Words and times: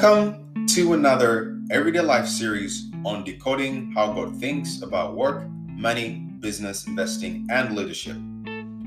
Welcome 0.00 0.64
to 0.68 0.92
another 0.92 1.58
Everyday 1.72 2.02
Life 2.02 2.28
series 2.28 2.88
on 3.04 3.24
decoding 3.24 3.90
how 3.96 4.12
God 4.12 4.36
thinks 4.36 4.82
about 4.82 5.16
work, 5.16 5.50
money, 5.50 6.20
business, 6.38 6.86
investing, 6.86 7.48
and 7.50 7.74
leadership. 7.74 8.16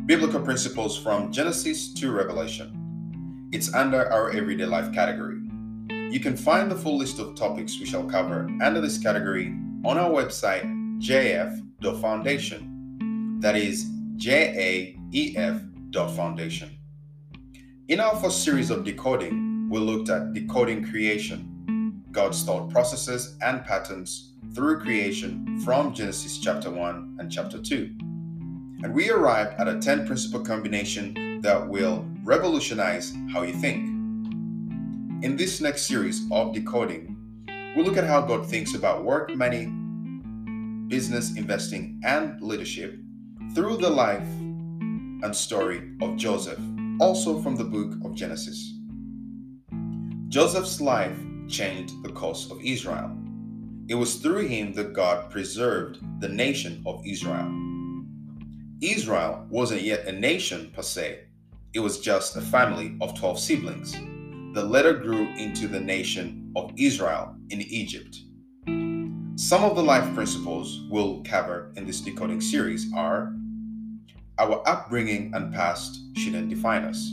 Biblical 0.06 0.40
principles 0.40 0.98
from 0.98 1.30
Genesis 1.30 1.94
to 1.96 2.14
Revelation. 2.14 3.50
It's 3.52 3.74
under 3.74 4.10
our 4.10 4.32
Everyday 4.32 4.64
Life 4.64 4.94
category. 4.94 5.42
You 5.90 6.22
can 6.22 6.38
find 6.38 6.72
the 6.72 6.78
full 6.78 6.98
list 6.98 7.20
of 7.20 7.36
topics 7.36 7.78
we 7.78 7.86
shall 7.86 8.06
cover 8.06 8.50
under 8.62 8.80
this 8.80 8.98
category 8.98 9.54
on 9.84 9.98
our 9.98 10.10
website, 10.10 10.64
jaef.foundation. 11.02 13.38
That 13.42 13.58
is 13.58 13.86
J 14.16 14.32
A 14.34 14.98
E 15.12 15.36
F 15.36 15.62
Foundation. 16.16 16.70
In 17.90 18.00
our 18.00 18.16
first 18.16 18.46
series 18.46 18.70
of 18.70 18.86
decoding, 18.86 19.51
we 19.72 19.80
looked 19.80 20.10
at 20.10 20.34
decoding 20.34 20.84
creation, 20.84 22.04
God's 22.12 22.44
thought 22.44 22.70
processes 22.70 23.38
and 23.42 23.64
patterns 23.64 24.34
through 24.54 24.82
creation 24.82 25.62
from 25.62 25.94
Genesis 25.94 26.40
chapter 26.40 26.70
1 26.70 27.16
and 27.20 27.32
chapter 27.32 27.58
2. 27.58 27.90
And 28.84 28.94
we 28.94 29.10
arrived 29.12 29.58
at 29.62 29.70
a 29.70 29.80
10 29.80 30.06
principle 30.06 30.42
combination 30.42 31.40
that 31.40 31.66
will 31.66 32.06
revolutionize 32.26 33.16
how 33.32 33.44
you 33.44 33.54
think. 33.54 33.88
In 35.24 35.38
this 35.38 35.62
next 35.62 35.84
series 35.84 36.30
of 36.32 36.54
decoding, 36.54 37.16
we'll 37.74 37.86
look 37.86 37.96
at 37.96 38.04
how 38.04 38.24
God 38.24 38.46
thinks 38.46 38.76
about 38.76 39.06
work, 39.06 39.34
money, 39.34 39.68
business, 40.90 41.38
investing, 41.38 42.02
and 42.04 42.42
leadership 42.42 43.00
through 43.56 43.78
the 43.78 43.90
life 43.90 44.28
and 45.24 45.34
story 45.34 45.94
of 46.02 46.18
Joseph, 46.18 46.60
also 47.00 47.42
from 47.42 47.56
the 47.56 47.64
book 47.64 47.94
of 48.04 48.16
Genesis. 48.16 48.81
Joseph's 50.32 50.80
life 50.80 51.18
changed 51.50 52.02
the 52.04 52.10
course 52.14 52.50
of 52.50 52.62
Israel. 52.64 53.12
It 53.90 53.96
was 53.96 54.16
through 54.16 54.48
him 54.48 54.72
that 54.76 54.94
God 54.94 55.30
preserved 55.30 56.00
the 56.22 56.30
nation 56.30 56.82
of 56.86 57.04
Israel. 57.06 57.52
Israel 58.80 59.46
wasn't 59.50 59.82
yet 59.82 60.08
a 60.08 60.12
nation 60.14 60.72
per 60.74 60.84
se, 60.84 61.26
it 61.74 61.82
was 61.82 62.00
just 62.00 62.38
a 62.38 62.42
family 62.42 62.96
of 63.02 63.14
12 63.20 63.40
siblings 63.42 63.92
The 64.54 64.64
later 64.64 64.94
grew 64.94 65.28
into 65.36 65.68
the 65.68 65.82
nation 65.82 66.54
of 66.56 66.72
Israel 66.78 67.36
in 67.50 67.60
Egypt. 67.64 68.18
Some 69.36 69.66
of 69.66 69.76
the 69.76 69.84
life 69.84 70.16
principles 70.16 70.88
we'll 70.90 71.24
cover 71.24 71.74
in 71.76 71.86
this 71.86 72.00
decoding 72.00 72.40
series 72.40 72.90
are 72.96 73.34
our 74.40 74.66
upbringing 74.66 75.34
and 75.34 75.54
past 75.54 76.00
shouldn't 76.16 76.48
define 76.48 76.86
us. 76.86 77.12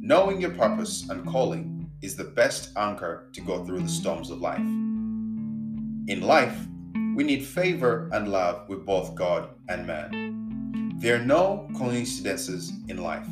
Knowing 0.00 0.40
your 0.40 0.50
purpose 0.50 1.08
and 1.08 1.24
calling 1.24 1.71
is 2.02 2.16
the 2.16 2.24
best 2.24 2.70
anchor 2.76 3.28
to 3.32 3.40
go 3.40 3.64
through 3.64 3.80
the 3.80 3.88
storms 3.88 4.30
of 4.30 4.40
life. 4.40 4.58
In 4.58 6.20
life, 6.20 6.58
we 7.14 7.24
need 7.24 7.44
favor 7.44 8.10
and 8.12 8.28
love 8.28 8.68
with 8.68 8.84
both 8.84 9.14
God 9.14 9.50
and 9.68 9.86
man. 9.86 10.98
There 10.98 11.16
are 11.16 11.24
no 11.24 11.68
coincidences 11.76 12.72
in 12.88 12.98
life. 12.98 13.26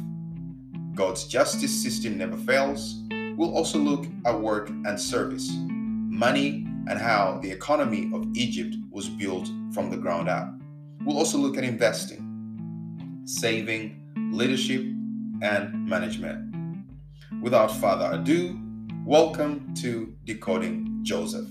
God's 0.95 1.27
justice 1.27 1.83
system 1.83 2.17
never 2.19 2.37
fails. 2.37 3.03
We'll 3.37 3.57
also 3.57 3.79
look 3.79 4.07
at 4.27 4.41
work 4.41 4.69
and 4.69 4.99
service, 4.99 5.51
money, 5.53 6.67
and 6.89 6.99
how 6.99 7.39
the 7.43 7.51
economy 7.51 8.11
of 8.15 8.27
Egypt 8.35 8.77
was 8.91 9.09
built 9.09 9.49
from 9.73 9.91
the 9.91 9.97
ground 9.97 10.29
up. 10.29 10.53
We'll 11.05 11.17
also 11.17 11.39
look 11.39 11.57
at 11.57 11.65
investing, 11.65 13.23
saving, 13.25 14.03
leadership, 14.33 14.83
and 15.43 15.89
management. 15.89 16.50
Without 17.39 17.71
further 17.71 18.11
ado, 18.13 18.59
welcome 19.07 19.73
to 19.75 20.15
Decoding 20.25 21.01
Joseph. 21.03 21.49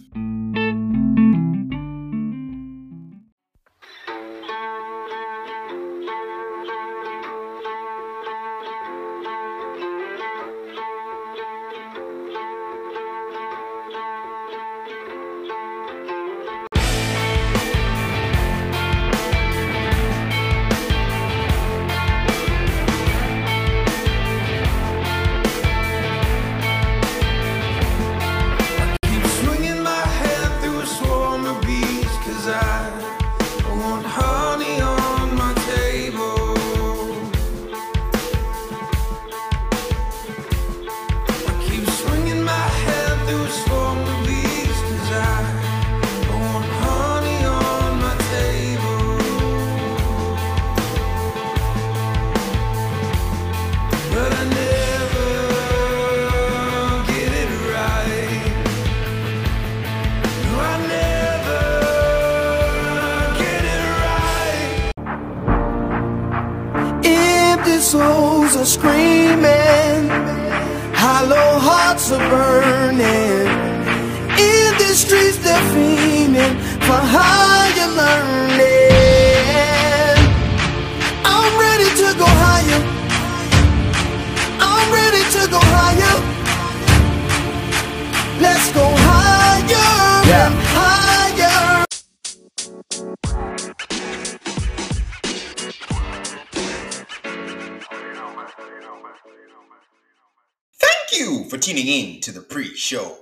Show. 102.90 103.20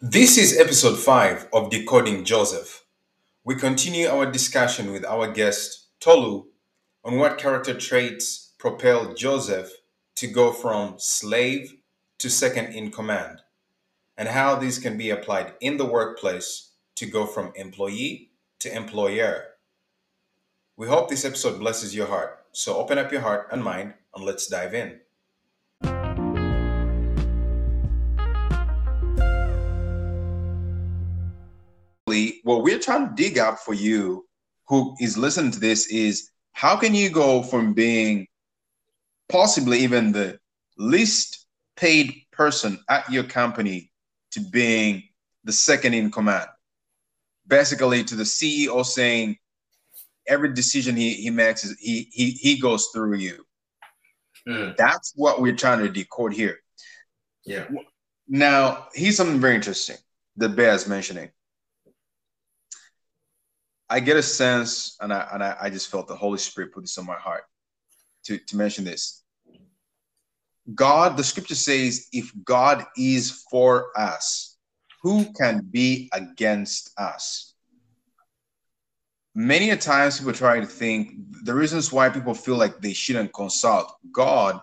This 0.00 0.38
is 0.38 0.58
episode 0.58 0.98
5 0.98 1.48
of 1.52 1.68
Decoding 1.68 2.24
Joseph. 2.24 2.86
We 3.44 3.54
continue 3.54 4.06
our 4.08 4.24
discussion 4.24 4.90
with 4.90 5.04
our 5.04 5.30
guest, 5.30 5.88
Tolu, 6.00 6.46
on 7.04 7.18
what 7.18 7.36
character 7.36 7.74
traits 7.74 8.54
propelled 8.56 9.18
Joseph 9.18 9.70
to 10.14 10.26
go 10.26 10.50
from 10.50 10.94
slave 10.96 11.74
to 12.20 12.30
second 12.30 12.72
in 12.72 12.90
command, 12.90 13.42
and 14.16 14.28
how 14.28 14.54
these 14.54 14.78
can 14.78 14.96
be 14.96 15.10
applied 15.10 15.52
in 15.60 15.76
the 15.76 15.84
workplace 15.84 16.70
to 16.94 17.04
go 17.04 17.26
from 17.26 17.52
employee 17.54 18.30
to 18.60 18.74
employer. 18.74 19.44
We 20.74 20.86
hope 20.86 21.10
this 21.10 21.26
episode 21.26 21.58
blesses 21.58 21.94
your 21.94 22.06
heart. 22.06 22.46
So 22.52 22.78
open 22.78 22.96
up 22.96 23.12
your 23.12 23.20
heart 23.20 23.48
and 23.52 23.62
mind 23.62 23.92
and 24.14 24.24
let's 24.24 24.46
dive 24.46 24.72
in. 24.72 25.00
What 32.44 32.62
we're 32.62 32.78
trying 32.78 33.08
to 33.08 33.14
dig 33.22 33.38
up 33.38 33.58
for 33.58 33.74
you 33.74 34.26
who 34.68 34.94
is 35.00 35.16
listening 35.16 35.50
to 35.52 35.60
this 35.60 35.86
is 35.88 36.30
how 36.52 36.76
can 36.76 36.94
you 36.94 37.08
go 37.10 37.42
from 37.42 37.72
being 37.74 38.26
possibly 39.28 39.78
even 39.80 40.12
the 40.12 40.38
least 40.78 41.46
paid 41.76 42.14
person 42.32 42.78
at 42.88 43.10
your 43.10 43.24
company 43.24 43.90
to 44.32 44.40
being 44.40 45.02
the 45.44 45.52
second 45.52 45.94
in 45.94 46.10
command 46.10 46.48
basically 47.46 48.02
to 48.04 48.14
the 48.16 48.24
ceo 48.24 48.84
saying 48.84 49.36
every 50.26 50.52
decision 50.52 50.96
he, 50.96 51.14
he 51.14 51.30
makes 51.30 51.64
is 51.64 51.78
he, 51.78 52.08
he 52.12 52.30
he 52.30 52.60
goes 52.60 52.88
through 52.92 53.16
you 53.16 53.42
Mm. 54.48 54.76
that's 54.76 55.12
what 55.16 55.40
we're 55.40 55.56
trying 55.56 55.80
to 55.80 55.88
decode 55.88 56.32
here 56.32 56.58
Yeah. 57.44 57.66
now, 58.28 58.86
here's 58.94 59.16
something 59.16 59.40
very 59.40 59.56
interesting 59.56 59.96
that 60.36 60.54
bears 60.54 60.86
mentioning. 60.86 61.30
I 63.88 64.00
get 64.00 64.16
a 64.16 64.22
sense, 64.22 64.96
and 65.00 65.12
I 65.12 65.28
and 65.32 65.42
I, 65.42 65.56
I 65.62 65.70
just 65.70 65.90
felt 65.90 66.08
the 66.08 66.16
Holy 66.16 66.38
Spirit 66.38 66.72
put 66.72 66.82
this 66.82 66.98
on 66.98 67.06
my 67.06 67.14
heart 67.16 67.44
to, 68.24 68.38
to 68.38 68.56
mention 68.56 68.84
this. 68.84 69.22
God, 70.74 71.16
the 71.16 71.24
scripture 71.24 71.54
says, 71.54 72.08
if 72.12 72.32
God 72.44 72.84
is 72.96 73.44
for 73.50 73.96
us, 73.96 74.58
who 75.02 75.32
can 75.34 75.60
be 75.70 76.10
against 76.12 76.90
us? 76.98 77.54
Many 79.34 79.70
a 79.70 79.76
times 79.76 80.18
people 80.18 80.32
try 80.32 80.58
to 80.58 80.66
think 80.66 81.12
the 81.44 81.54
reasons 81.54 81.92
why 81.92 82.08
people 82.08 82.34
feel 82.34 82.56
like 82.56 82.80
they 82.80 82.94
shouldn't 82.94 83.32
consult 83.32 83.94
God 84.10 84.60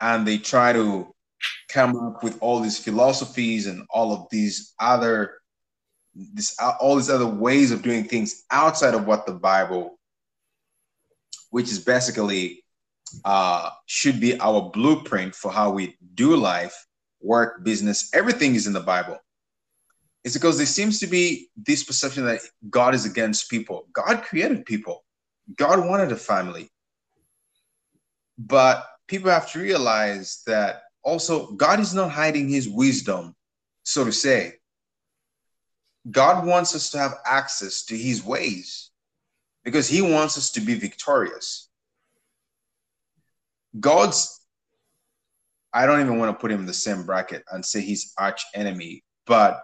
and 0.00 0.26
they 0.26 0.38
try 0.38 0.72
to 0.72 1.12
come 1.68 1.96
up 1.96 2.22
with 2.22 2.36
all 2.40 2.60
these 2.60 2.78
philosophies 2.78 3.66
and 3.66 3.84
all 3.90 4.12
of 4.12 4.26
these 4.30 4.74
other 4.78 5.38
this 6.14 6.56
all 6.80 6.96
these 6.96 7.10
other 7.10 7.26
ways 7.26 7.70
of 7.70 7.82
doing 7.82 8.04
things 8.04 8.44
outside 8.50 8.94
of 8.94 9.06
what 9.06 9.26
the 9.26 9.32
bible 9.32 9.98
which 11.50 11.70
is 11.70 11.78
basically 11.78 12.64
uh 13.24 13.70
should 13.86 14.20
be 14.20 14.38
our 14.40 14.70
blueprint 14.70 15.34
for 15.34 15.50
how 15.50 15.70
we 15.70 15.96
do 16.14 16.36
life 16.36 16.86
work 17.24 17.64
business 17.64 18.10
everything 18.14 18.54
is 18.54 18.66
in 18.66 18.72
the 18.72 18.80
bible. 18.80 19.18
It's 20.22 20.34
because 20.34 20.56
there 20.56 20.66
seems 20.66 21.00
to 21.00 21.06
be 21.06 21.48
this 21.56 21.82
perception 21.82 22.24
that 22.26 22.40
god 22.70 22.94
is 22.94 23.04
against 23.04 23.50
people. 23.50 23.88
God 23.92 24.22
created 24.22 24.64
people. 24.64 25.04
God 25.56 25.86
wanted 25.86 26.12
a 26.12 26.16
family. 26.16 26.70
But 28.38 28.86
people 29.06 29.30
have 29.30 29.50
to 29.52 29.58
realize 29.58 30.42
that 30.46 30.82
also 31.02 31.52
God 31.52 31.80
is 31.80 31.94
not 31.94 32.10
hiding 32.10 32.48
his 32.48 32.68
wisdom, 32.68 33.34
so 33.82 34.04
to 34.04 34.12
say. 34.12 34.54
God 36.10 36.46
wants 36.46 36.74
us 36.74 36.90
to 36.90 36.98
have 36.98 37.14
access 37.24 37.82
to 37.84 37.96
his 37.96 38.22
ways 38.22 38.90
because 39.64 39.88
he 39.88 40.02
wants 40.02 40.36
us 40.36 40.50
to 40.52 40.60
be 40.60 40.74
victorious. 40.74 41.68
God's, 43.80 44.40
I 45.72 45.86
don't 45.86 46.00
even 46.00 46.18
want 46.18 46.36
to 46.36 46.40
put 46.40 46.52
him 46.52 46.60
in 46.60 46.66
the 46.66 46.74
same 46.74 47.04
bracket 47.04 47.44
and 47.50 47.64
say 47.64 47.80
he's 47.80 48.12
arch 48.18 48.44
enemy, 48.54 49.02
but 49.26 49.62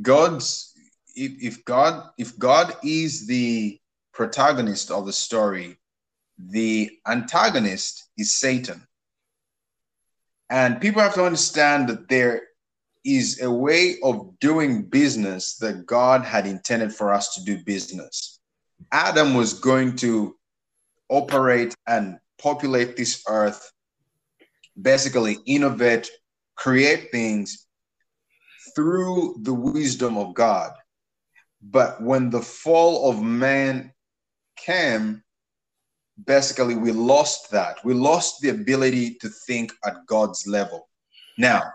God's, 0.00 0.72
if, 1.16 1.32
if 1.42 1.64
God, 1.64 2.10
if 2.18 2.38
God 2.38 2.76
is 2.84 3.26
the 3.26 3.80
protagonist 4.12 4.90
of 4.90 5.06
the 5.06 5.12
story, 5.12 5.78
the 6.38 6.90
antagonist 7.06 8.08
is 8.18 8.32
Satan. 8.32 8.86
And 10.50 10.80
people 10.80 11.00
have 11.00 11.14
to 11.14 11.24
understand 11.24 11.88
that 11.88 12.08
there 12.08 12.42
is 13.04 13.42
a 13.42 13.50
way 13.50 13.96
of 14.02 14.38
doing 14.38 14.82
business 14.82 15.56
that 15.56 15.86
God 15.86 16.24
had 16.24 16.46
intended 16.46 16.94
for 16.94 17.12
us 17.12 17.34
to 17.34 17.44
do 17.44 17.62
business. 17.64 18.40
Adam 18.92 19.34
was 19.34 19.54
going 19.54 19.96
to 19.96 20.36
operate 21.08 21.74
and 21.86 22.18
populate 22.38 22.96
this 22.96 23.22
earth, 23.28 23.72
basically 24.80 25.38
innovate, 25.46 26.10
create 26.56 27.10
things 27.10 27.66
through 28.74 29.36
the 29.42 29.54
wisdom 29.54 30.16
of 30.16 30.34
God. 30.34 30.72
But 31.62 32.02
when 32.02 32.30
the 32.30 32.40
fall 32.40 33.10
of 33.10 33.22
man 33.22 33.92
came, 34.56 35.22
basically 36.26 36.74
we 36.74 36.92
lost 36.92 37.50
that. 37.50 37.84
We 37.84 37.94
lost 37.94 38.40
the 38.40 38.50
ability 38.50 39.14
to 39.20 39.28
think 39.28 39.72
at 39.84 40.06
God's 40.06 40.46
level. 40.46 40.88
Now, 41.38 41.72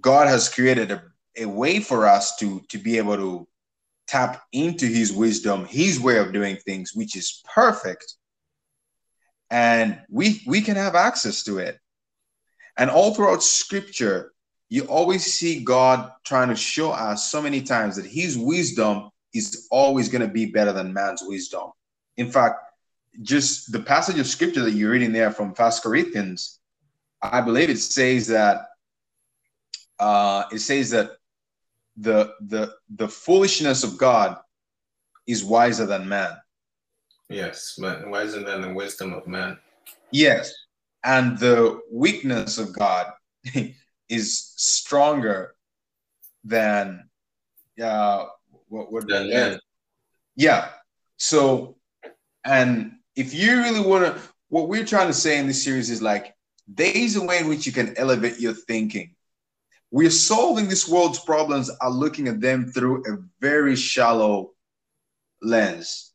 God 0.00 0.28
has 0.28 0.48
created 0.48 0.90
a, 0.90 1.02
a 1.36 1.46
way 1.46 1.80
for 1.80 2.06
us 2.06 2.36
to, 2.36 2.60
to 2.68 2.78
be 2.78 2.98
able 2.98 3.16
to 3.16 3.48
tap 4.06 4.42
into 4.52 4.86
his 4.86 5.12
wisdom, 5.12 5.66
his 5.66 6.00
way 6.00 6.18
of 6.18 6.32
doing 6.32 6.56
things, 6.56 6.94
which 6.94 7.16
is 7.16 7.42
perfect. 7.54 8.14
And 9.50 10.00
we 10.10 10.42
we 10.46 10.60
can 10.60 10.76
have 10.76 10.94
access 10.94 11.42
to 11.44 11.58
it. 11.58 11.78
And 12.76 12.90
all 12.90 13.14
throughout 13.14 13.42
scripture, 13.42 14.32
you 14.68 14.84
always 14.84 15.24
see 15.24 15.64
God 15.64 16.10
trying 16.24 16.48
to 16.48 16.56
show 16.56 16.90
us 16.90 17.30
so 17.30 17.40
many 17.40 17.62
times 17.62 17.96
that 17.96 18.06
his 18.06 18.36
wisdom 18.36 19.10
is 19.34 19.66
always 19.70 20.08
going 20.08 20.26
to 20.26 20.32
be 20.32 20.46
better 20.46 20.72
than 20.72 20.92
man's 20.92 21.22
wisdom. 21.24 21.70
In 22.16 22.30
fact, 22.30 22.56
just 23.22 23.72
the 23.72 23.80
passage 23.80 24.18
of 24.18 24.26
scripture 24.26 24.62
that 24.62 24.72
you're 24.72 24.90
reading 24.90 25.12
there 25.12 25.30
from 25.30 25.54
First 25.54 25.82
Corinthians, 25.82 26.60
I 27.22 27.40
believe 27.40 27.70
it 27.70 27.78
says 27.78 28.26
that 28.28 28.66
uh, 29.98 30.44
it 30.52 30.60
says 30.60 30.90
that 30.90 31.12
the 31.96 32.34
the 32.40 32.74
the 32.96 33.08
foolishness 33.08 33.82
of 33.82 33.98
God 33.98 34.36
is 35.26 35.44
wiser 35.44 35.86
than 35.86 36.08
man. 36.08 36.36
Yes, 37.28 37.78
but 37.78 38.08
wiser 38.08 38.42
than 38.42 38.62
the 38.62 38.72
wisdom 38.72 39.12
of 39.12 39.26
man. 39.26 39.58
Yes, 40.10 40.54
and 41.04 41.38
the 41.38 41.80
weakness 41.92 42.58
of 42.58 42.72
God 42.72 43.12
is 44.08 44.52
stronger 44.56 45.54
than 46.44 47.08
uh, 47.82 48.26
what 48.68 48.92
what 48.92 49.08
than 49.08 49.28
man. 49.30 49.60
Yeah. 50.36 50.70
So, 51.16 51.76
and 52.44 52.92
if 53.16 53.34
you 53.34 53.56
really 53.56 53.80
want 53.80 54.04
to, 54.04 54.22
what 54.48 54.68
we're 54.68 54.86
trying 54.86 55.08
to 55.08 55.12
say 55.12 55.38
in 55.38 55.48
this 55.48 55.64
series 55.64 55.90
is 55.90 56.00
like 56.00 56.34
there 56.68 56.92
is 56.94 57.16
a 57.16 57.22
way 57.22 57.38
in 57.38 57.48
which 57.48 57.66
you 57.66 57.72
can 57.72 57.96
elevate 57.96 58.38
your 58.38 58.52
thinking 58.52 59.16
we're 59.90 60.10
solving 60.10 60.68
this 60.68 60.88
world's 60.88 61.18
problems 61.18 61.70
are 61.80 61.90
looking 61.90 62.28
at 62.28 62.40
them 62.40 62.66
through 62.66 63.04
a 63.06 63.18
very 63.40 63.74
shallow 63.74 64.52
lens. 65.42 66.12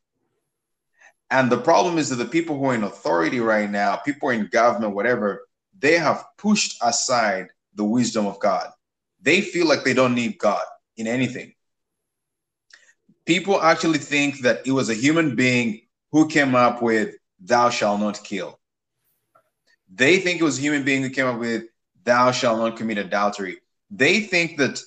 And 1.32 1.52
the 1.52 1.58
problem 1.58 1.98
is 1.98 2.10
that 2.10 2.18
the 2.18 2.26
people 2.26 2.58
who 2.58 2.66
are 2.66 2.76
in 2.76 2.84
authority 2.84 3.40
right 3.40 3.70
now, 3.70 3.96
people 3.96 4.30
in 4.30 4.48
government, 4.48 4.94
whatever, 4.94 5.48
they 5.80 5.98
have 5.98 6.24
pushed 6.38 6.78
aside 6.84 7.48
the 7.74 7.84
wisdom 7.84 8.28
of 8.28 8.40
God. 8.40 8.70
They 9.22 9.42
feel 9.42 9.68
like 9.68 9.84
they 9.84 9.96
don't 9.96 10.14
need 10.14 10.38
God 10.38 10.64
in 10.96 11.08
anything. 11.08 11.54
People 13.26 13.62
actually 13.62 13.98
think 13.98 14.42
that 14.42 14.68
it 14.68 14.72
was 14.72 14.90
a 14.90 14.94
human 14.94 15.36
being 15.36 15.82
who 16.12 16.28
came 16.28 16.54
up 16.56 16.82
with, 16.82 17.16
Thou 17.40 17.70
shalt 17.70 18.00
not 18.00 18.24
kill. 18.24 18.60
They 19.92 20.20
think 20.20 20.40
it 20.40 20.44
was 20.44 20.60
a 20.60 20.62
human 20.62 20.84
being 20.84 21.02
who 21.02 21.10
came 21.10 21.26
up 21.26 21.40
with, 21.40 21.64
Thou 22.04 22.32
shalt 22.32 22.60
not 22.60 22.78
commit 22.78 22.98
adultery 22.98 23.60
they 23.96 24.22
think 24.22 24.58
that 24.58 24.82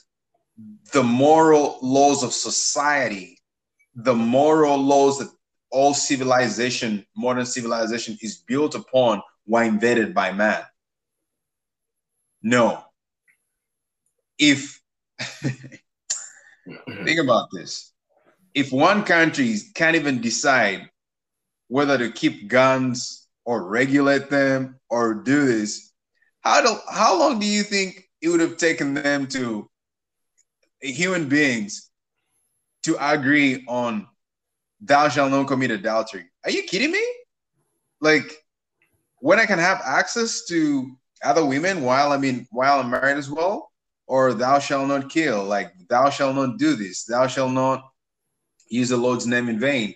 the 0.92 1.02
moral 1.02 1.78
laws 1.82 2.22
of 2.22 2.32
society, 2.32 3.38
the 3.94 4.14
moral 4.14 4.78
laws 4.78 5.18
that 5.18 5.28
all 5.70 5.94
civilization, 5.94 7.06
modern 7.16 7.46
civilization 7.46 8.18
is 8.20 8.38
built 8.38 8.74
upon, 8.74 9.22
were 9.46 9.62
invented 9.62 10.14
by 10.14 10.32
man. 10.32 10.62
No. 12.42 12.82
If 14.38 14.80
think 15.44 17.20
about 17.20 17.48
this, 17.52 17.92
if 18.54 18.72
one 18.72 19.04
country 19.04 19.56
can't 19.74 19.96
even 19.96 20.20
decide 20.20 20.90
whether 21.68 21.98
to 21.98 22.10
keep 22.10 22.48
guns 22.48 23.28
or 23.44 23.68
regulate 23.68 24.30
them 24.30 24.80
or 24.88 25.14
do 25.14 25.46
this, 25.46 25.92
how 26.46 26.60
do 26.60 26.78
how 26.88 27.18
long 27.18 27.38
do 27.38 27.46
you 27.46 27.62
think 27.64 28.08
it 28.22 28.28
would 28.28 28.40
have 28.40 28.56
taken 28.56 28.94
them 28.94 29.26
to 29.26 29.68
human 30.80 31.28
beings 31.28 31.90
to 32.84 32.96
agree 33.00 33.64
on 33.66 34.06
thou 34.80 35.08
shalt 35.08 35.32
not 35.32 35.48
commit 35.48 35.70
adultery. 35.72 36.26
Are 36.44 36.50
you 36.50 36.62
kidding 36.62 36.92
me? 36.92 37.04
Like 38.00 38.32
when 39.18 39.40
I 39.40 39.46
can 39.46 39.58
have 39.58 39.80
access 39.84 40.44
to 40.46 40.96
other 41.24 41.44
women 41.44 41.82
while 41.82 42.12
I 42.12 42.16
mean 42.16 42.46
while 42.50 42.78
I'm 42.78 42.90
married 42.90 43.16
as 43.16 43.28
well, 43.28 43.72
or 44.06 44.32
thou 44.32 44.60
shalt 44.60 44.86
not 44.86 45.10
kill, 45.10 45.42
like 45.44 45.72
thou 45.88 46.10
shalt 46.10 46.36
not 46.36 46.58
do 46.58 46.76
this, 46.76 47.04
thou 47.04 47.26
shalt 47.26 47.52
not 47.52 47.90
use 48.68 48.90
the 48.90 48.96
Lord's 48.96 49.26
name 49.26 49.48
in 49.48 49.58
vain. 49.58 49.94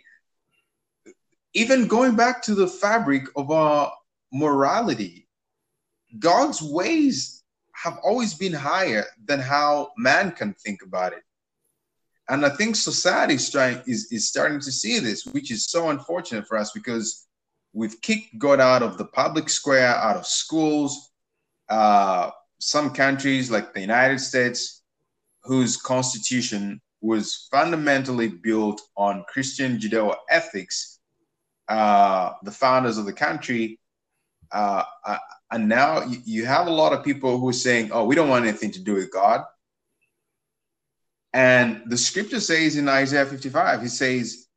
Even 1.55 1.87
going 1.87 2.17
back 2.17 2.43
to 2.43 2.55
the 2.57 2.67
fabric 2.67 3.25
of 3.37 3.51
our 3.53 3.93
morality, 4.33 5.29
God's 6.19 6.61
ways 6.63 7.43
have 7.73 7.99
always 8.03 8.35
been 8.35 8.53
higher 8.53 9.05
than 9.25 9.41
how 9.41 9.93
man 9.97 10.33
can 10.33 10.55
think 10.55 10.83
about 10.83 11.13
it. 11.13 11.23
And 12.29 12.47
I 12.47 12.51
think 12.51 12.77
society 12.77 13.35
is 13.35 13.51
trying 13.51 13.83
is, 13.87 14.13
is 14.13 14.29
starting 14.29 14.61
to 14.61 14.71
see 14.71 15.01
this, 15.01 15.27
which 15.27 15.51
is 15.51 15.67
so 15.67 15.91
unfortunate 15.91 16.47
for 16.47 16.57
us 16.57 16.71
because 16.73 17.27
we've 17.73 18.01
kicked 18.03 18.39
God 18.39 18.61
out 18.61 18.83
of 18.83 18.99
the 18.99 19.07
public 19.07 19.49
square, 19.49 19.89
out 19.89 20.17
of 20.17 20.27
schools. 20.27 21.11
Uh, 21.69 22.31
some 22.61 22.91
countries 22.91 23.51
like 23.51 23.73
the 23.73 23.81
United 23.81 24.21
States, 24.21 24.83
whose 25.43 25.77
constitution 25.77 26.81
was 27.01 27.49
fundamentally 27.51 28.29
built 28.29 28.81
on 28.97 29.25
Christian 29.29 29.79
Judeo 29.79 30.15
ethics, 30.29 31.01
uh, 31.69 32.35
the 32.43 32.53
founders 32.53 32.99
of 32.99 33.07
the 33.07 33.13
country 33.13 33.80
uh, 34.53 34.85
and 35.51 35.69
now 35.69 36.05
you, 36.25 36.45
have 36.45 36.67
a 36.67 36.71
lot 36.73 36.93
of 36.93 37.05
people 37.05 37.39
who 37.39 37.49
are 37.49 37.53
saying, 37.53 37.91
oh, 37.93 38.05
we 38.05 38.15
don't 38.15 38.29
want 38.29 38.47
anything 38.47 38.71
to 38.73 38.81
do 38.81 38.95
with 38.95 39.13
God. 39.13 39.45
And 41.33 41.83
the 41.87 41.97
scripture 41.97 42.41
says 42.41 42.77
in 42.77 42.89
Isaiah 42.89 43.27
55, 43.27 43.83
he 43.83 43.89
says, 43.89 44.49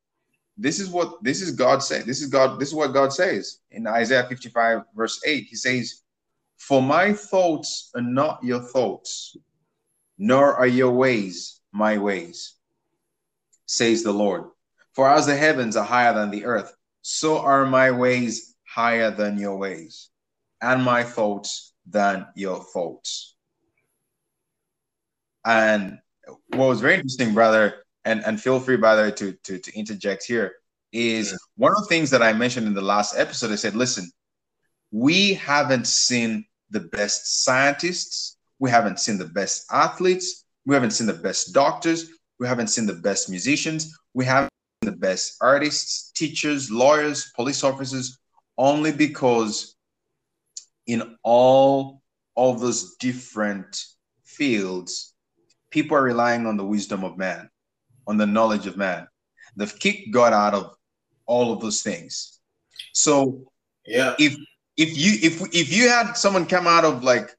this 0.57 0.79
is 0.79 0.89
what 0.89 1.23
this 1.23 1.41
is 1.41 1.51
God 1.51 1.81
saying. 1.81 2.05
This 2.05 2.21
is 2.21 2.29
God, 2.29 2.59
this 2.59 2.69
is 2.69 2.75
what 2.75 2.93
God 2.93 3.11
says 3.11 3.59
in 3.71 3.87
Isaiah 3.87 4.25
55, 4.27 4.83
verse 4.95 5.19
8. 5.25 5.45
He 5.49 5.55
says, 5.55 6.01
For 6.57 6.81
my 6.81 7.13
thoughts 7.13 7.89
are 7.95 8.01
not 8.01 8.43
your 8.43 8.59
thoughts, 8.59 9.35
nor 10.17 10.55
are 10.55 10.67
your 10.67 10.91
ways 10.91 11.59
my 11.71 11.97
ways, 11.97 12.53
says 13.65 14.03
the 14.03 14.13
Lord. 14.13 14.43
For 14.93 15.09
as 15.09 15.25
the 15.25 15.35
heavens 15.35 15.75
are 15.75 15.83
higher 15.83 16.13
than 16.13 16.29
the 16.29 16.45
earth, 16.45 16.75
so 17.01 17.39
are 17.39 17.65
my 17.65 17.89
ways 17.89 18.52
higher 18.73 19.11
than 19.11 19.37
your 19.37 19.57
ways 19.57 20.09
and 20.61 20.83
my 20.83 21.03
thoughts 21.03 21.73
than 21.85 22.25
your 22.35 22.63
thoughts. 22.63 23.35
And 25.45 25.99
what 26.47 26.69
was 26.69 26.81
very 26.81 26.95
interesting, 26.95 27.33
brother, 27.33 27.85
and, 28.05 28.23
and 28.25 28.41
feel 28.41 28.59
free, 28.59 28.77
brother, 28.77 29.11
to, 29.11 29.33
to, 29.43 29.59
to 29.59 29.77
interject 29.77 30.25
here, 30.25 30.53
is 30.91 31.31
yeah. 31.31 31.37
one 31.57 31.71
of 31.71 31.79
the 31.79 31.87
things 31.87 32.09
that 32.11 32.23
I 32.23 32.33
mentioned 32.33 32.65
in 32.65 32.73
the 32.73 32.81
last 32.81 33.15
episode. 33.17 33.51
I 33.51 33.55
said, 33.55 33.75
listen, 33.75 34.09
we 34.91 35.33
haven't 35.33 35.87
seen 35.87 36.45
the 36.69 36.79
best 36.79 37.43
scientists, 37.43 38.37
we 38.59 38.69
haven't 38.69 38.99
seen 38.99 39.17
the 39.17 39.25
best 39.25 39.65
athletes, 39.71 40.45
we 40.65 40.73
haven't 40.73 40.91
seen 40.91 41.07
the 41.07 41.13
best 41.13 41.53
doctors, 41.53 42.09
we 42.39 42.47
haven't 42.47 42.67
seen 42.67 42.85
the 42.85 42.93
best 42.93 43.29
musicians, 43.29 43.95
we 44.13 44.25
haven't 44.25 44.51
seen 44.81 44.91
the 44.91 44.97
best 44.97 45.35
artists, 45.41 46.11
teachers, 46.15 46.71
lawyers, 46.71 47.31
police 47.35 47.63
officers, 47.63 48.17
only 48.57 48.91
because 48.91 49.75
in 50.85 51.17
all 51.23 52.01
of 52.35 52.59
those 52.59 52.95
different 52.95 53.83
fields, 54.23 55.13
people 55.69 55.97
are 55.97 56.03
relying 56.03 56.45
on 56.45 56.57
the 56.57 56.65
wisdom 56.65 57.03
of 57.03 57.17
man, 57.17 57.49
on 58.07 58.17
the 58.17 58.25
knowledge 58.25 58.67
of 58.67 58.77
man. 58.77 59.07
They've 59.55 59.79
kicked 59.79 60.11
God 60.11 60.33
out 60.33 60.53
of 60.53 60.75
all 61.25 61.53
of 61.53 61.61
those 61.61 61.81
things. 61.81 62.39
So 62.93 63.51
yeah, 63.85 64.15
if 64.19 64.35
if 64.77 64.97
you 64.97 65.19
if 65.21 65.41
if 65.53 65.73
you 65.73 65.89
had 65.89 66.13
someone 66.13 66.45
come 66.45 66.67
out 66.67 66.85
of 66.85 67.03
like 67.03 67.29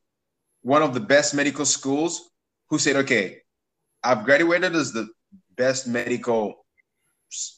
one 0.62 0.82
of 0.82 0.94
the 0.94 1.00
best 1.00 1.34
medical 1.34 1.64
schools 1.64 2.30
who 2.70 2.78
said, 2.78 2.96
okay, 2.96 3.38
I've 4.02 4.24
graduated 4.24 4.74
as 4.74 4.92
the 4.92 5.08
best 5.56 5.86
medical, 5.86 6.66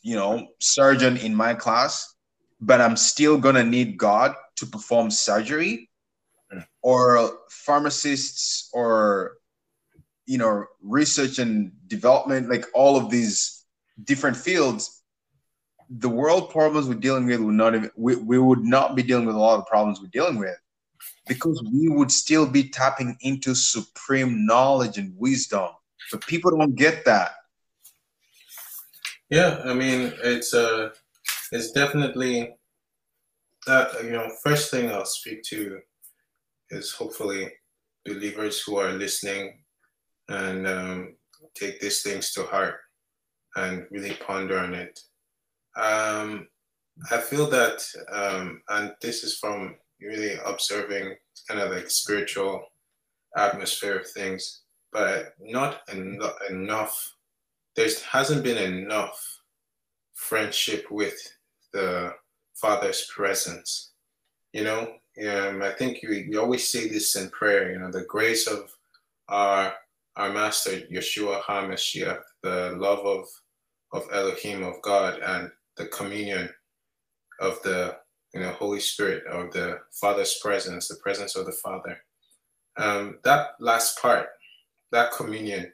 you 0.02 0.16
know, 0.16 0.48
surgeon 0.60 1.16
in 1.16 1.34
my 1.34 1.54
class, 1.54 2.15
but 2.60 2.80
I'm 2.80 2.96
still 2.96 3.38
gonna 3.38 3.64
need 3.64 3.96
God 3.96 4.34
to 4.56 4.66
perform 4.66 5.10
surgery, 5.10 5.90
or 6.82 7.38
pharmacists 7.50 8.70
or 8.72 9.38
you 10.26 10.38
know 10.38 10.64
research 10.82 11.38
and 11.38 11.72
development 11.86 12.48
like 12.48 12.64
all 12.74 12.96
of 12.96 13.10
these 13.10 13.64
different 14.04 14.36
fields 14.36 15.02
the 15.88 16.08
world 16.08 16.50
problems 16.50 16.88
we're 16.88 16.94
dealing 16.94 17.26
with 17.26 17.40
would 17.40 17.54
not 17.54 17.74
even, 17.74 17.90
we, 17.96 18.16
we 18.16 18.38
would 18.38 18.64
not 18.64 18.96
be 18.96 19.04
dealing 19.04 19.24
with 19.24 19.36
a 19.36 19.38
lot 19.38 19.58
of 19.58 19.66
problems 19.66 20.00
we're 20.00 20.08
dealing 20.08 20.38
with 20.38 20.56
because 21.28 21.62
we 21.72 21.88
would 21.88 22.10
still 22.10 22.44
be 22.44 22.68
tapping 22.68 23.16
into 23.20 23.54
supreme 23.54 24.44
knowledge 24.46 24.98
and 24.98 25.14
wisdom. 25.16 25.68
But 26.10 26.26
people 26.26 26.50
don't 26.56 26.74
get 26.74 27.04
that. 27.04 27.32
Yeah 29.30 29.60
i 29.64 29.74
mean 29.74 30.12
it's 30.22 30.54
uh 30.54 30.90
it's 31.52 31.72
definitely 31.72 32.54
that 33.66 33.88
you 34.04 34.10
know 34.10 34.28
first 34.44 34.70
thing 34.70 34.90
i'll 34.90 35.04
speak 35.04 35.42
to 35.42 35.80
is 36.70 36.92
hopefully 36.92 37.50
believers 38.04 38.62
who 38.62 38.76
are 38.76 38.92
listening 38.92 39.58
and 40.28 40.66
um, 40.66 41.16
take 41.54 41.80
these 41.80 42.02
things 42.02 42.32
to 42.32 42.44
heart 42.44 42.76
and 43.56 43.86
really 43.90 44.14
ponder 44.14 44.58
on 44.58 44.74
it. 44.74 44.98
Um, 45.76 46.48
I 47.10 47.18
feel 47.18 47.48
that, 47.50 47.84
um, 48.10 48.62
and 48.68 48.94
this 49.02 49.22
is 49.22 49.38
from 49.38 49.76
really 50.00 50.34
observing 50.44 51.14
kind 51.48 51.60
of 51.60 51.70
like 51.70 51.90
spiritual 51.90 52.64
atmosphere 53.36 53.98
of 53.98 54.10
things, 54.10 54.62
but 54.92 55.34
not 55.40 55.80
en- 55.88 56.20
enough. 56.50 57.14
There 57.76 57.88
hasn't 58.10 58.44
been 58.44 58.58
enough 58.58 59.40
friendship 60.14 60.86
with 60.90 61.18
the 61.76 62.14
Father's 62.54 63.06
presence. 63.14 63.92
You 64.52 64.64
know, 64.64 64.80
um, 65.28 65.62
I 65.62 65.70
think 65.78 65.98
we, 66.02 66.26
we 66.28 66.36
always 66.36 66.66
say 66.68 66.88
this 66.88 67.16
in 67.16 67.28
prayer. 67.30 67.72
You 67.72 67.78
know, 67.78 67.90
the 67.90 68.04
grace 68.04 68.46
of 68.46 68.70
our 69.28 69.74
our 70.16 70.32
Master 70.32 70.80
Yeshua 70.90 71.42
HaMashiach, 71.42 72.22
the 72.42 72.74
love 72.78 73.00
of, 73.00 73.26
of 73.92 74.08
Elohim, 74.10 74.62
of 74.62 74.80
God, 74.80 75.20
and 75.20 75.50
the 75.76 75.86
communion 75.88 76.48
of 77.38 77.60
the 77.62 77.98
you 78.32 78.40
know, 78.40 78.52
Holy 78.52 78.80
Spirit, 78.80 79.26
of 79.26 79.52
the 79.52 79.78
Father's 79.92 80.38
presence, 80.42 80.88
the 80.88 80.96
presence 81.02 81.36
of 81.36 81.44
the 81.44 81.52
Father. 81.52 81.98
Um, 82.78 83.18
that 83.24 83.50
last 83.60 84.00
part, 84.00 84.28
that 84.92 85.12
communion, 85.12 85.72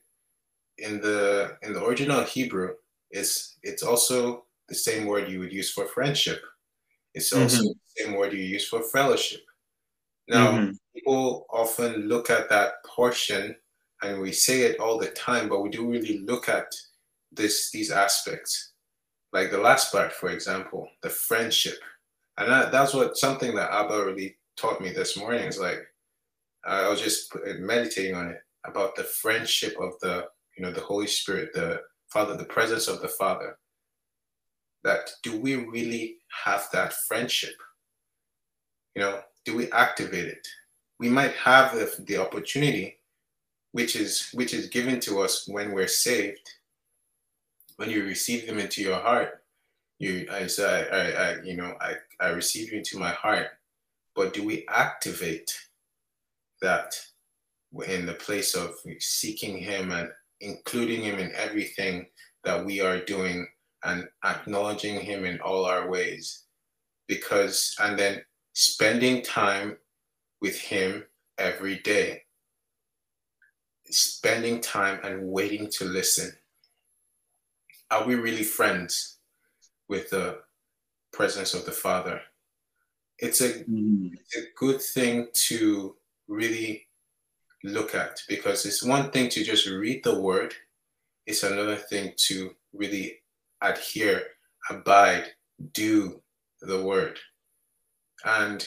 in 0.78 1.00
the 1.00 1.56
in 1.62 1.72
the 1.72 1.84
original 1.84 2.24
Hebrew, 2.24 2.74
is 3.12 3.56
it's 3.62 3.82
also 3.82 4.44
the 4.72 4.78
same 4.78 5.06
word 5.06 5.28
you 5.28 5.38
would 5.38 5.52
use 5.52 5.70
for 5.70 5.86
friendship. 5.86 6.42
It's 7.14 7.32
also 7.32 7.58
mm-hmm. 7.58 7.66
the 7.66 8.04
same 8.04 8.14
word 8.14 8.32
you 8.32 8.40
use 8.40 8.66
for 8.66 8.82
fellowship. 8.82 9.42
Now, 10.28 10.52
mm-hmm. 10.52 10.70
people 10.94 11.44
often 11.50 12.08
look 12.08 12.30
at 12.30 12.48
that 12.48 12.82
portion 12.86 13.54
and 14.02 14.22
we 14.22 14.32
say 14.32 14.62
it 14.62 14.80
all 14.80 14.98
the 14.98 15.08
time, 15.08 15.50
but 15.50 15.60
we 15.60 15.68
do 15.68 15.86
really 15.86 16.20
look 16.20 16.48
at 16.48 16.72
this 17.30 17.70
these 17.70 17.90
aspects, 17.90 18.72
like 19.32 19.50
the 19.50 19.58
last 19.58 19.92
part, 19.92 20.12
for 20.12 20.30
example, 20.30 20.88
the 21.02 21.10
friendship, 21.10 21.78
and 22.38 22.50
that, 22.50 22.72
that's 22.72 22.94
what 22.94 23.16
something 23.16 23.54
that 23.54 23.70
Abba 23.70 24.06
really 24.06 24.36
taught 24.56 24.80
me 24.80 24.90
this 24.90 25.16
morning. 25.16 25.44
Is 25.44 25.58
like 25.58 25.80
I 26.64 26.88
was 26.88 27.00
just 27.00 27.34
meditating 27.58 28.14
on 28.14 28.28
it 28.28 28.40
about 28.64 28.96
the 28.96 29.04
friendship 29.04 29.74
of 29.80 29.92
the 30.00 30.28
you 30.56 30.64
know 30.64 30.72
the 30.72 30.80
Holy 30.80 31.06
Spirit, 31.06 31.50
the 31.52 31.82
Father, 32.08 32.36
the 32.36 32.44
presence 32.44 32.88
of 32.88 33.00
the 33.00 33.08
Father. 33.08 33.56
That 34.84 35.10
do 35.22 35.38
we 35.38 35.56
really 35.56 36.18
have 36.44 36.68
that 36.72 36.92
friendship? 36.92 37.54
You 38.94 39.02
know, 39.02 39.20
do 39.44 39.56
we 39.56 39.70
activate 39.70 40.26
it? 40.26 40.46
We 40.98 41.08
might 41.08 41.32
have 41.34 41.74
the, 41.74 41.92
the 42.04 42.18
opportunity 42.18 42.98
which 43.72 43.96
is 43.96 44.30
which 44.32 44.54
is 44.54 44.68
given 44.68 45.00
to 45.00 45.20
us 45.20 45.48
when 45.48 45.72
we're 45.72 45.88
saved. 45.88 46.48
When 47.76 47.90
you 47.90 48.04
receive 48.04 48.46
them 48.46 48.58
into 48.58 48.82
your 48.82 49.00
heart, 49.00 49.42
you 49.98 50.28
I 50.30 50.46
say 50.46 50.88
I, 50.90 51.22
I 51.22 51.42
you 51.42 51.56
know 51.56 51.74
I, 51.80 51.94
I 52.20 52.28
receive 52.30 52.70
you 52.70 52.78
into 52.78 52.98
my 52.98 53.10
heart. 53.10 53.48
But 54.14 54.34
do 54.34 54.44
we 54.44 54.66
activate 54.68 55.50
that 56.60 56.94
in 57.86 58.04
the 58.04 58.14
place 58.14 58.54
of 58.54 58.74
seeking 58.98 59.56
him 59.56 59.90
and 59.90 60.10
including 60.40 61.02
him 61.02 61.18
in 61.18 61.32
everything 61.34 62.06
that 62.44 62.64
we 62.64 62.80
are 62.80 63.00
doing 63.04 63.46
and 63.84 64.08
acknowledging 64.24 65.00
him 65.00 65.24
in 65.24 65.40
all 65.40 65.64
our 65.64 65.88
ways? 65.88 66.44
Because 67.08 67.74
and 67.80 67.98
then 67.98 68.22
spending 68.52 69.22
time 69.22 69.76
with 70.40 70.58
him 70.58 71.04
every 71.38 71.78
day 71.78 72.22
spending 73.92 74.60
time 74.60 75.00
and 75.04 75.28
waiting 75.28 75.68
to 75.70 75.84
listen. 75.84 76.32
Are 77.90 78.06
we 78.06 78.14
really 78.14 78.42
friends 78.42 79.18
with 79.88 80.10
the 80.10 80.38
presence 81.12 81.54
of 81.54 81.66
the 81.66 81.72
Father? 81.72 82.20
It's 83.18 83.40
a, 83.40 83.64
mm. 83.64 84.10
it's 84.14 84.36
a 84.36 84.48
good 84.56 84.80
thing 84.80 85.28
to 85.48 85.96
really 86.26 86.86
look 87.62 87.94
at 87.94 88.20
because 88.28 88.64
it's 88.66 88.82
one 88.82 89.10
thing 89.10 89.28
to 89.30 89.44
just 89.44 89.68
read 89.68 90.02
the 90.02 90.18
word, 90.18 90.54
it's 91.26 91.42
another 91.42 91.76
thing 91.76 92.12
to 92.16 92.54
really 92.72 93.18
adhere, 93.62 94.22
abide, 94.70 95.26
do 95.72 96.22
the 96.60 96.82
word. 96.82 97.18
And 98.24 98.66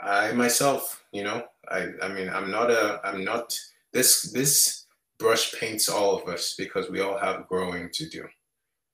I 0.00 0.32
myself, 0.32 1.04
you 1.12 1.24
know, 1.24 1.44
I, 1.70 1.88
I 2.02 2.08
mean, 2.08 2.28
I'm 2.28 2.50
not 2.50 2.70
a, 2.70 3.00
I'm 3.04 3.24
not 3.24 3.58
this 3.92 4.32
this 4.32 4.86
brush 5.18 5.54
paints 5.58 5.88
all 5.88 6.20
of 6.20 6.28
us 6.28 6.54
because 6.58 6.90
we 6.90 7.00
all 7.00 7.18
have 7.18 7.48
growing 7.48 7.88
to 7.92 8.08
do, 8.08 8.26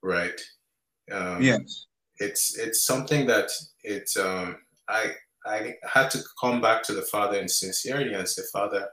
right? 0.03 0.38
Um, 1.11 1.42
yes. 1.42 1.87
It's 2.18 2.59
it's 2.59 2.85
something 2.85 3.26
that 3.26 3.50
it's 3.83 4.16
um, 4.16 4.57
I 4.88 5.12
I 5.46 5.74
had 5.85 6.11
to 6.11 6.22
come 6.40 6.61
back 6.61 6.83
to 6.85 6.92
the 6.92 7.03
Father 7.03 7.38
in 7.38 7.48
sincerity 7.48 8.12
and 8.12 8.29
say, 8.29 8.42
Father, 8.53 8.88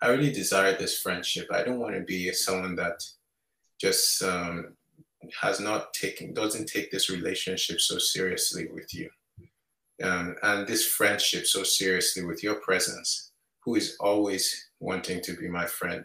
I 0.00 0.08
really 0.08 0.32
desire 0.32 0.76
this 0.76 0.98
friendship. 0.98 1.46
I 1.52 1.62
don't 1.62 1.78
want 1.78 1.94
to 1.94 2.00
be 2.00 2.32
someone 2.32 2.74
that 2.76 3.02
just 3.78 4.22
um, 4.22 4.76
has 5.40 5.60
not 5.60 5.92
taken 5.92 6.32
doesn't 6.32 6.66
take 6.66 6.90
this 6.90 7.10
relationship 7.10 7.80
so 7.80 7.98
seriously 7.98 8.68
with 8.72 8.92
you, 8.94 9.10
um, 10.02 10.36
and 10.42 10.66
this 10.66 10.86
friendship 10.86 11.46
so 11.46 11.62
seriously 11.62 12.24
with 12.24 12.42
your 12.42 12.56
presence, 12.56 13.32
who 13.64 13.74
is 13.74 13.96
always 14.00 14.70
wanting 14.80 15.20
to 15.22 15.34
be 15.34 15.48
my 15.48 15.66
friend. 15.66 16.04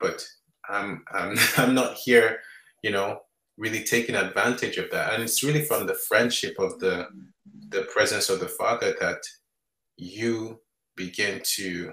But 0.00 0.26
I'm 0.68 1.04
I'm 1.12 1.36
I'm 1.56 1.74
not 1.74 1.94
here, 1.94 2.40
you 2.82 2.90
know, 2.90 3.20
really 3.56 3.82
taking 3.82 4.14
advantage 4.14 4.76
of 4.76 4.90
that. 4.90 5.14
And 5.14 5.22
it's 5.22 5.42
really 5.42 5.62
from 5.62 5.86
the 5.86 5.94
friendship 5.94 6.56
of 6.58 6.78
the 6.78 7.08
the 7.68 7.82
presence 7.82 8.28
of 8.28 8.40
the 8.40 8.48
Father 8.48 8.94
that 9.00 9.20
you 9.96 10.60
begin 10.94 11.40
to 11.42 11.92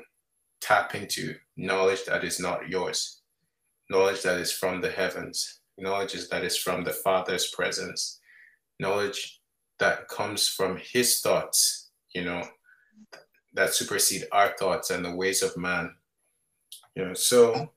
tap 0.61 0.95
into 0.95 1.35
knowledge 1.57 2.05
that 2.05 2.23
is 2.23 2.39
not 2.39 2.69
yours, 2.69 3.21
knowledge 3.89 4.21
that 4.21 4.39
is 4.39 4.51
from 4.51 4.81
the 4.81 4.89
heavens, 4.89 5.61
knowledge 5.77 6.13
is 6.13 6.29
that 6.29 6.43
is 6.43 6.57
from 6.57 6.83
the 6.83 6.93
Father's 6.93 7.47
presence, 7.51 8.19
knowledge 8.79 9.41
that 9.79 10.07
comes 10.07 10.47
from 10.47 10.77
His 10.77 11.21
thoughts, 11.21 11.91
you 12.13 12.23
know, 12.23 12.43
that 13.53 13.73
supersede 13.73 14.25
our 14.31 14.53
thoughts 14.57 14.89
and 14.89 15.03
the 15.03 15.15
ways 15.15 15.41
of 15.41 15.57
man. 15.57 15.95
You 16.95 17.05
know, 17.05 17.13
so 17.13 17.71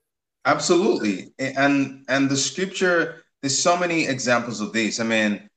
absolutely, 0.44 1.32
and 1.38 2.04
and 2.08 2.28
the 2.28 2.36
scripture. 2.36 3.22
There's 3.42 3.58
so 3.58 3.76
many 3.76 4.06
examples 4.06 4.60
of 4.60 4.72
this. 4.72 4.98
I 4.98 5.04
mean, 5.04 5.48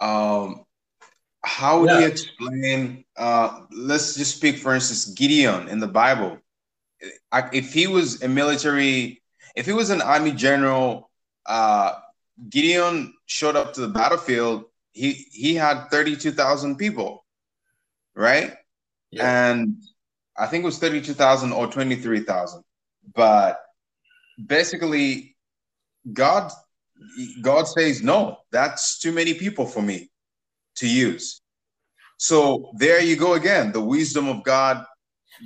um, 0.00 0.64
how 1.44 1.84
yeah. 1.84 1.94
do 1.94 2.00
you 2.00 2.06
explain? 2.06 3.04
Uh, 3.16 3.60
let's 3.70 4.14
just 4.14 4.36
speak, 4.36 4.58
for 4.58 4.74
instance, 4.74 5.06
Gideon 5.06 5.68
in 5.68 5.80
the 5.80 5.88
Bible. 5.88 6.38
If 7.52 7.72
he 7.72 7.86
was 7.86 8.22
a 8.22 8.28
military, 8.28 9.22
if 9.56 9.66
he 9.66 9.72
was 9.72 9.90
an 9.90 10.02
army 10.02 10.32
general, 10.32 11.10
uh, 11.46 11.92
Gideon 12.48 13.14
showed 13.26 13.56
up 13.56 13.74
to 13.74 13.80
the 13.80 13.88
battlefield. 13.88 14.64
He 14.92 15.12
he 15.32 15.54
had 15.54 15.88
thirty 15.90 16.16
two 16.16 16.32
thousand 16.32 16.76
people, 16.76 17.24
right? 18.14 18.54
Yeah. 19.10 19.50
And 19.50 19.82
I 20.36 20.46
think 20.46 20.62
it 20.62 20.66
was 20.66 20.78
32,000 20.78 21.52
or 21.52 21.66
23,000. 21.66 22.64
But 23.14 23.60
basically, 24.44 25.36
God 26.12 26.50
God 27.42 27.64
says, 27.64 28.02
no, 28.02 28.38
that's 28.52 28.98
too 28.98 29.12
many 29.12 29.34
people 29.34 29.66
for 29.66 29.82
me 29.82 30.10
to 30.76 30.88
use. 30.88 31.40
So 32.16 32.70
there 32.78 33.00
you 33.00 33.16
go 33.16 33.34
again, 33.34 33.72
the 33.72 33.80
wisdom 33.80 34.28
of 34.28 34.44
God, 34.44 34.84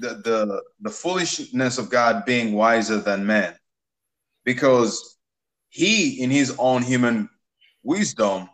the, 0.00 0.20
the, 0.22 0.62
the 0.82 0.90
foolishness 0.90 1.78
of 1.78 1.88
God 1.88 2.26
being 2.26 2.52
wiser 2.52 3.00
than 3.00 3.26
man. 3.26 3.54
Because 4.44 5.15
he, 5.76 6.22
in 6.22 6.30
his 6.30 6.56
own 6.58 6.82
human 6.82 7.28
wisdom, 7.82 8.48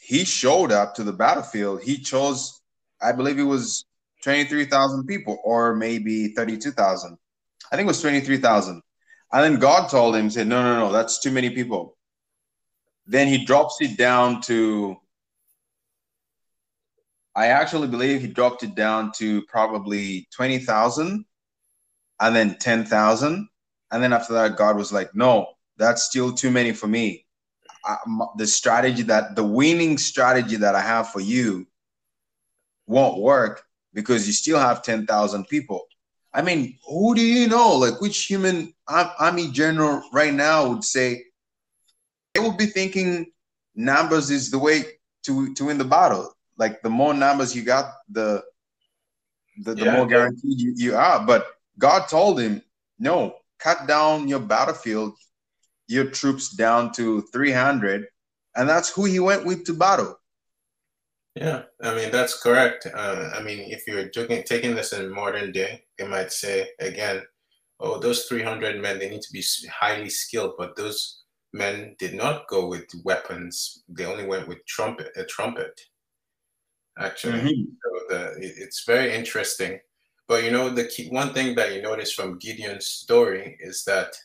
he 0.00 0.24
showed 0.24 0.70
up 0.70 0.94
to 0.94 1.02
the 1.02 1.12
battlefield. 1.12 1.82
He 1.82 1.98
chose, 1.98 2.62
I 3.02 3.10
believe 3.10 3.40
it 3.40 3.42
was 3.42 3.84
23,000 4.22 5.08
people 5.08 5.40
or 5.42 5.74
maybe 5.74 6.28
32,000. 6.28 7.18
I 7.72 7.74
think 7.74 7.86
it 7.86 7.88
was 7.88 8.00
23,000. 8.00 8.80
And 9.32 9.42
then 9.42 9.58
God 9.58 9.88
told 9.90 10.14
him, 10.14 10.30
said, 10.30 10.46
No, 10.46 10.62
no, 10.62 10.78
no, 10.78 10.92
that's 10.92 11.18
too 11.18 11.32
many 11.32 11.50
people. 11.50 11.96
Then 13.08 13.26
he 13.26 13.44
drops 13.44 13.78
it 13.80 13.98
down 13.98 14.40
to, 14.42 14.98
I 17.34 17.46
actually 17.46 17.88
believe 17.88 18.20
he 18.20 18.28
dropped 18.28 18.62
it 18.62 18.76
down 18.76 19.10
to 19.16 19.42
probably 19.46 20.28
20,000 20.32 21.24
and 22.20 22.36
then 22.36 22.56
10,000. 22.56 23.48
And 23.90 24.00
then 24.00 24.12
after 24.12 24.34
that, 24.34 24.56
God 24.56 24.76
was 24.76 24.92
like, 24.92 25.12
No, 25.12 25.48
that's 25.80 26.02
still 26.04 26.32
too 26.32 26.50
many 26.50 26.72
for 26.72 26.86
me. 26.86 27.26
I, 27.84 27.96
the 28.36 28.46
strategy 28.46 29.02
that 29.04 29.34
the 29.34 29.44
winning 29.44 29.96
strategy 29.96 30.56
that 30.56 30.74
I 30.74 30.82
have 30.82 31.08
for 31.08 31.20
you 31.20 31.66
won't 32.86 33.20
work 33.20 33.62
because 33.94 34.26
you 34.26 34.32
still 34.32 34.58
have 34.58 34.82
10,000 34.82 35.46
people. 35.48 35.86
I 36.32 36.42
mean, 36.42 36.78
who 36.86 37.14
do 37.14 37.22
you 37.22 37.48
know? 37.48 37.76
Like, 37.76 38.00
which 38.00 38.26
human 38.26 38.74
army 38.86 39.50
general 39.50 40.02
right 40.12 40.34
now 40.34 40.68
would 40.68 40.84
say 40.84 41.24
they 42.34 42.40
would 42.40 42.58
be 42.58 42.66
thinking 42.66 43.32
numbers 43.74 44.30
is 44.30 44.50
the 44.50 44.58
way 44.58 44.84
to 45.24 45.52
to 45.54 45.64
win 45.64 45.78
the 45.78 45.84
battle. 45.84 46.32
Like, 46.56 46.82
the 46.82 46.90
more 46.90 47.14
numbers 47.14 47.56
you 47.56 47.62
got, 47.62 47.94
the 48.08 48.44
the, 49.62 49.74
the 49.74 49.84
yeah, 49.86 49.92
more 49.92 50.06
guaranteed 50.06 50.60
you, 50.60 50.74
you 50.76 50.94
are. 50.94 51.26
But 51.26 51.46
God 51.78 52.08
told 52.08 52.38
him, 52.38 52.62
no, 52.98 53.36
cut 53.58 53.88
down 53.88 54.28
your 54.28 54.40
battlefield, 54.40 55.14
your 55.90 56.06
troops 56.06 56.50
down 56.50 56.92
to 56.92 57.22
300. 57.32 58.06
And 58.56 58.68
that's 58.68 58.90
who 58.90 59.04
he 59.04 59.20
went 59.20 59.44
with 59.44 59.64
to 59.66 59.74
battle. 59.74 60.16
Yeah, 61.36 61.62
I 61.82 61.94
mean 61.94 62.10
that's 62.10 62.42
correct. 62.42 62.86
Uh, 62.92 63.30
I 63.34 63.40
mean, 63.42 63.60
if 63.70 63.86
you're 63.86 64.08
taking 64.08 64.42
taking 64.42 64.74
this 64.74 64.92
in 64.92 65.14
modern 65.14 65.52
day, 65.52 65.84
they 65.96 66.06
might 66.06 66.32
say 66.32 66.70
again, 66.80 67.22
"Oh, 67.78 68.00
those 68.00 68.24
300 68.24 68.82
men 68.82 68.98
they 68.98 69.08
need 69.08 69.22
to 69.22 69.32
be 69.32 69.44
highly 69.70 70.10
skilled," 70.10 70.54
but 70.58 70.74
those 70.74 71.22
men 71.52 71.94
did 72.00 72.14
not 72.14 72.48
go 72.48 72.66
with 72.66 72.84
weapons. 73.04 73.84
They 73.88 74.06
only 74.06 74.26
went 74.26 74.48
with 74.48 74.66
trumpet, 74.66 75.12
a 75.16 75.24
trumpet. 75.24 75.80
Actually, 76.98 77.40
mm-hmm. 77.40 77.72
so 77.82 77.90
the 78.08 78.34
it's 78.40 78.84
very 78.84 79.14
interesting. 79.14 79.78
But 80.26 80.44
you 80.44 80.50
know, 80.50 80.68
the 80.68 80.84
key, 80.84 81.08
one 81.10 81.32
thing 81.32 81.54
that 81.54 81.72
you 81.72 81.82
notice 81.82 82.12
from 82.12 82.38
Gideon's 82.38 82.86
story 82.86 83.56
is 83.60 83.84
that, 83.84 84.16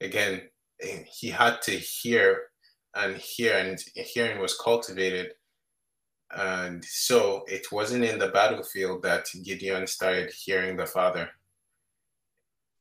again, 0.00 0.42
Eh, 0.80 1.02
he 1.10 1.30
had 1.30 1.62
to 1.62 1.72
hear 1.72 2.42
and 2.94 3.16
hear, 3.16 3.58
and 3.58 3.78
hearing 3.94 4.40
was 4.40 4.56
cultivated 4.58 5.32
and 6.34 6.84
so 6.84 7.44
it 7.46 7.70
wasn't 7.70 8.04
in 8.04 8.18
the 8.18 8.28
battlefield 8.28 9.02
that 9.02 9.26
Gideon 9.44 9.86
started 9.86 10.30
hearing 10.30 10.76
the 10.76 10.86
Father. 10.86 11.30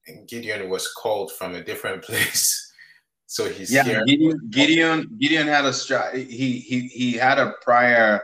And 0.08 0.28
Gideon 0.28 0.70
was 0.70 0.92
called 0.92 1.32
from 1.32 1.56
a 1.56 1.64
different 1.64 2.04
place. 2.04 2.62
So 3.28 3.50
he's 3.50 3.72
yeah. 3.72 4.04
Gideon, 4.06 4.40
Gideon, 4.50 5.18
Gideon 5.20 5.48
had 5.48 5.66
a 5.66 6.18
he 6.18 6.60
he 6.60 6.88
he 6.88 7.14
had 7.14 7.40
a 7.40 7.54
prior 7.62 8.22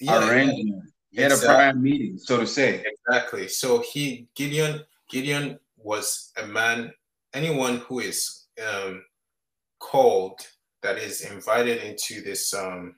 yeah, 0.00 0.28
arrangement. 0.28 0.84
He 1.10 1.20
had 1.20 1.32
a 1.32 1.36
prior 1.36 1.74
meeting, 1.74 2.16
so 2.18 2.38
to 2.38 2.46
say. 2.46 2.84
Exactly. 2.84 3.48
So 3.48 3.82
he 3.92 4.28
Gideon 4.34 4.82
Gideon 5.10 5.58
was 5.76 6.32
a 6.40 6.46
man. 6.46 6.92
Anyone 7.34 7.78
who 7.78 8.00
is 8.00 8.45
um, 8.62 9.02
called 9.78 10.40
that 10.82 10.98
is 10.98 11.22
invited 11.22 11.82
into 11.82 12.22
this 12.22 12.54
um, 12.54 12.94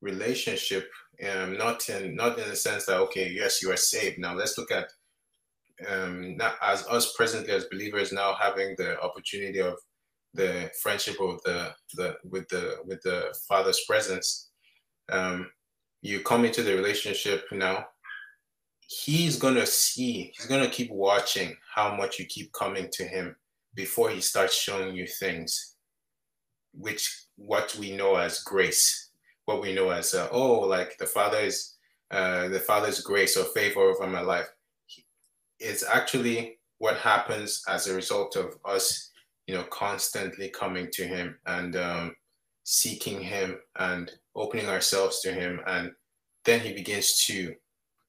relationship 0.00 0.88
um, 1.26 1.56
not 1.56 1.88
in 1.88 2.14
not 2.14 2.38
in 2.38 2.48
the 2.48 2.56
sense 2.56 2.86
that 2.86 2.98
okay 2.98 3.28
yes 3.28 3.60
you 3.62 3.72
are 3.72 3.76
saved. 3.76 4.18
Now 4.18 4.34
let's 4.34 4.56
look 4.56 4.70
at 4.70 4.88
um, 5.88 6.36
not 6.36 6.56
as 6.62 6.86
us 6.86 7.12
presently 7.16 7.52
as 7.52 7.64
believers 7.66 8.12
now 8.12 8.34
having 8.34 8.74
the 8.78 9.00
opportunity 9.00 9.60
of 9.60 9.74
the 10.34 10.70
friendship 10.82 11.16
of 11.20 11.42
the 11.44 11.74
the 11.94 12.16
with 12.30 12.48
the 12.48 12.76
with 12.84 13.00
the 13.02 13.34
father's 13.48 13.80
presence 13.86 14.50
um, 15.10 15.50
you 16.02 16.20
come 16.20 16.44
into 16.44 16.62
the 16.62 16.74
relationship 16.74 17.44
now 17.50 17.84
he's 18.86 19.38
gonna 19.38 19.66
see 19.66 20.32
he's 20.36 20.46
gonna 20.46 20.68
keep 20.68 20.90
watching 20.90 21.56
how 21.74 21.94
much 21.96 22.18
you 22.18 22.26
keep 22.26 22.52
coming 22.52 22.88
to 22.92 23.04
him 23.04 23.34
before 23.74 24.10
he 24.10 24.20
starts 24.20 24.54
showing 24.54 24.94
you 24.94 25.06
things 25.06 25.76
which 26.74 27.24
what 27.36 27.74
we 27.78 27.96
know 27.96 28.16
as 28.16 28.40
grace 28.40 29.10
what 29.46 29.62
we 29.62 29.74
know 29.74 29.90
as 29.90 30.14
uh, 30.14 30.28
oh 30.30 30.60
like 30.60 30.96
the 30.98 31.06
father 31.06 31.38
is 31.38 31.78
uh, 32.10 32.48
the 32.48 32.60
father's 32.60 33.00
grace 33.00 33.36
or 33.36 33.44
favor 33.44 33.80
over 33.80 34.06
my 34.06 34.20
life. 34.20 34.48
It's 35.60 35.84
actually 35.84 36.58
what 36.78 36.96
happens 36.96 37.62
as 37.68 37.86
a 37.86 37.94
result 37.94 38.36
of 38.36 38.56
us 38.64 39.10
you 39.46 39.54
know 39.54 39.64
constantly 39.64 40.48
coming 40.48 40.88
to 40.92 41.06
him 41.06 41.38
and 41.46 41.76
um, 41.76 42.16
seeking 42.64 43.20
him 43.20 43.58
and 43.78 44.10
opening 44.34 44.68
ourselves 44.68 45.20
to 45.20 45.32
him. 45.32 45.60
And 45.66 45.92
then 46.44 46.60
he 46.60 46.72
begins 46.72 47.24
to 47.26 47.54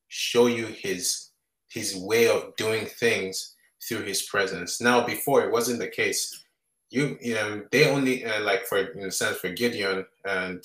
show 0.08 0.48
you 0.48 0.68
his 0.68 1.32
his 1.70 1.96
way 1.96 2.28
of 2.28 2.56
doing 2.56 2.86
things 2.86 3.56
through 3.88 4.02
his 4.02 4.24
presence 4.24 4.82
now 4.82 5.06
before 5.06 5.44
it 5.44 5.52
wasn't 5.52 5.80
the 5.80 5.88
case 5.88 6.46
you 6.90 7.18
you 7.22 7.34
know 7.34 7.62
they 7.72 7.90
only 7.90 8.26
uh, 8.26 8.42
like 8.42 8.66
for 8.66 8.78
in 8.78 9.06
a 9.06 9.12
sense 9.12 9.38
for 9.38 9.50
gideon 9.50 10.06
and 10.26 10.64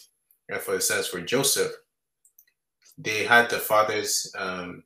and 0.49 0.61
for 0.61 0.75
the 0.75 0.81
sense 0.81 1.07
for 1.07 1.21
Joseph, 1.21 1.73
they 2.99 3.25
had 3.25 3.51
the 3.51 3.59
father's, 3.59 4.31
um, 4.39 4.83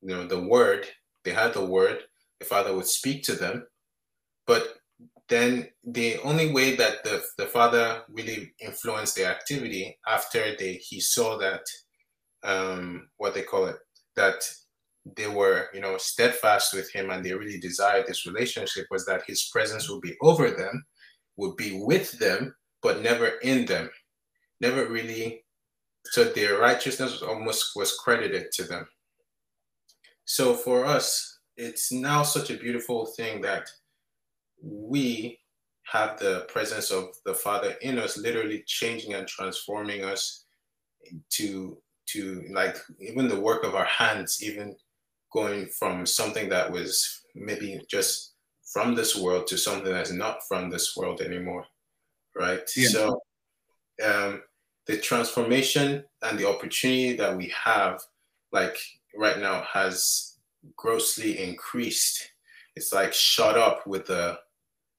you 0.00 0.14
know, 0.14 0.26
the 0.26 0.40
word. 0.40 0.86
They 1.24 1.32
had 1.32 1.54
the 1.54 1.64
word. 1.64 2.00
The 2.40 2.46
father 2.46 2.74
would 2.74 2.86
speak 2.86 3.22
to 3.24 3.34
them, 3.34 3.66
but 4.46 4.78
then 5.28 5.68
the 5.84 6.18
only 6.24 6.52
way 6.52 6.74
that 6.74 7.04
the, 7.04 7.22
the 7.38 7.46
father 7.46 8.02
really 8.08 8.52
influenced 8.58 9.14
their 9.14 9.30
activity 9.30 9.96
after 10.08 10.56
they 10.58 10.74
he 10.74 11.00
saw 11.00 11.38
that 11.38 11.62
um, 12.42 13.08
what 13.18 13.34
they 13.34 13.42
call 13.42 13.66
it 13.66 13.76
that 14.16 14.42
they 15.16 15.26
were 15.26 15.68
you 15.74 15.80
know 15.80 15.96
steadfast 15.98 16.74
with 16.74 16.90
him 16.92 17.10
and 17.10 17.24
they 17.24 17.32
really 17.32 17.58
desired 17.58 18.06
this 18.06 18.26
relationship 18.26 18.86
was 18.90 19.04
that 19.04 19.22
his 19.26 19.48
presence 19.52 19.88
would 19.90 20.00
be 20.00 20.14
over 20.20 20.50
them 20.50 20.84
would 21.36 21.56
be 21.56 21.80
with 21.82 22.12
them 22.18 22.54
but 22.82 23.00
never 23.00 23.28
in 23.42 23.64
them. 23.64 23.88
Never 24.60 24.86
really 24.86 25.44
so 26.04 26.24
their 26.24 26.58
righteousness 26.58 27.12
was 27.12 27.22
almost 27.22 27.72
was 27.76 27.96
credited 27.96 28.52
to 28.52 28.64
them. 28.64 28.86
So 30.24 30.54
for 30.54 30.84
us 30.84 31.38
it's 31.56 31.92
now 31.92 32.22
such 32.22 32.50
a 32.50 32.56
beautiful 32.56 33.06
thing 33.06 33.40
that 33.42 33.68
we 34.62 35.38
have 35.84 36.18
the 36.18 36.46
presence 36.48 36.90
of 36.90 37.08
the 37.26 37.34
father 37.34 37.74
in 37.82 37.98
us 37.98 38.16
literally 38.16 38.62
changing 38.66 39.14
and 39.14 39.26
transforming 39.26 40.04
us 40.04 40.44
to 41.30 41.78
to 42.06 42.44
like 42.50 42.76
even 43.00 43.28
the 43.28 43.38
work 43.38 43.64
of 43.64 43.74
our 43.74 43.84
hands 43.84 44.42
even 44.42 44.74
going 45.32 45.66
from 45.78 46.06
something 46.06 46.48
that 46.48 46.70
was 46.70 47.22
maybe 47.34 47.80
just 47.88 48.34
from 48.72 48.94
this 48.94 49.16
world 49.16 49.46
to 49.46 49.56
something 49.56 49.92
that's 49.92 50.12
not 50.12 50.38
from 50.48 50.70
this 50.70 50.96
world 50.96 51.20
anymore 51.20 51.64
right 52.34 52.70
yeah. 52.76 52.88
so 52.88 53.20
um 54.04 54.42
the 54.86 54.96
transformation 54.98 56.04
and 56.22 56.38
the 56.38 56.48
opportunity 56.48 57.16
that 57.16 57.36
we 57.36 57.52
have, 57.64 58.00
like 58.50 58.76
right 59.16 59.38
now, 59.38 59.64
has 59.72 60.36
grossly 60.76 61.42
increased. 61.42 62.30
It's 62.74 62.92
like 62.92 63.12
shot 63.12 63.56
up 63.56 63.86
with 63.86 64.06
the 64.06 64.38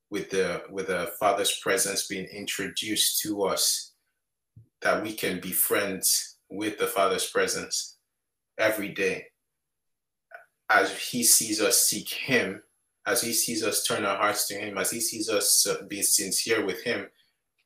with 0.10 0.30
the 0.30 0.64
with 0.70 0.88
the 0.88 1.12
Father's 1.20 1.60
presence 1.60 2.08
being 2.08 2.26
introduced 2.26 3.22
to 3.22 3.44
us, 3.44 3.94
that 4.82 5.04
we 5.04 5.14
can 5.14 5.40
be 5.40 5.52
friends 5.52 6.38
with 6.50 6.78
the 6.78 6.88
Father's 6.88 7.30
presence 7.30 7.98
every 8.58 8.90
day. 8.90 9.26
As 10.70 10.98
He 10.98 11.24
sees 11.24 11.62
us 11.62 11.82
seek 11.82 12.10
Him, 12.10 12.62
as 13.06 13.22
He 13.22 13.34
sees 13.34 13.64
us 13.64 13.84
turn 13.84 14.06
our 14.06 14.18
hearts 14.18 14.48
to 14.48 14.56
Him, 14.56 14.78
as 14.78 14.92
He 14.92 15.00
sees 15.00 15.30
us 15.30 15.68
uh, 15.68 15.84
be 15.88 16.02
sincere 16.02 16.66
with 16.66 16.84
Him, 16.84 17.08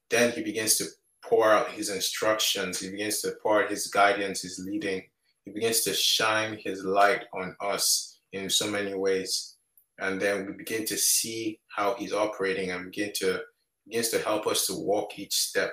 then 0.09 0.31
He 0.31 0.41
begins 0.41 0.75
to 0.75 0.85
pour 1.27 1.51
out 1.51 1.71
his 1.71 1.89
instructions. 1.89 2.79
He 2.79 2.89
begins 2.89 3.21
to 3.21 3.33
pour 3.41 3.63
out 3.63 3.69
his 3.69 3.87
guidance, 3.87 4.41
his 4.41 4.59
leading. 4.59 5.03
He 5.45 5.51
begins 5.51 5.81
to 5.81 5.93
shine 5.93 6.57
his 6.63 6.83
light 6.83 7.25
on 7.33 7.55
us 7.61 8.19
in 8.33 8.49
so 8.49 8.69
many 8.69 8.93
ways. 8.93 9.55
And 9.99 10.21
then 10.21 10.45
we 10.45 10.53
begin 10.53 10.85
to 10.85 10.97
see 10.97 11.59
how 11.67 11.95
he's 11.95 12.13
operating 12.13 12.71
and 12.71 12.85
begin 12.85 13.11
to 13.15 13.41
begins 13.85 14.09
to 14.09 14.19
help 14.19 14.47
us 14.47 14.67
to 14.67 14.73
walk 14.73 15.17
each 15.17 15.33
step. 15.33 15.71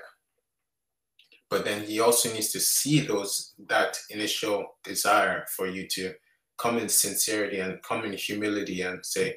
But 1.50 1.64
then 1.64 1.82
he 1.82 2.00
also 2.00 2.32
needs 2.32 2.50
to 2.52 2.60
see 2.60 3.00
those 3.00 3.54
that 3.68 3.98
initial 4.10 4.76
desire 4.82 5.44
for 5.54 5.66
you 5.66 5.86
to 5.88 6.14
come 6.58 6.78
in 6.78 6.88
sincerity 6.88 7.58
and 7.60 7.82
come 7.82 8.04
in 8.04 8.12
humility 8.12 8.82
and 8.82 9.04
say, 9.04 9.36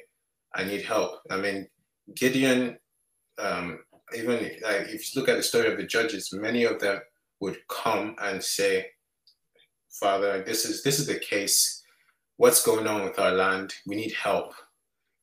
I 0.54 0.64
need 0.64 0.82
help. 0.82 1.20
I 1.30 1.36
mean, 1.36 1.68
Gideon 2.14 2.78
um, 3.38 3.80
even 4.16 4.34
like 4.62 4.88
if 4.88 5.14
you 5.14 5.20
look 5.20 5.28
at 5.28 5.36
the 5.36 5.42
story 5.42 5.70
of 5.70 5.76
the 5.76 5.84
judges, 5.84 6.32
many 6.32 6.64
of 6.64 6.80
them 6.80 7.00
would 7.40 7.58
come 7.68 8.16
and 8.20 8.42
say, 8.42 8.86
Father, 10.00 10.42
this 10.44 10.64
is 10.64 10.82
this 10.82 10.98
is 10.98 11.06
the 11.06 11.18
case. 11.18 11.82
What's 12.36 12.64
going 12.64 12.86
on 12.86 13.04
with 13.04 13.18
our 13.18 13.32
land? 13.32 13.74
We 13.86 13.96
need 13.96 14.12
help. 14.12 14.54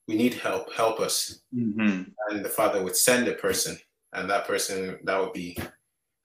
we 0.08 0.16
need 0.16 0.36
help. 0.36 0.74
Help 0.74 1.00
us. 1.00 1.42
Mm-hmm. 1.56 2.04
And 2.30 2.46
the 2.46 2.50
father 2.50 2.84
would 2.84 2.96
send 2.96 3.28
a 3.28 3.34
person, 3.34 3.78
and 4.14 4.30
that 4.30 4.48
person 4.48 5.00
that 5.04 5.20
would 5.20 5.34
be 5.34 5.58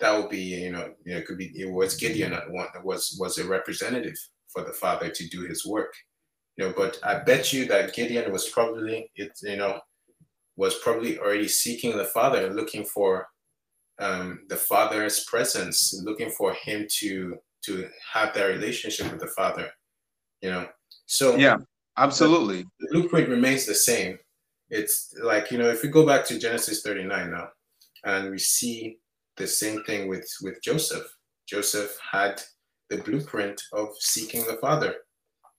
that 0.01 0.17
would 0.17 0.31
be 0.31 0.41
you 0.41 0.73
know 0.73 0.93
you 1.05 1.13
know 1.13 1.19
it 1.19 1.27
could 1.27 1.39
be 1.39 1.53
it 1.55 1.71
was 1.71 1.97
Gideon 1.97 2.33
at 2.33 2.51
one 2.51 2.69
that 2.75 2.85
was 2.85 3.17
was 3.19 3.39
a 3.39 3.47
representative 3.47 4.19
for 4.53 4.65
the 4.65 4.73
father 4.73 5.09
to 5.11 5.29
do 5.29 5.43
his 5.43 5.67
work. 5.67 5.93
You 6.57 6.67
know, 6.67 6.75
but 6.77 6.99
I 7.03 7.21
bet 7.21 7.53
you 7.53 7.67
that 7.67 7.95
Gideon 7.95 8.31
was 8.33 8.49
probably 8.49 9.11
it 9.17 9.33
you 9.43 9.57
know 9.57 9.81
was 10.57 10.75
probably 10.81 11.19
already 11.19 11.49
seeking 11.49 11.97
the 11.97 12.05
father, 12.05 12.51
looking 12.51 12.85
for 12.85 13.27
um, 13.99 14.41
the 14.49 14.57
father's 14.57 15.25
presence, 15.25 15.99
looking 16.05 16.31
for 16.31 16.53
him 16.53 16.87
to 16.99 17.39
to 17.63 17.89
have 18.13 18.35
that 18.35 18.45
relationship 18.45 19.11
with 19.11 19.21
the 19.21 19.29
father. 19.29 19.71
You 20.43 20.51
know, 20.51 20.69
so 21.07 21.37
yeah, 21.37 21.57
absolutely. 21.97 22.63
The, 22.63 22.69
the 22.81 22.89
blueprint 22.93 23.29
remains 23.29 23.67
the 23.67 23.75
same. 23.75 24.19
It's 24.71 25.15
like 25.23 25.51
you 25.51 25.59
know, 25.59 25.69
if 25.69 25.83
we 25.83 25.89
go 25.89 26.07
back 26.07 26.25
to 26.27 26.39
Genesis 26.39 26.83
39 26.83 27.31
now, 27.31 27.49
and 28.05 28.31
we 28.31 28.39
see 28.39 28.99
the 29.37 29.47
same 29.47 29.83
thing 29.85 30.09
with 30.09 30.29
with 30.43 30.63
Joseph. 30.63 31.07
Joseph 31.47 31.97
had 32.13 32.41
the 32.91 32.99
blueprint 32.99 33.63
of 33.73 33.89
seeking 33.99 34.45
the 34.47 34.59
father, 34.61 34.95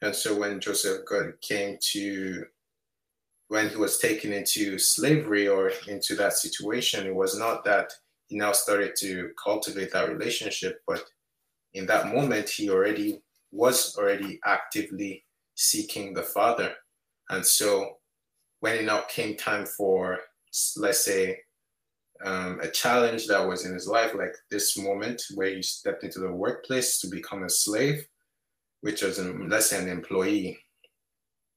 and 0.01 0.15
so 0.15 0.37
when 0.37 0.59
Joseph 0.59 1.01
came 1.41 1.77
to 1.91 2.45
when 3.47 3.69
he 3.69 3.75
was 3.75 3.97
taken 3.97 4.31
into 4.31 4.79
slavery 4.79 5.47
or 5.47 5.71
into 5.87 6.15
that 6.15 6.33
situation, 6.33 7.05
it 7.05 7.13
was 7.13 7.37
not 7.37 7.65
that 7.65 7.91
he 8.27 8.37
now 8.37 8.53
started 8.53 8.93
to 8.99 9.31
cultivate 9.43 9.91
that 9.91 10.07
relationship, 10.07 10.79
but 10.87 11.03
in 11.73 11.85
that 11.87 12.13
moment, 12.13 12.47
he 12.47 12.69
already 12.69 13.21
was 13.51 13.97
already 13.97 14.39
actively 14.45 15.25
seeking 15.55 16.13
the 16.13 16.23
Father. 16.23 16.73
And 17.29 17.45
so 17.45 17.97
when 18.61 18.75
it 18.75 18.85
now 18.85 19.01
came 19.09 19.35
time 19.35 19.65
for, 19.65 20.19
let's 20.77 21.03
say, 21.03 21.39
um, 22.23 22.60
a 22.62 22.67
challenge 22.67 23.27
that 23.27 23.47
was 23.47 23.65
in 23.65 23.73
his 23.73 23.88
life, 23.88 24.13
like 24.15 24.36
this 24.49 24.77
moment 24.77 25.23
where 25.36 25.49
he 25.49 25.62
stepped 25.62 26.03
into 26.03 26.19
the 26.19 26.31
workplace 26.31 26.99
to 26.99 27.07
become 27.07 27.43
a 27.43 27.49
slave, 27.49 28.05
which 28.81 29.01
was, 29.01 29.19
an, 29.19 29.49
let's 29.49 29.69
say, 29.69 29.81
an 29.81 29.89
employee. 29.89 30.60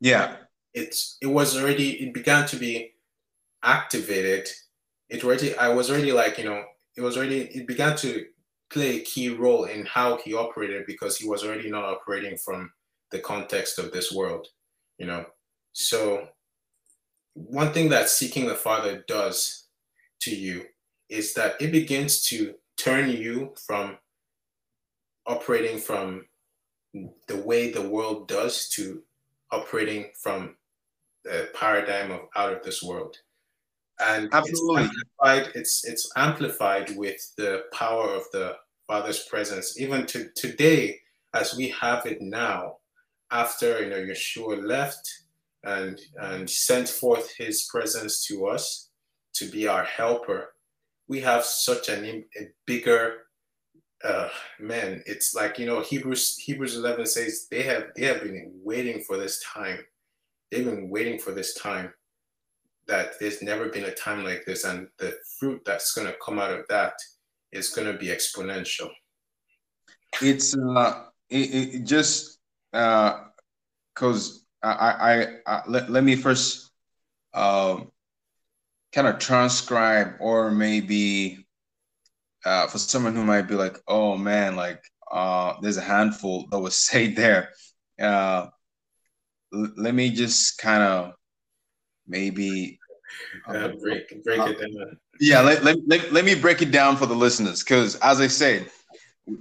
Yeah. 0.00 0.36
It's 0.72 1.18
it 1.22 1.26
was 1.26 1.56
already 1.56 1.92
it 2.02 2.12
began 2.12 2.46
to 2.48 2.56
be 2.56 2.94
activated. 3.62 4.48
It 5.08 5.22
already 5.22 5.56
I 5.56 5.68
was 5.68 5.90
already 5.90 6.10
like 6.10 6.36
you 6.36 6.44
know 6.44 6.64
it 6.96 7.00
was 7.00 7.16
already 7.16 7.42
it 7.42 7.68
began 7.68 7.96
to 7.98 8.26
play 8.70 8.96
a 8.96 9.04
key 9.04 9.28
role 9.28 9.64
in 9.64 9.86
how 9.86 10.16
he 10.18 10.34
operated 10.34 10.84
because 10.86 11.16
he 11.16 11.28
was 11.28 11.44
already 11.44 11.70
not 11.70 11.84
operating 11.84 12.36
from 12.36 12.72
the 13.12 13.20
context 13.20 13.78
of 13.78 13.92
this 13.92 14.12
world, 14.12 14.48
you 14.98 15.06
know. 15.06 15.24
So 15.72 16.28
one 17.34 17.72
thing 17.72 17.88
that 17.90 18.08
seeking 18.08 18.46
the 18.46 18.54
Father 18.54 19.04
does 19.06 19.63
to 20.24 20.34
you 20.34 20.64
is 21.08 21.34
that 21.34 21.60
it 21.60 21.72
begins 21.72 22.22
to 22.28 22.54
turn 22.76 23.10
you 23.10 23.54
from 23.66 23.96
operating 25.26 25.78
from 25.78 26.26
the 27.28 27.36
way 27.36 27.70
the 27.70 27.88
world 27.88 28.28
does 28.28 28.68
to 28.68 29.02
operating 29.50 30.10
from 30.20 30.56
the 31.24 31.48
paradigm 31.54 32.10
of 32.10 32.20
out 32.36 32.52
of 32.52 32.62
this 32.62 32.82
world. 32.82 33.16
And 34.00 34.28
absolutely. 34.32 34.84
it's 34.84 34.92
amplified, 34.92 35.52
it's 35.54 35.84
it's 35.84 36.12
amplified 36.16 36.96
with 36.96 37.32
the 37.36 37.64
power 37.72 38.08
of 38.10 38.24
the 38.32 38.56
father's 38.86 39.24
presence. 39.24 39.80
Even 39.80 40.04
to 40.06 40.28
today 40.34 40.98
as 41.32 41.54
we 41.56 41.68
have 41.70 42.06
it 42.06 42.20
now 42.20 42.76
after 43.30 43.82
you 43.82 43.90
know 43.90 44.00
yeshua 44.00 44.62
left 44.64 45.24
and 45.64 46.00
and 46.20 46.48
sent 46.48 46.88
forth 46.88 47.34
his 47.36 47.68
presence 47.70 48.24
to 48.26 48.46
us 48.46 48.90
to 49.34 49.50
be 49.50 49.68
our 49.68 49.84
helper 49.84 50.54
we 51.08 51.20
have 51.20 51.44
such 51.44 51.88
an, 51.88 52.24
a 52.36 52.48
bigger 52.66 53.24
uh, 54.02 54.28
man. 54.60 55.02
It's 55.06 55.34
like 55.34 55.58
you 55.58 55.66
know 55.66 55.80
hebrews 55.80 56.38
hebrews 56.38 56.76
11 56.76 57.06
says 57.06 57.46
they 57.50 57.62
have 57.62 57.84
they 57.96 58.06
have 58.06 58.22
been 58.22 58.52
waiting 58.62 59.02
for 59.02 59.16
this 59.16 59.42
time. 59.42 59.78
They've 60.50 60.64
been 60.64 60.88
waiting 60.88 61.18
for 61.18 61.32
this 61.32 61.54
time 61.54 61.92
that 62.86 63.18
there's 63.18 63.42
never 63.42 63.68
been 63.70 63.84
a 63.84 63.94
time 63.94 64.24
like 64.24 64.44
this 64.46 64.64
and 64.64 64.88
the 64.98 65.16
fruit 65.38 65.62
that's 65.64 65.92
going 65.92 66.06
to 66.06 66.14
come 66.24 66.38
out 66.38 66.52
of 66.52 66.66
that 66.68 66.92
is 67.50 67.70
going 67.70 67.90
to 67.90 67.98
be 67.98 68.08
exponential. 68.08 68.90
It's 70.20 70.56
uh 70.56 71.04
it, 71.30 71.74
it 71.74 71.84
just 71.84 72.38
uh 72.72 73.20
because 73.94 74.44
I, 74.62 74.68
I 74.68 75.26
i 75.46 75.62
let, 75.66 75.90
let 75.90 76.04
me 76.04 76.16
first 76.16 76.70
um 77.32 77.90
kind 78.94 79.08
of 79.08 79.18
transcribe 79.18 80.14
or 80.20 80.50
maybe 80.50 81.44
uh 82.44 82.66
for 82.68 82.78
someone 82.78 83.14
who 83.14 83.24
might 83.24 83.48
be 83.48 83.54
like 83.54 83.78
oh 83.88 84.16
man 84.16 84.56
like 84.56 84.82
uh 85.10 85.54
there's 85.60 85.76
a 85.76 85.82
handful 85.82 86.46
that 86.50 86.58
was 86.60 86.76
said 86.88 87.16
there 87.16 87.50
uh 88.00 88.46
l- 89.54 89.72
let 89.76 89.94
me 89.94 90.10
just 90.10 90.58
kind 90.58 90.82
of 90.82 91.12
maybe 92.06 92.78
uh, 93.48 93.68
break 93.82 94.24
break 94.24 94.40
it 94.46 94.60
down. 94.60 94.98
Yeah, 95.20 95.40
let, 95.40 95.62
let, 95.64 95.78
let, 95.86 96.12
let 96.12 96.24
me 96.24 96.34
break 96.34 96.60
it 96.60 96.72
down 96.72 96.96
for 96.96 97.06
the 97.06 97.14
listeners 97.14 97.62
because 97.62 97.94
as 97.96 98.20
I 98.20 98.26
said, 98.26 98.68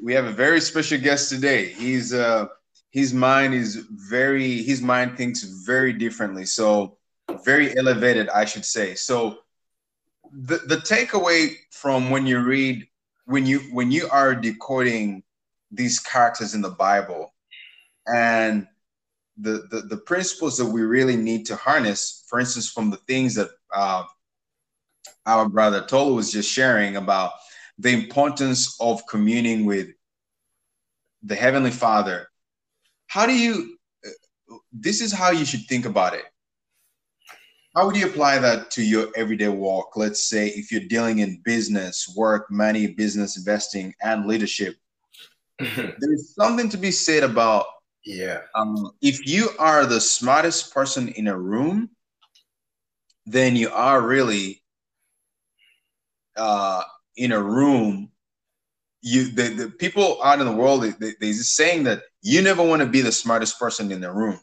we 0.03 0.13
have 0.13 0.25
a 0.25 0.31
very 0.31 0.61
special 0.61 0.99
guest 0.99 1.29
today. 1.29 1.65
He's 1.73 2.13
uh 2.13 2.47
his 2.91 3.13
mind 3.13 3.53
is 3.53 3.85
very 3.91 4.63
his 4.63 4.81
mind 4.81 5.17
thinks 5.17 5.43
very 5.43 5.93
differently. 5.93 6.45
So 6.45 6.97
very 7.43 7.75
elevated, 7.77 8.29
I 8.29 8.45
should 8.45 8.65
say. 8.65 8.95
So 8.95 9.39
the, 10.33 10.57
the 10.67 10.77
takeaway 10.77 11.55
from 11.71 12.09
when 12.09 12.25
you 12.25 12.39
read 12.39 12.87
when 13.25 13.45
you 13.45 13.59
when 13.71 13.91
you 13.91 14.07
are 14.11 14.35
decoding 14.35 15.23
these 15.71 15.99
characters 15.99 16.53
in 16.53 16.61
the 16.61 16.69
Bible 16.69 17.33
and 18.07 18.67
the, 19.37 19.67
the, 19.71 19.81
the 19.89 19.97
principles 19.97 20.57
that 20.57 20.65
we 20.65 20.81
really 20.81 21.15
need 21.15 21.45
to 21.47 21.55
harness, 21.55 22.23
for 22.27 22.39
instance, 22.39 22.69
from 22.69 22.89
the 22.91 22.97
things 23.07 23.33
that 23.35 23.49
uh, 23.73 24.03
our 25.25 25.49
brother 25.49 25.83
Tolu 25.85 26.15
was 26.15 26.31
just 26.31 26.51
sharing 26.51 26.97
about 26.97 27.31
the 27.79 27.89
importance 27.89 28.77
of 28.79 29.01
communing 29.07 29.65
with 29.65 29.87
the 31.23 31.35
Heavenly 31.35 31.71
Father. 31.71 32.27
How 33.07 33.25
do 33.25 33.33
you, 33.33 33.77
this 34.71 35.01
is 35.01 35.11
how 35.11 35.31
you 35.31 35.45
should 35.45 35.65
think 35.67 35.85
about 35.85 36.13
it. 36.13 36.25
How 37.75 37.87
would 37.87 37.95
you 37.95 38.05
apply 38.05 38.37
that 38.37 38.69
to 38.71 38.83
your 38.83 39.07
everyday 39.15 39.47
walk? 39.47 39.97
Let's 39.97 40.29
say 40.29 40.49
if 40.49 40.71
you're 40.71 40.87
dealing 40.87 41.19
in 41.19 41.41
business, 41.43 42.13
work, 42.15 42.51
money, 42.51 42.87
business, 42.87 43.35
investing, 43.35 43.95
and 44.01 44.27
leadership, 44.27 44.75
there's 45.59 46.35
something 46.35 46.69
to 46.69 46.77
be 46.77 46.91
said 46.91 47.23
about 47.23 47.65
yeah. 48.05 48.41
Um, 48.53 48.91
if 49.01 49.25
you 49.25 49.49
are 49.59 49.85
the 49.85 50.01
smartest 50.01 50.73
person 50.73 51.07
in 51.09 51.27
a 51.27 51.37
room, 51.37 51.89
then 53.25 53.55
you 53.55 53.69
are 53.69 54.01
really 54.01 54.61
uh, 56.35 56.83
in 57.15 57.31
a 57.31 57.41
room. 57.41 58.11
You 59.01 59.31
the, 59.31 59.49
the 59.49 59.69
people 59.69 60.21
out 60.23 60.39
in 60.39 60.45
the 60.45 60.51
world 60.51 60.83
they, 60.83 60.91
they, 60.91 61.13
they're 61.19 61.33
saying 61.33 61.85
that 61.85 62.03
you 62.21 62.41
never 62.41 62.63
want 62.63 62.81
to 62.81 62.87
be 62.87 63.01
the 63.01 63.11
smartest 63.11 63.59
person 63.59 63.91
in 63.91 64.01
the 64.01 64.11
room 64.11 64.39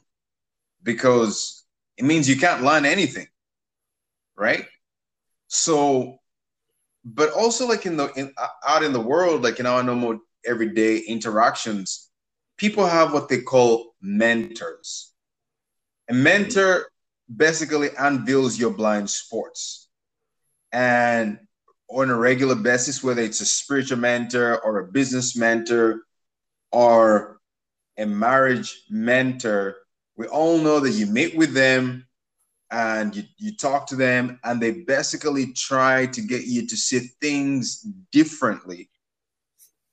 because 0.82 1.59
it 2.00 2.06
means 2.06 2.26
you 2.26 2.38
can't 2.38 2.62
learn 2.62 2.86
anything, 2.86 3.26
right? 4.34 4.64
So, 5.48 6.18
but 7.04 7.30
also 7.32 7.68
like 7.68 7.84
in 7.84 7.98
the 7.98 8.10
in, 8.14 8.32
uh, 8.38 8.46
out 8.66 8.82
in 8.82 8.94
the 8.94 9.00
world, 9.00 9.42
like 9.42 9.60
in 9.60 9.66
our 9.66 9.82
normal 9.82 10.18
everyday 10.46 11.00
interactions, 11.00 12.08
people 12.56 12.86
have 12.86 13.12
what 13.12 13.28
they 13.28 13.42
call 13.42 13.94
mentors. 14.00 15.12
A 16.08 16.14
mentor 16.14 16.86
basically 17.36 17.90
unveils 17.98 18.58
your 18.58 18.70
blind 18.70 19.10
spots. 19.10 19.86
And 20.72 21.38
on 21.90 22.08
a 22.08 22.16
regular 22.16 22.54
basis, 22.54 23.04
whether 23.04 23.20
it's 23.20 23.42
a 23.42 23.46
spiritual 23.46 23.98
mentor 23.98 24.58
or 24.64 24.78
a 24.78 24.86
business 24.86 25.36
mentor 25.36 26.00
or 26.72 27.40
a 27.98 28.06
marriage 28.06 28.84
mentor, 28.88 29.76
we 30.20 30.26
all 30.26 30.58
know 30.58 30.78
that 30.80 30.92
you 30.92 31.06
meet 31.06 31.34
with 31.36 31.52
them 31.54 32.06
and 32.70 33.16
you, 33.16 33.24
you 33.38 33.56
talk 33.56 33.86
to 33.88 33.96
them, 33.96 34.38
and 34.44 34.60
they 34.60 34.70
basically 34.96 35.52
try 35.52 36.06
to 36.06 36.20
get 36.20 36.44
you 36.44 36.66
to 36.66 36.76
see 36.76 37.00
things 37.20 37.86
differently 38.12 38.90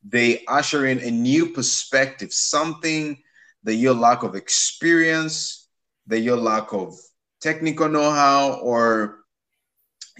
they 0.09 0.45
usher 0.45 0.87
in 0.87 0.99
a 0.99 1.11
new 1.11 1.47
perspective, 1.49 2.31
something 2.31 3.21
that 3.63 3.75
your 3.75 3.93
lack 3.93 4.23
of 4.23 4.35
experience, 4.35 5.67
that 6.07 6.19
your 6.19 6.37
lack 6.37 6.71
of 6.73 6.95
technical 7.41 7.89
know-how, 7.89 8.59
or 8.61 9.19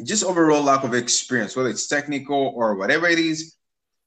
just 0.04 0.24
overall 0.24 0.64
lack 0.64 0.84
of 0.84 0.94
experience, 0.94 1.56
whether 1.56 1.70
it's 1.70 1.88
technical 1.88 2.52
or 2.56 2.76
whatever 2.76 3.08
it 3.08 3.20
is, 3.20 3.56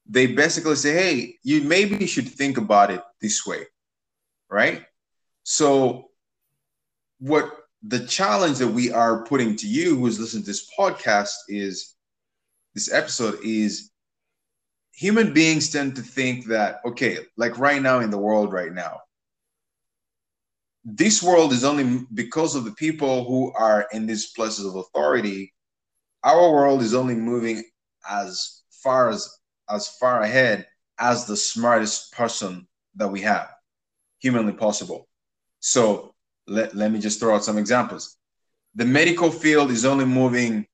they 0.07 0.27
basically 0.27 0.77
say, 0.77 0.93
hey, 0.93 1.37
you 1.43 1.63
maybe 1.63 2.07
should 2.07 2.29
think 2.29 2.59
about 2.59 2.91
it 2.91 3.03
this 3.21 3.47
way, 3.47 3.65
right? 4.51 4.85
So 5.43 6.11
what 7.19 7.51
the 7.83 8.07
challenge 8.07 8.59
that 8.59 8.69
we 8.69 8.93
are 8.93 9.25
putting 9.25 9.57
to 9.57 9.67
you 9.67 9.97
who's 9.99 10.21
listening 10.21 10.43
to 10.43 10.51
this 10.51 10.71
podcast 10.79 11.33
is 11.49 11.95
this 12.75 12.93
episode 12.93 13.39
is 13.43 13.91
human 14.93 15.33
beings 15.33 15.71
tend 15.71 15.97
to 15.97 16.03
think 16.03 16.47
that 16.47 16.81
okay 16.85 17.19
like 17.37 17.59
right 17.59 17.81
now 17.81 18.01
in 18.01 18.11
the 18.11 18.19
world 18.19 18.53
right 18.53 18.73
now 18.73 18.99
this 20.85 21.23
world 21.23 21.53
is 21.53 21.65
only 21.65 22.07
because 22.15 22.55
of 22.55 22.65
the 22.65 22.73
people 22.73 23.25
who 23.25 23.53
are 23.53 23.87
in 23.93 24.07
these 24.07 24.33
places 24.33 24.65
of 24.65 24.77
authority. 24.77 25.53
Our 26.25 26.53
world 26.53 26.83
is 26.83 26.95
only 26.95 27.15
moving 27.15 27.63
as 28.09 28.63
far 28.71 29.11
as 29.11 29.29
as 29.69 29.89
far 30.01 30.23
ahead 30.23 30.67
as 30.99 31.27
the 31.27 31.37
smartest 31.37 32.13
person 32.13 32.67
that 32.97 33.09
we 33.09 33.21
have 33.21 33.49
humanly 34.19 34.53
possible 34.53 35.07
so 35.61 36.15
let, 36.47 36.75
let 36.75 36.91
me 36.91 36.99
just 36.99 37.21
throw 37.21 37.35
out 37.35 37.45
some 37.45 37.59
examples. 37.59 38.17
The 38.75 38.85
medical 38.85 39.31
field 39.31 39.71
is 39.71 39.85
only 39.85 40.05
moving 40.05 40.67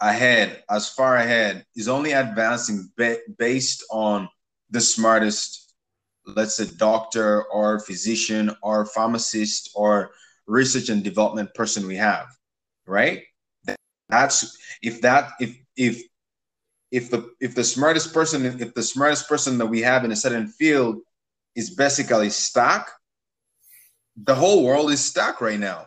ahead 0.00 0.62
as 0.68 0.90
far 0.90 1.16
ahead 1.16 1.64
is 1.74 1.88
only 1.88 2.12
advancing 2.12 2.90
ba- 2.98 3.16
based 3.38 3.82
on 3.90 4.28
the 4.68 4.80
smartest 4.80 5.72
let's 6.26 6.56
say 6.56 6.66
doctor 6.76 7.44
or 7.44 7.80
physician 7.80 8.54
or 8.62 8.84
pharmacist 8.84 9.70
or 9.74 10.10
research 10.46 10.90
and 10.90 11.02
development 11.02 11.48
person 11.54 11.86
we 11.86 11.96
have 11.96 12.26
right? 12.86 13.22
That's 14.08 14.56
if 14.82 15.00
that 15.02 15.32
if 15.40 15.56
if 15.76 16.02
if 16.90 17.10
the 17.10 17.30
if 17.40 17.54
the 17.54 17.64
smartest 17.64 18.14
person 18.14 18.44
if 18.60 18.74
the 18.74 18.82
smartest 18.82 19.28
person 19.28 19.58
that 19.58 19.66
we 19.66 19.80
have 19.80 20.04
in 20.04 20.12
a 20.12 20.16
certain 20.16 20.46
field 20.46 20.98
is 21.56 21.70
basically 21.70 22.30
stuck 22.30 22.92
the 24.24 24.34
whole 24.34 24.64
world 24.64 24.90
is 24.90 25.04
stuck 25.04 25.40
right 25.40 25.58
now 25.58 25.86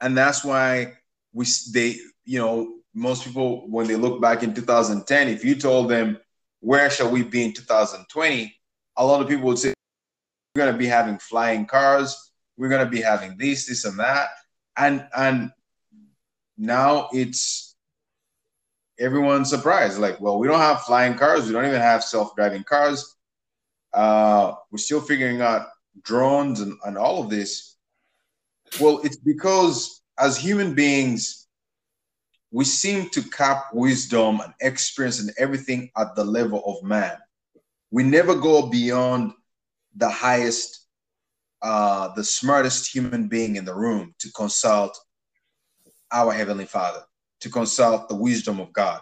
and 0.00 0.16
that's 0.16 0.44
why 0.44 0.92
we 1.32 1.46
they 1.72 1.96
you 2.24 2.38
know 2.38 2.74
most 2.92 3.24
people 3.24 3.68
when 3.68 3.86
they 3.86 3.96
look 3.96 4.20
back 4.20 4.42
in 4.42 4.52
2010 4.52 5.28
if 5.28 5.44
you 5.44 5.54
told 5.54 5.88
them 5.88 6.18
where 6.60 6.90
shall 6.90 7.10
we 7.10 7.22
be 7.22 7.44
in 7.44 7.52
2020 7.52 8.54
a 8.96 9.06
lot 9.06 9.20
of 9.20 9.28
people 9.28 9.46
would 9.46 9.58
say 9.58 9.72
we're 10.54 10.62
going 10.64 10.72
to 10.72 10.78
be 10.78 10.86
having 10.86 11.18
flying 11.18 11.66
cars 11.66 12.32
we're 12.56 12.68
going 12.68 12.84
to 12.84 12.90
be 12.90 13.00
having 13.00 13.36
this 13.36 13.66
this 13.66 13.84
and 13.84 13.98
that 13.98 14.30
and 14.76 15.06
and 15.16 15.52
now 16.58 17.08
it's 17.12 17.76
everyone's 18.98 19.50
surprised. 19.50 19.98
Like, 19.98 20.20
well, 20.20 20.38
we 20.38 20.48
don't 20.48 20.58
have 20.58 20.82
flying 20.82 21.16
cars. 21.16 21.46
We 21.46 21.52
don't 21.52 21.66
even 21.66 21.80
have 21.80 22.02
self-driving 22.02 22.64
cars. 22.64 23.15
Uh, 23.96 24.52
we're 24.70 24.78
still 24.78 25.00
figuring 25.00 25.40
out 25.40 25.68
drones 26.02 26.60
and, 26.60 26.76
and 26.84 26.98
all 26.98 27.22
of 27.22 27.30
this. 27.30 27.76
Well, 28.78 29.00
it's 29.02 29.16
because 29.16 30.02
as 30.18 30.36
human 30.36 30.74
beings, 30.74 31.48
we 32.52 32.64
seem 32.64 33.08
to 33.10 33.22
cap 33.22 33.68
wisdom 33.72 34.40
and 34.40 34.52
experience 34.60 35.18
and 35.20 35.32
everything 35.38 35.90
at 35.96 36.14
the 36.14 36.24
level 36.24 36.62
of 36.66 36.86
man. 36.86 37.16
We 37.90 38.02
never 38.02 38.34
go 38.34 38.68
beyond 38.68 39.32
the 39.96 40.10
highest, 40.10 40.86
uh, 41.62 42.14
the 42.14 42.24
smartest 42.24 42.94
human 42.94 43.28
being 43.28 43.56
in 43.56 43.64
the 43.64 43.74
room 43.74 44.14
to 44.18 44.30
consult 44.32 44.98
our 46.12 46.32
heavenly 46.32 46.66
Father, 46.66 47.02
to 47.40 47.48
consult 47.48 48.08
the 48.08 48.14
wisdom 48.14 48.60
of 48.60 48.72
God. 48.74 49.00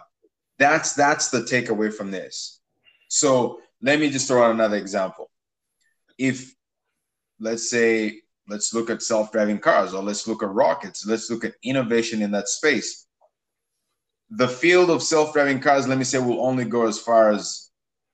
That's 0.57 0.93
that's 0.93 1.29
the 1.29 1.41
takeaway 1.41 1.93
from 1.93 2.11
this. 2.11 2.61
So 3.09 3.59
let 3.81 3.99
me 3.99 4.09
just 4.09 4.27
throw 4.27 4.43
out 4.43 4.51
another 4.51 4.77
example. 4.77 5.29
If 6.17 6.53
let's 7.39 7.69
say 7.69 8.21
let's 8.47 8.73
look 8.73 8.89
at 8.89 9.01
self-driving 9.01 9.59
cars 9.59 9.93
or 9.93 10.03
let's 10.03 10.27
look 10.27 10.43
at 10.43 10.49
rockets, 10.49 11.05
let's 11.05 11.29
look 11.29 11.43
at 11.43 11.55
innovation 11.63 12.21
in 12.21 12.31
that 12.31 12.47
space. 12.47 13.07
The 14.29 14.47
field 14.47 14.89
of 14.89 15.03
self-driving 15.03 15.59
cars, 15.59 15.87
let 15.87 15.97
me 15.97 16.03
say, 16.03 16.19
will 16.19 16.45
only 16.45 16.65
go 16.65 16.87
as 16.87 16.99
far 16.99 17.31
as 17.31 17.69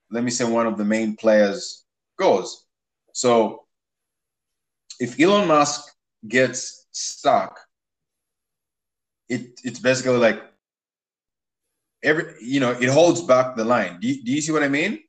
let 0.09 0.23
me 0.23 0.31
say 0.31 0.43
one 0.43 0.67
of 0.67 0.77
the 0.77 0.85
main 0.85 1.15
players 1.15 1.85
goes. 2.17 2.65
So 3.13 3.65
if 4.99 5.19
Elon 5.19 5.47
Musk 5.47 5.89
gets 6.27 6.87
stuck 6.91 7.59
it 9.31 9.61
it's 9.63 9.79
basically 9.79 10.17
like 10.17 10.43
every 12.03 12.35
you 12.41 12.59
know 12.59 12.71
it 12.71 12.89
holds 12.89 13.21
back 13.21 13.55
the 13.55 13.63
line. 13.63 13.99
Do 14.01 14.07
you, 14.07 14.23
do 14.23 14.31
you 14.31 14.41
see 14.41 14.51
what 14.51 14.63
I 14.63 14.67
mean? 14.67 14.99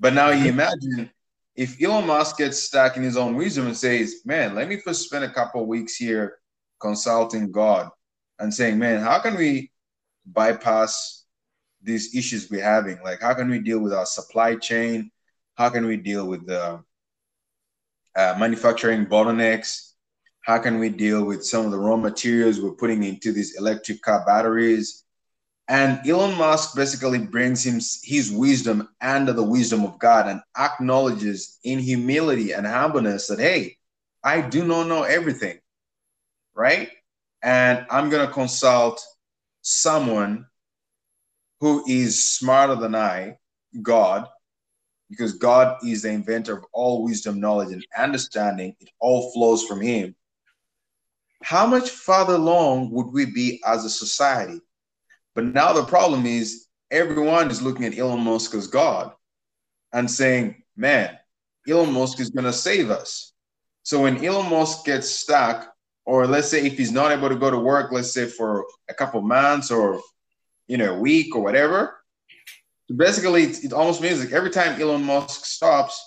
But 0.00 0.14
now 0.14 0.30
you 0.30 0.48
imagine 0.48 1.10
if 1.56 1.82
Elon 1.82 2.06
Musk 2.06 2.38
gets 2.38 2.62
stuck 2.62 2.96
in 2.96 3.02
his 3.02 3.16
own 3.16 3.34
wisdom 3.34 3.66
and 3.66 3.76
says, 3.76 4.22
"Man, 4.24 4.54
let 4.54 4.68
me 4.68 4.78
first 4.78 5.04
spend 5.06 5.24
a 5.24 5.30
couple 5.30 5.62
of 5.62 5.66
weeks 5.66 5.96
here 5.96 6.38
consulting 6.80 7.50
God 7.50 7.90
and 8.38 8.52
saying, 8.52 8.78
man, 8.78 9.00
how 9.00 9.18
can 9.18 9.36
we 9.36 9.70
bypass 10.26 11.24
these 11.82 12.14
issues 12.14 12.50
we're 12.50 12.62
having? 12.62 12.98
Like, 13.02 13.20
how 13.20 13.34
can 13.34 13.48
we 13.50 13.58
deal 13.58 13.80
with 13.80 13.92
our 13.92 14.06
supply 14.06 14.56
chain? 14.56 15.10
How 15.54 15.70
can 15.70 15.86
we 15.86 15.96
deal 15.96 16.26
with 16.26 16.46
the 16.46 16.82
uh, 18.16 18.36
manufacturing 18.38 19.06
bottlenecks? 19.06 19.92
How 20.42 20.58
can 20.58 20.78
we 20.78 20.88
deal 20.88 21.24
with 21.24 21.44
some 21.44 21.66
of 21.66 21.72
the 21.72 21.78
raw 21.78 21.96
materials 21.96 22.60
we're 22.60 22.72
putting 22.72 23.02
into 23.02 23.32
these 23.32 23.56
electric 23.58 24.02
car 24.02 24.24
batteries? 24.24 25.04
And 25.68 26.06
Elon 26.08 26.36
Musk 26.38 26.74
basically 26.74 27.18
brings 27.18 27.64
him 27.64 27.80
his 28.02 28.32
wisdom 28.32 28.88
and 29.00 29.28
the 29.28 29.42
wisdom 29.42 29.84
of 29.84 29.98
God 29.98 30.26
and 30.26 30.40
acknowledges 30.56 31.58
in 31.62 31.78
humility 31.78 32.52
and 32.52 32.66
humbleness 32.66 33.26
that, 33.26 33.38
hey, 33.38 33.76
I 34.24 34.40
do 34.40 34.64
not 34.64 34.88
know 34.88 35.02
everything, 35.02 35.58
right? 36.54 36.90
And 37.42 37.86
I'm 37.90 38.08
going 38.08 38.26
to 38.26 38.32
consult 38.32 39.04
someone 39.60 40.46
who 41.60 41.84
is 41.86 42.30
smarter 42.30 42.76
than 42.76 42.94
I, 42.94 43.36
God, 43.82 44.26
because 45.10 45.34
God 45.34 45.78
is 45.84 46.02
the 46.02 46.10
inventor 46.10 46.56
of 46.56 46.64
all 46.72 47.04
wisdom, 47.04 47.40
knowledge, 47.40 47.72
and 47.72 47.84
understanding. 47.96 48.74
It 48.80 48.88
all 49.00 49.32
flows 49.32 49.64
from 49.64 49.82
Him 49.82 50.14
how 51.42 51.66
much 51.66 51.90
farther 51.90 52.34
along 52.34 52.90
would 52.90 53.12
we 53.12 53.24
be 53.24 53.60
as 53.66 53.84
a 53.84 53.90
society? 53.90 54.60
But 55.38 55.54
now 55.54 55.72
the 55.72 55.84
problem 55.84 56.26
is 56.26 56.66
everyone 56.90 57.48
is 57.48 57.62
looking 57.62 57.84
at 57.84 57.96
Elon 57.96 58.24
Musk 58.24 58.56
as 58.56 58.66
God 58.66 59.12
and 59.92 60.10
saying, 60.10 60.64
man, 60.76 61.16
Elon 61.68 61.92
Musk 61.92 62.18
is 62.18 62.30
going 62.30 62.46
to 62.46 62.52
save 62.52 62.90
us. 62.90 63.32
So 63.84 64.02
when 64.02 64.24
Elon 64.24 64.50
Musk 64.50 64.84
gets 64.84 65.08
stuck, 65.08 65.72
or 66.04 66.26
let's 66.26 66.48
say 66.48 66.66
if 66.66 66.76
he's 66.76 66.90
not 66.90 67.12
able 67.12 67.28
to 67.28 67.36
go 67.36 67.52
to 67.52 67.56
work, 67.56 67.92
let's 67.92 68.12
say 68.12 68.26
for 68.26 68.66
a 68.88 68.94
couple 68.94 69.20
months 69.20 69.70
or 69.70 70.00
you 70.66 70.76
know 70.76 70.96
a 70.96 70.98
week 70.98 71.36
or 71.36 71.40
whatever, 71.44 72.00
basically 72.96 73.44
it, 73.44 73.66
it 73.66 73.72
almost 73.72 74.02
means 74.02 74.18
like 74.18 74.32
every 74.32 74.50
time 74.50 74.82
Elon 74.82 75.04
Musk 75.04 75.44
stops, 75.44 76.04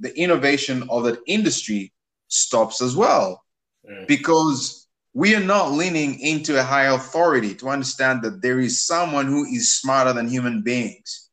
the 0.00 0.14
innovation 0.18 0.86
of 0.90 1.04
that 1.04 1.18
industry 1.26 1.94
stops 2.28 2.82
as 2.82 2.94
well. 2.94 3.42
Mm. 3.90 4.06
because 4.06 4.79
we 5.12 5.34
are 5.34 5.44
not 5.44 5.72
leaning 5.72 6.20
into 6.20 6.58
a 6.58 6.62
high 6.62 6.86
authority 6.94 7.54
to 7.56 7.68
understand 7.68 8.22
that 8.22 8.42
there 8.42 8.60
is 8.60 8.86
someone 8.86 9.26
who 9.26 9.44
is 9.44 9.72
smarter 9.72 10.12
than 10.12 10.28
human 10.28 10.62
beings. 10.62 11.28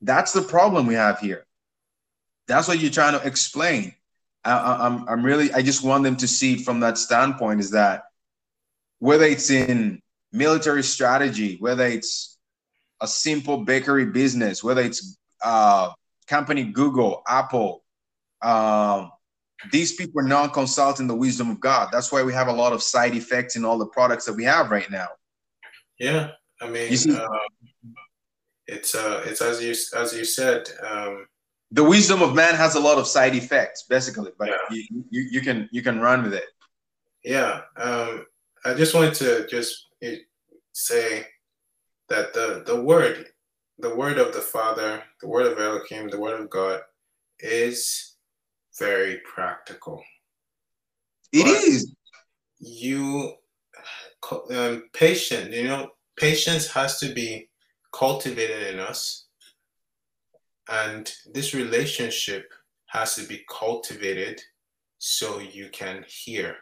That's 0.00 0.32
the 0.32 0.42
problem 0.42 0.86
we 0.86 0.94
have 0.94 1.18
here. 1.20 1.46
That's 2.48 2.68
what 2.68 2.80
you're 2.80 2.90
trying 2.90 3.18
to 3.18 3.26
explain. 3.26 3.94
I, 4.44 4.52
am 4.52 4.80
I'm, 4.80 5.08
I'm 5.08 5.24
really, 5.24 5.52
I 5.52 5.62
just 5.62 5.84
want 5.84 6.04
them 6.04 6.16
to 6.16 6.28
see 6.28 6.56
from 6.56 6.80
that 6.80 6.98
standpoint 6.98 7.60
is 7.60 7.70
that 7.70 8.04
whether 8.98 9.24
it's 9.24 9.50
in 9.50 10.00
military 10.32 10.82
strategy, 10.82 11.56
whether 11.60 11.86
it's 11.86 12.38
a 13.00 13.06
simple 13.06 13.64
bakery 13.64 14.06
business, 14.06 14.64
whether 14.64 14.80
it's 14.80 15.18
uh, 15.44 15.90
company 16.26 16.64
Google, 16.64 17.22
Apple, 17.28 17.84
um, 18.40 19.10
these 19.70 19.94
people 19.94 20.20
are 20.20 20.28
not 20.28 20.52
consulting 20.52 21.06
the 21.06 21.14
wisdom 21.14 21.50
of 21.50 21.60
God. 21.60 21.88
That's 21.92 22.10
why 22.10 22.22
we 22.22 22.32
have 22.32 22.48
a 22.48 22.52
lot 22.52 22.72
of 22.72 22.82
side 22.82 23.14
effects 23.14 23.56
in 23.56 23.64
all 23.64 23.78
the 23.78 23.86
products 23.86 24.24
that 24.26 24.34
we 24.34 24.44
have 24.44 24.70
right 24.70 24.90
now. 24.90 25.08
Yeah, 25.98 26.30
I 26.60 26.68
mean, 26.68 26.92
uh, 26.92 27.28
it's 28.66 28.94
uh, 28.94 29.22
it's 29.24 29.40
as 29.40 29.62
you 29.62 29.74
as 29.98 30.14
you 30.14 30.24
said. 30.24 30.68
Um, 30.82 31.26
the 31.70 31.84
wisdom 31.84 32.20
of 32.20 32.34
man 32.34 32.54
has 32.54 32.74
a 32.74 32.80
lot 32.80 32.98
of 32.98 33.06
side 33.06 33.34
effects, 33.34 33.84
basically, 33.88 34.30
but 34.38 34.48
yeah. 34.48 34.56
you, 34.70 35.04
you, 35.10 35.28
you 35.30 35.40
can 35.40 35.68
you 35.72 35.82
can 35.82 36.00
run 36.00 36.22
with 36.22 36.34
it. 36.34 36.44
Yeah, 37.24 37.62
um, 37.76 38.26
I 38.64 38.74
just 38.74 38.94
wanted 38.94 39.14
to 39.14 39.46
just 39.48 39.88
eh, 40.02 40.16
say 40.72 41.26
that 42.08 42.34
the 42.34 42.62
the 42.66 42.80
word, 42.80 43.26
the 43.78 43.94
word 43.94 44.18
of 44.18 44.34
the 44.34 44.40
Father, 44.40 45.02
the 45.20 45.28
word 45.28 45.46
of 45.46 45.58
Elohim, 45.58 46.08
the 46.08 46.20
word 46.20 46.40
of 46.40 46.50
God, 46.50 46.80
is 47.40 48.11
very 48.78 49.20
practical. 49.24 50.02
It 51.32 51.44
but 51.44 51.68
is. 51.68 51.94
You 52.58 53.34
um, 54.50 54.84
patient. 54.92 55.52
You 55.52 55.64
know, 55.64 55.90
patience 56.16 56.66
has 56.68 56.98
to 57.00 57.12
be 57.12 57.48
cultivated 57.92 58.74
in 58.74 58.80
us, 58.80 59.26
and 60.70 61.12
this 61.34 61.54
relationship 61.54 62.52
has 62.86 63.14
to 63.16 63.26
be 63.26 63.44
cultivated 63.50 64.40
so 64.98 65.40
you 65.40 65.68
can 65.70 66.04
hear 66.06 66.56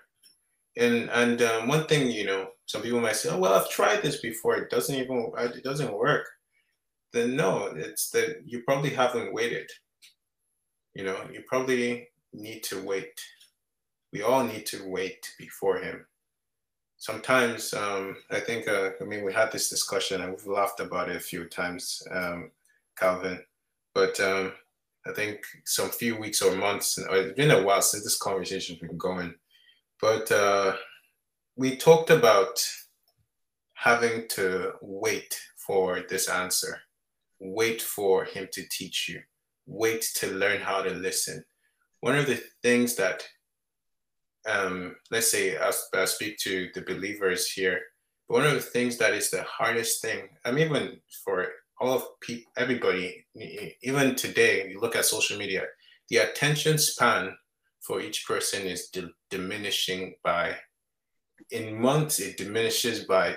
And 0.76 1.10
and 1.10 1.42
um, 1.42 1.68
one 1.68 1.86
thing, 1.86 2.10
you 2.10 2.24
know, 2.26 2.48
some 2.66 2.82
people 2.82 3.00
might 3.00 3.16
say, 3.16 3.30
"Oh, 3.30 3.38
well, 3.38 3.54
I've 3.54 3.70
tried 3.70 4.02
this 4.02 4.20
before. 4.20 4.56
It 4.56 4.70
doesn't 4.70 4.94
even 4.96 5.32
it 5.36 5.64
doesn't 5.64 5.92
work." 5.92 6.26
Then 7.12 7.36
no, 7.36 7.66
it's 7.76 8.10
that 8.10 8.42
you 8.46 8.62
probably 8.64 8.90
haven't 8.90 9.34
waited. 9.34 9.68
You 10.94 11.04
know, 11.04 11.18
you 11.32 11.42
probably 11.46 12.08
need 12.32 12.62
to 12.64 12.80
wait. 12.82 13.20
We 14.12 14.22
all 14.22 14.44
need 14.44 14.66
to 14.66 14.88
wait 14.88 15.34
before 15.38 15.78
Him. 15.78 16.06
Sometimes, 16.96 17.72
um, 17.72 18.16
I 18.30 18.40
think, 18.40 18.68
uh, 18.68 18.90
I 19.00 19.04
mean, 19.04 19.24
we 19.24 19.32
had 19.32 19.50
this 19.50 19.70
discussion 19.70 20.20
and 20.20 20.32
we've 20.32 20.46
laughed 20.46 20.80
about 20.80 21.08
it 21.08 21.16
a 21.16 21.20
few 21.20 21.46
times, 21.46 22.02
um, 22.10 22.50
Calvin. 22.98 23.42
But 23.94 24.20
um, 24.20 24.52
I 25.06 25.12
think 25.12 25.40
some 25.64 25.88
few 25.88 26.18
weeks 26.18 26.42
or 26.42 26.54
months, 26.54 26.98
or 26.98 27.16
it's 27.16 27.36
been 27.36 27.50
a 27.50 27.62
while 27.62 27.80
since 27.82 28.04
this 28.04 28.18
conversation's 28.18 28.80
been 28.80 28.98
going. 28.98 29.34
But 30.00 30.30
uh, 30.30 30.76
we 31.56 31.76
talked 31.76 32.10
about 32.10 32.62
having 33.74 34.28
to 34.28 34.72
wait 34.82 35.40
for 35.56 36.02
this 36.08 36.28
answer, 36.28 36.80
wait 37.38 37.80
for 37.80 38.24
him 38.24 38.48
to 38.52 38.62
teach 38.70 39.08
you, 39.08 39.22
wait 39.70 40.02
to 40.16 40.26
learn 40.32 40.60
how 40.60 40.82
to 40.82 40.90
listen. 40.90 41.44
One 42.00 42.16
of 42.16 42.26
the 42.26 42.42
things 42.62 42.96
that, 42.96 43.22
um, 44.48 44.96
let's 45.10 45.30
say, 45.30 45.56
I, 45.56 45.70
I 45.94 46.04
speak 46.04 46.38
to 46.38 46.68
the 46.74 46.82
believers 46.82 47.50
here, 47.50 47.80
one 48.26 48.46
of 48.46 48.54
the 48.54 48.60
things 48.60 48.96
that 48.98 49.14
is 49.14 49.30
the 49.30 49.42
hardest 49.42 50.02
thing, 50.02 50.28
I 50.44 50.52
mean, 50.52 50.66
even 50.66 51.00
for 51.24 51.46
all 51.80 51.94
of 51.94 52.20
people, 52.20 52.50
everybody, 52.56 53.24
even 53.82 54.14
today, 54.14 54.68
you 54.68 54.80
look 54.80 54.96
at 54.96 55.04
social 55.04 55.38
media, 55.38 55.64
the 56.08 56.18
attention 56.18 56.78
span 56.78 57.36
for 57.80 58.00
each 58.00 58.26
person 58.26 58.66
is 58.66 58.88
di- 58.88 59.08
diminishing 59.30 60.14
by, 60.22 60.56
in 61.50 61.80
months, 61.80 62.18
it 62.18 62.36
diminishes 62.36 63.04
by 63.04 63.36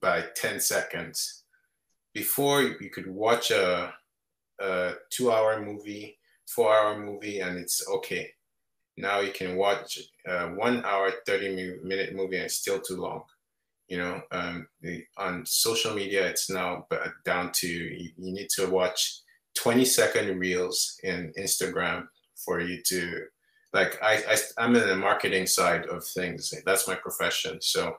by 0.00 0.22
10 0.36 0.60
seconds. 0.60 1.44
Before 2.12 2.62
you 2.62 2.90
could 2.90 3.06
watch 3.06 3.50
a, 3.50 3.94
a 4.60 4.92
two 5.10 5.32
hour 5.32 5.60
movie, 5.64 6.18
four 6.48 6.74
hour 6.74 6.98
movie, 6.98 7.40
and 7.40 7.58
it's 7.58 7.86
okay. 7.88 8.30
Now 8.96 9.20
you 9.20 9.32
can 9.32 9.56
watch 9.56 9.98
a 10.26 10.48
one 10.48 10.84
hour, 10.84 11.12
30 11.26 11.80
minute 11.82 12.14
movie 12.14 12.36
and 12.36 12.44
it's 12.44 12.56
still 12.56 12.80
too 12.80 12.96
long 12.96 13.24
you 13.88 13.98
know? 13.98 14.20
Um, 14.32 14.66
the, 14.80 15.04
on 15.18 15.44
social 15.46 15.94
media 15.94 16.26
it's 16.26 16.50
now 16.50 16.86
down 17.24 17.52
to 17.54 17.68
you, 17.68 18.10
you, 18.16 18.32
need 18.32 18.48
to 18.56 18.68
watch 18.68 19.20
20 19.56 19.84
second 19.84 20.38
reels 20.38 20.98
in 21.04 21.32
instagram 21.38 22.06
for 22.44 22.60
you 22.60 22.82
to 22.86 23.24
like 23.72 23.98
I, 24.02 24.22
I 24.28 24.36
i'm 24.58 24.74
in 24.74 24.86
the 24.88 24.96
marketing 24.96 25.46
side 25.46 25.86
of 25.86 26.04
things. 26.04 26.52
That's 26.66 26.88
my 26.88 26.94
profession. 26.94 27.60
So 27.60 27.96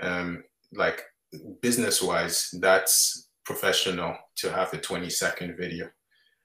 um 0.00 0.44
like 0.72 1.02
business 1.60 2.02
wise 2.02 2.54
that's 2.60 3.27
professional 3.48 4.12
to 4.36 4.46
have 4.58 4.72
a 4.74 4.78
20 4.78 5.08
second 5.10 5.56
video 5.56 5.84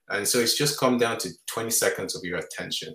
and 0.08 0.26
so 0.26 0.38
it's 0.38 0.56
just 0.62 0.80
come 0.80 0.96
down 0.98 1.16
to 1.18 1.28
20 1.46 1.70
seconds 1.70 2.16
of 2.16 2.22
your 2.24 2.38
attention 2.38 2.94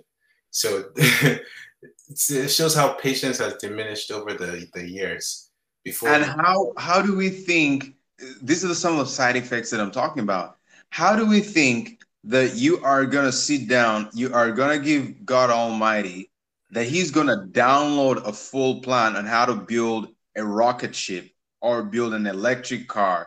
so 0.50 0.84
it 0.96 2.48
shows 2.48 2.74
how 2.74 2.92
patience 2.94 3.38
has 3.38 3.54
diminished 3.54 4.10
over 4.10 4.34
the, 4.34 4.66
the 4.74 4.88
years 4.88 5.50
before. 5.84 6.10
And 6.10 6.24
how 6.24 6.72
how 6.76 7.00
do 7.02 7.16
we 7.16 7.30
think? 7.30 7.94
These 8.42 8.64
are 8.64 8.74
some 8.74 8.94
of 8.94 8.98
the 8.98 9.06
side 9.06 9.36
effects 9.36 9.70
that 9.70 9.80
I'm 9.80 9.90
talking 9.90 10.22
about. 10.22 10.56
How 10.90 11.16
do 11.16 11.26
we 11.26 11.40
think 11.40 12.02
that 12.24 12.56
you 12.56 12.82
are 12.84 13.06
gonna 13.06 13.32
sit 13.32 13.68
down? 13.68 14.10
You 14.12 14.32
are 14.34 14.50
gonna 14.50 14.78
give 14.78 15.24
God 15.24 15.50
Almighty 15.50 16.30
that 16.70 16.84
He's 16.84 17.10
gonna 17.10 17.46
download 17.50 18.26
a 18.26 18.32
full 18.32 18.80
plan 18.80 19.16
on 19.16 19.24
how 19.24 19.46
to 19.46 19.54
build 19.54 20.08
a 20.36 20.44
rocket 20.44 20.94
ship 20.94 21.30
or 21.62 21.82
build 21.82 22.14
an 22.14 22.26
electric 22.26 22.88
car 22.88 23.26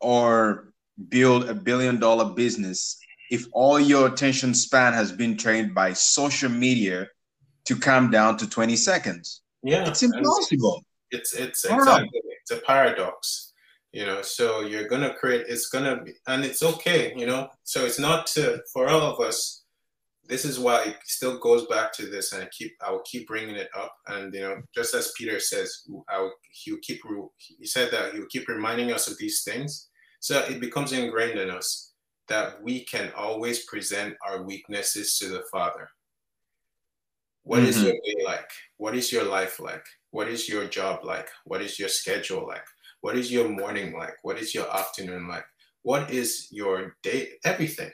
or 0.00 0.72
build 1.08 1.48
a 1.48 1.54
billion 1.54 1.98
dollar 1.98 2.34
business 2.34 2.98
if 3.30 3.46
all 3.52 3.78
your 3.78 4.08
attention 4.08 4.52
span 4.52 4.92
has 4.92 5.12
been 5.12 5.36
trained 5.36 5.74
by 5.74 5.92
social 5.92 6.50
media 6.50 7.08
to 7.64 7.76
come 7.76 8.10
down 8.10 8.36
to 8.36 8.48
20 8.48 8.74
seconds. 8.76 9.42
Yeah. 9.62 9.88
It's 9.88 10.02
impossible. 10.02 10.84
It's 11.10 11.32
it's 11.34 11.64
exactly 11.64 12.20
it's 12.40 12.50
a 12.50 12.64
paradox, 12.64 13.52
you 13.92 14.06
know. 14.06 14.22
So 14.22 14.60
you're 14.60 14.88
gonna 14.88 15.14
create. 15.14 15.46
It's 15.48 15.68
gonna 15.68 16.02
be, 16.02 16.12
and 16.26 16.44
it's 16.44 16.62
okay, 16.62 17.12
you 17.16 17.26
know. 17.26 17.48
So 17.64 17.84
it's 17.84 17.98
not 17.98 18.26
to 18.28 18.62
for 18.72 18.88
all 18.88 19.02
of 19.02 19.20
us. 19.20 19.64
This 20.24 20.44
is 20.44 20.60
why 20.60 20.84
it 20.84 20.96
still 21.04 21.38
goes 21.38 21.66
back 21.66 21.92
to 21.94 22.06
this, 22.06 22.32
and 22.32 22.44
I 22.44 22.48
keep 22.56 22.72
I 22.80 22.92
will 22.92 23.02
keep 23.04 23.26
bringing 23.26 23.56
it 23.56 23.70
up. 23.76 23.94
And 24.06 24.32
you 24.32 24.40
know, 24.40 24.62
just 24.72 24.94
as 24.94 25.12
Peter 25.18 25.40
says, 25.40 25.82
I 26.08 26.20
will, 26.20 26.32
he'll 26.52 26.78
keep 26.80 27.00
he 27.36 27.66
said 27.66 27.90
that 27.90 28.14
he'll 28.14 28.26
keep 28.26 28.46
reminding 28.46 28.92
us 28.92 29.08
of 29.10 29.18
these 29.18 29.42
things, 29.42 29.89
so 30.20 30.38
it 30.40 30.60
becomes 30.60 30.92
ingrained 30.92 31.38
in 31.38 31.50
us 31.50 31.92
that 32.28 32.62
we 32.62 32.84
can 32.84 33.10
always 33.16 33.64
present 33.64 34.14
our 34.26 34.42
weaknesses 34.42 35.18
to 35.18 35.28
the 35.28 35.42
Father. 35.50 35.88
What 37.42 37.60
mm-hmm. 37.60 37.68
is 37.68 37.82
your 37.82 37.92
day 37.92 38.24
like? 38.24 38.50
What 38.76 38.94
is 38.94 39.10
your 39.10 39.24
life 39.24 39.58
like? 39.58 39.84
What 40.10 40.28
is 40.28 40.48
your 40.48 40.66
job 40.66 41.04
like? 41.04 41.28
What 41.44 41.62
is 41.62 41.78
your 41.78 41.88
schedule 41.88 42.46
like? 42.46 42.64
What 43.00 43.16
is 43.16 43.32
your 43.32 43.48
morning 43.48 43.94
like? 43.94 44.14
What 44.22 44.38
is 44.38 44.54
your 44.54 44.70
afternoon 44.74 45.26
like? 45.26 45.44
What 45.82 46.10
is 46.10 46.48
your 46.50 46.96
day? 47.02 47.30
Everything. 47.44 47.90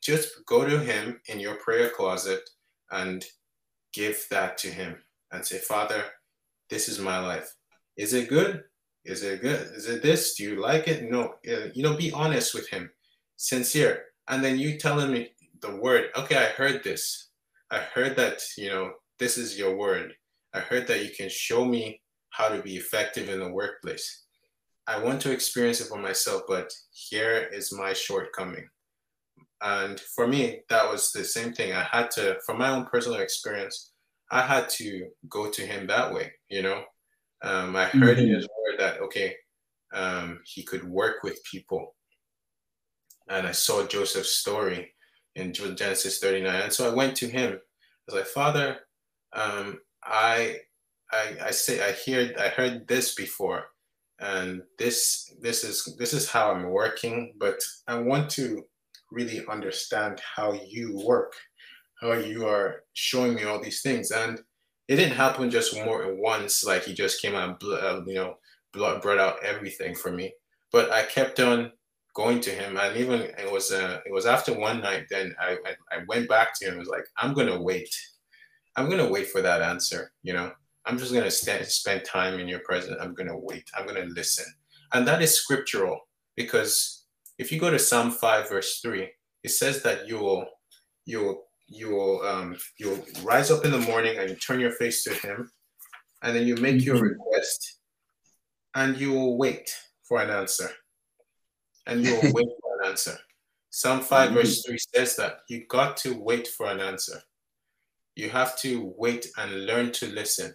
Just 0.00 0.46
go 0.46 0.64
to 0.64 0.78
Him 0.78 1.20
in 1.28 1.40
your 1.40 1.56
prayer 1.56 1.90
closet 1.90 2.48
and 2.92 3.24
give 3.92 4.24
that 4.30 4.56
to 4.58 4.68
Him 4.68 4.96
and 5.32 5.44
say, 5.44 5.58
Father, 5.58 6.04
this 6.70 6.88
is 6.88 7.00
my 7.00 7.18
life. 7.18 7.54
Is 7.96 8.14
it 8.14 8.28
good? 8.28 8.62
Is 9.04 9.22
it 9.22 9.42
good? 9.42 9.60
Is 9.74 9.88
it 9.88 10.02
this? 10.02 10.34
Do 10.34 10.44
you 10.44 10.60
like 10.60 10.88
it? 10.88 11.10
No. 11.10 11.34
You 11.42 11.82
know, 11.82 11.96
be 11.96 12.12
honest 12.12 12.54
with 12.54 12.68
Him, 12.68 12.90
sincere. 13.36 14.04
And 14.28 14.42
then 14.42 14.58
you 14.58 14.78
tell 14.78 14.98
Him 14.98 15.26
the 15.60 15.76
word, 15.76 16.10
okay, 16.16 16.36
I 16.36 16.46
heard 16.46 16.82
this. 16.82 17.28
I 17.70 17.78
heard 17.78 18.16
that, 18.16 18.40
you 18.56 18.68
know, 18.68 18.92
this 19.18 19.36
is 19.36 19.58
your 19.58 19.76
word. 19.76 20.14
I 20.54 20.60
heard 20.60 20.86
that 20.86 21.04
you 21.04 21.10
can 21.14 21.28
show 21.28 21.64
me 21.64 22.00
how 22.30 22.48
to 22.48 22.62
be 22.62 22.76
effective 22.76 23.28
in 23.28 23.40
the 23.40 23.50
workplace. 23.50 24.24
I 24.86 24.98
want 24.98 25.20
to 25.22 25.32
experience 25.32 25.80
it 25.80 25.88
for 25.88 25.98
myself, 25.98 26.42
but 26.46 26.72
here 26.92 27.48
is 27.52 27.72
my 27.72 27.92
shortcoming. 27.92 28.68
And 29.62 29.98
for 29.98 30.26
me, 30.26 30.60
that 30.68 30.90
was 30.90 31.10
the 31.10 31.24
same 31.24 31.52
thing. 31.54 31.72
I 31.72 31.86
had 31.90 32.10
to, 32.12 32.38
from 32.44 32.58
my 32.58 32.70
own 32.70 32.84
personal 32.86 33.20
experience, 33.20 33.92
I 34.30 34.42
had 34.42 34.68
to 34.70 35.08
go 35.28 35.50
to 35.50 35.62
him 35.62 35.86
that 35.86 36.12
way. 36.12 36.32
You 36.48 36.62
know, 36.62 36.84
um, 37.44 37.76
I 37.76 37.84
heard 37.84 38.16
mm-hmm. 38.16 38.26
in 38.26 38.34
his 38.34 38.48
word 38.48 38.80
that 38.80 39.00
okay, 39.02 39.36
um, 39.92 40.40
he 40.46 40.62
could 40.62 40.82
work 40.82 41.22
with 41.22 41.44
people, 41.44 41.94
and 43.28 43.46
I 43.46 43.52
saw 43.52 43.86
Joseph's 43.86 44.36
story 44.36 44.94
in 45.36 45.52
Genesis 45.52 46.18
39, 46.20 46.62
and 46.62 46.72
so 46.72 46.90
I 46.90 46.94
went 46.94 47.16
to 47.16 47.28
him. 47.28 47.52
I 47.52 48.12
was 48.12 48.14
like, 48.14 48.26
Father, 48.26 48.78
um, 49.34 49.78
I, 50.02 50.56
I, 51.12 51.36
I 51.46 51.50
say 51.50 51.86
I 51.86 51.92
hear 51.92 52.34
I 52.40 52.48
heard 52.48 52.88
this 52.88 53.14
before, 53.14 53.64
and 54.20 54.62
this 54.78 55.34
this 55.42 55.64
is 55.64 55.96
this 55.98 56.14
is 56.14 56.30
how 56.30 56.50
I'm 56.50 56.70
working. 56.70 57.34
But 57.38 57.60
I 57.86 57.98
want 57.98 58.30
to 58.30 58.62
really 59.10 59.44
understand 59.50 60.18
how 60.34 60.58
you 60.66 60.98
work, 61.06 61.34
how 62.00 62.12
you 62.12 62.46
are 62.46 62.84
showing 62.94 63.34
me 63.34 63.44
all 63.44 63.62
these 63.62 63.82
things, 63.82 64.12
and 64.12 64.40
it 64.88 64.96
didn't 64.96 65.16
happen 65.16 65.50
just 65.50 65.74
more 65.74 66.14
once. 66.14 66.64
Like 66.64 66.84
he 66.84 66.94
just 66.94 67.22
came 67.22 67.34
out, 67.34 67.62
uh, 67.64 68.02
you 68.06 68.14
know, 68.14 68.36
brought 68.72 69.18
out 69.18 69.42
everything 69.42 69.94
for 69.94 70.10
me. 70.12 70.32
But 70.72 70.90
I 70.90 71.04
kept 71.04 71.40
on 71.40 71.72
going 72.14 72.40
to 72.40 72.50
him, 72.50 72.76
and 72.76 72.96
even 72.96 73.20
it 73.20 73.50
was 73.50 73.72
uh, 73.72 74.00
it 74.06 74.12
was 74.12 74.26
after 74.26 74.58
one 74.58 74.80
night. 74.80 75.06
Then 75.10 75.34
I, 75.40 75.56
I 75.66 75.96
I 75.96 75.98
went 76.08 76.28
back 76.28 76.58
to 76.58 76.66
him. 76.66 76.78
Was 76.78 76.88
like, 76.88 77.06
I'm 77.16 77.34
gonna 77.34 77.60
wait 77.60 77.88
I'm 78.76 78.90
gonna 78.90 79.08
wait 79.08 79.28
for 79.28 79.40
that 79.42 79.62
answer. 79.62 80.12
You 80.22 80.32
know, 80.32 80.52
I'm 80.86 80.98
just 80.98 81.12
gonna 81.12 81.30
st- 81.30 81.66
spend 81.66 82.04
time 82.04 82.38
in 82.40 82.48
your 82.48 82.60
presence. 82.60 82.96
I'm 83.00 83.14
gonna 83.14 83.38
wait. 83.38 83.64
I'm 83.76 83.86
gonna 83.86 84.06
listen, 84.06 84.46
and 84.92 85.06
that 85.06 85.22
is 85.22 85.38
scriptural 85.38 86.00
because 86.36 87.06
if 87.38 87.52
you 87.52 87.60
go 87.60 87.70
to 87.70 87.78
Psalm 87.78 88.10
five 88.10 88.48
verse 88.48 88.80
three, 88.80 89.10
it 89.42 89.50
says 89.50 89.82
that 89.82 90.08
you 90.08 90.18
will 90.18 90.46
you 91.06 91.20
will 91.20 91.44
you 91.66 91.90
will 91.90 92.22
um, 92.22 92.56
you'll 92.78 93.04
rise 93.22 93.50
up 93.50 93.64
in 93.64 93.70
the 93.70 93.78
morning 93.78 94.18
and 94.18 94.30
you 94.30 94.36
turn 94.36 94.60
your 94.60 94.72
face 94.72 95.04
to 95.04 95.14
Him, 95.14 95.50
and 96.22 96.36
then 96.36 96.46
you 96.46 96.56
make 96.56 96.76
mm-hmm. 96.76 96.86
your 96.86 97.00
request, 97.00 97.78
and 98.74 98.96
you 98.96 99.12
will 99.12 99.36
wait 99.36 99.70
for 100.02 100.20
an 100.20 100.30
answer, 100.30 100.70
and 101.86 102.02
you 102.02 102.14
will 102.14 102.20
wait 102.32 102.48
for 102.60 102.80
an 102.80 102.90
answer. 102.90 103.16
Psalm 103.70 104.00
5 104.00 104.28
mm-hmm. 104.28 104.38
verse 104.38 104.64
3 104.64 104.78
says 104.94 105.16
that 105.16 105.38
you 105.48 105.66
got 105.66 105.96
to 105.98 106.14
wait 106.14 106.46
for 106.46 106.70
an 106.70 106.80
answer 106.80 107.20
you 108.16 108.30
have 108.30 108.56
to 108.58 108.94
wait 108.96 109.26
and 109.38 109.66
learn 109.66 109.92
to 109.92 110.06
listen. 110.06 110.54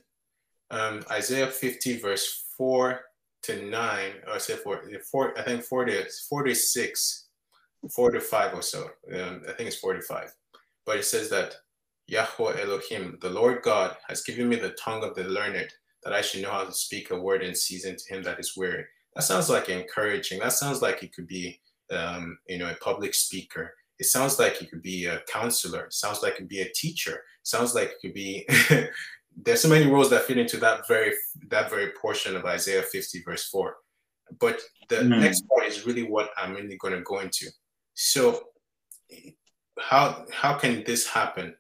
Um, 0.72 1.03
Isaiah 1.12 1.47
50, 1.47 1.99
verse 1.99 2.45
4 2.57 3.01
to 3.43 3.70
9, 3.70 4.12
or 4.32 4.39
say 4.39 4.55
4, 4.55 4.84
4 5.12 5.39
I 5.39 5.43
think 5.43 5.64
40, 5.64 6.03
46, 6.30 7.28
4 7.93 8.12
to 8.12 8.22
5 8.22 8.53
or 8.53 8.62
so. 8.62 8.89
Um, 9.14 9.41
I 9.47 9.53
think 9.53 9.68
it's 9.68 9.78
45. 9.78 10.34
But 10.86 10.97
it 10.97 11.05
says 11.05 11.30
that 11.30 11.55
Yahweh 12.07 12.61
Elohim, 12.61 13.17
the 13.21 13.30
Lord 13.30 13.61
God, 13.61 13.95
has 14.07 14.23
given 14.23 14.49
me 14.49 14.55
the 14.55 14.71
tongue 14.71 15.03
of 15.03 15.15
the 15.15 15.23
learned, 15.23 15.71
that 16.03 16.13
I 16.13 16.21
should 16.21 16.41
know 16.41 16.51
how 16.51 16.63
to 16.63 16.71
speak 16.71 17.11
a 17.11 17.19
word 17.19 17.43
in 17.43 17.53
season 17.53 17.95
to 17.95 18.15
him 18.15 18.23
that 18.23 18.39
is 18.39 18.55
weary. 18.57 18.86
That 19.15 19.23
sounds 19.23 19.49
like 19.49 19.69
encouraging. 19.69 20.39
That 20.39 20.53
sounds 20.53 20.82
like 20.82 21.03
it 21.03 21.13
could 21.13 21.27
be, 21.27 21.59
um, 21.91 22.38
you 22.47 22.57
know, 22.57 22.69
a 22.69 22.75
public 22.75 23.13
speaker. 23.13 23.73
It 23.99 24.05
sounds 24.05 24.39
like 24.39 24.61
it 24.61 24.69
could 24.69 24.82
be 24.82 25.05
a 25.05 25.21
counselor. 25.32 25.86
It 25.86 25.93
sounds 25.93 26.23
like 26.23 26.34
it 26.34 26.38
could 26.38 26.47
be 26.47 26.61
a 26.61 26.71
teacher. 26.73 27.15
It 27.15 27.21
sounds 27.43 27.75
like 27.75 27.89
it 27.89 27.97
could 28.01 28.13
be. 28.13 28.47
there's 29.43 29.61
so 29.61 29.69
many 29.69 29.89
roles 29.89 30.09
that 30.09 30.23
fit 30.23 30.38
into 30.38 30.57
that 30.57 30.88
very 30.88 31.13
that 31.49 31.69
very 31.69 31.91
portion 32.01 32.36
of 32.36 32.45
Isaiah 32.45 32.82
50 32.82 33.23
verse 33.23 33.45
4. 33.49 33.75
But 34.39 34.59
the 34.89 34.97
mm. 34.97 35.19
next 35.19 35.47
part 35.47 35.67
is 35.67 35.86
really 35.86 36.03
what 36.03 36.30
I'm 36.38 36.53
really 36.53 36.77
going 36.77 36.93
to 36.93 37.01
go 37.01 37.19
into. 37.19 37.47
So 37.93 38.43
how 39.80 40.25
how 40.32 40.53
can 40.53 40.84
this 40.84 41.07
happen? 41.07 41.55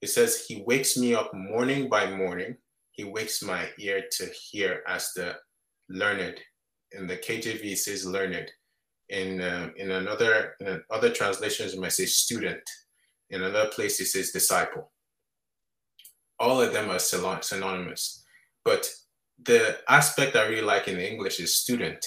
It 0.00 0.08
says 0.08 0.44
he 0.46 0.62
wakes 0.66 0.96
me 0.96 1.14
up 1.14 1.32
morning 1.32 1.88
by 1.88 2.10
morning. 2.10 2.56
He 2.90 3.04
wakes 3.04 3.42
my 3.42 3.68
ear 3.78 4.04
to 4.18 4.26
hear 4.26 4.82
as 4.86 5.12
the 5.14 5.36
learned. 5.88 6.38
In 6.92 7.06
the 7.06 7.16
KJV 7.16 7.76
says 7.76 8.04
learned. 8.06 8.50
In 9.08 9.40
uh, 9.40 9.70
in 9.76 9.90
another 9.90 10.54
in 10.60 10.82
other 10.90 11.10
translations 11.10 11.74
it 11.74 11.80
might 11.80 11.92
say 11.92 12.06
student. 12.06 12.62
In 13.30 13.42
another 13.42 13.70
place 13.70 14.00
it 14.00 14.06
says 14.06 14.32
disciple. 14.32 14.90
All 16.38 16.60
of 16.60 16.72
them 16.72 16.90
are 16.90 16.98
synonymous. 16.98 18.24
But 18.64 18.90
the 19.42 19.78
aspect 19.88 20.36
I 20.36 20.46
really 20.46 20.62
like 20.62 20.88
in 20.88 20.98
English 20.98 21.40
is 21.40 21.56
student. 21.56 22.04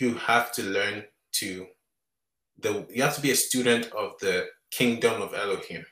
You 0.00 0.14
have 0.14 0.52
to 0.52 0.62
learn 0.62 1.04
to 1.34 1.66
the 2.62 2.86
you 2.90 3.02
have 3.02 3.16
to 3.16 3.20
be 3.20 3.30
a 3.30 3.36
student 3.36 3.90
of 3.92 4.12
the 4.20 4.46
kingdom 4.70 5.20
of 5.20 5.34
Elohim. 5.34 5.84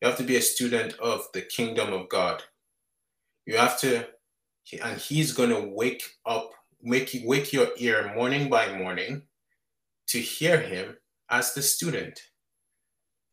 You 0.00 0.08
have 0.08 0.18
to 0.18 0.24
be 0.24 0.36
a 0.36 0.42
student 0.42 0.94
of 0.94 1.26
the 1.32 1.42
kingdom 1.42 1.92
of 1.92 2.08
God. 2.08 2.42
You 3.46 3.56
have 3.56 3.78
to, 3.80 4.06
and 4.82 4.98
He's 4.98 5.32
going 5.32 5.50
to 5.50 5.70
wake 5.74 6.02
up, 6.26 6.50
make 6.82 7.16
wake 7.24 7.52
your 7.52 7.68
ear 7.78 8.12
morning 8.14 8.50
by 8.50 8.76
morning 8.76 9.22
to 10.08 10.18
hear 10.18 10.60
Him 10.60 10.96
as 11.30 11.54
the 11.54 11.62
student. 11.62 12.20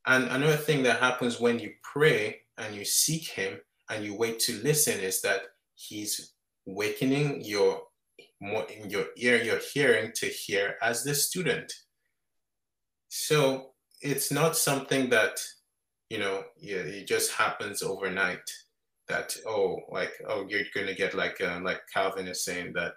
And 0.05 0.26
another 0.30 0.57
thing 0.57 0.84
that 0.84 0.99
happens 0.99 1.39
when 1.39 1.59
you 1.59 1.74
pray 1.84 2.41
and 2.57 2.76
you 2.76 2.86
seek 2.86 3.28
Him 3.28 3.59
and 3.89 4.03
you 4.05 4.16
wait 4.16 4.39
to 4.41 4.62
listen 4.64 4.99
is 4.99 5.22
that 5.22 5.41
He's 5.76 6.34
wakening 6.66 7.43
your 7.43 7.82
more 8.39 8.66
in 8.70 8.89
your 8.89 9.05
ear, 9.18 9.41
your 9.41 9.59
hearing 9.74 10.12
to 10.16 10.26
hear 10.26 10.76
as 10.82 11.03
the 11.03 11.14
student. 11.14 11.72
So 13.14 13.72
it's 14.01 14.32
not 14.32 14.55
something 14.55 15.09
that, 15.09 15.38
you 16.09 16.18
know, 16.18 16.45
it 16.62 17.05
just 17.07 17.34
happens 17.34 17.84
overnight 17.84 18.49
that, 19.09 19.36
oh, 19.45 19.80
like, 19.89 20.14
oh, 20.30 20.45
you're 20.47 20.64
going 20.74 20.88
to 20.88 20.95
get 20.95 21.14
like, 21.14 21.41
uh, 21.41 21.59
like 21.62 21.82
Calvin 21.93 22.26
is 22.30 22.45
saying 22.45 22.72
that 22.76 22.93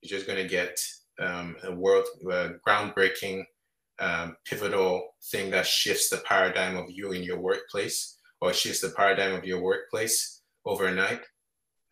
you're 0.00 0.18
just 0.18 0.26
going 0.26 0.42
to 0.42 0.48
get 0.48 0.80
um, 1.18 1.56
a 1.62 1.74
world 1.74 2.06
uh, 2.32 2.52
groundbreaking, 2.66 3.44
um, 3.98 4.34
pivotal 4.46 5.02
thing 5.30 5.50
that 5.50 5.66
shifts 5.66 6.08
the 6.08 6.22
paradigm 6.26 6.78
of 6.78 6.86
you 6.88 7.12
in 7.12 7.22
your 7.22 7.38
workplace 7.38 8.16
or 8.40 8.54
shifts 8.54 8.80
the 8.80 8.94
paradigm 8.96 9.34
of 9.34 9.44
your 9.44 9.60
workplace 9.60 10.40
overnight. 10.64 11.20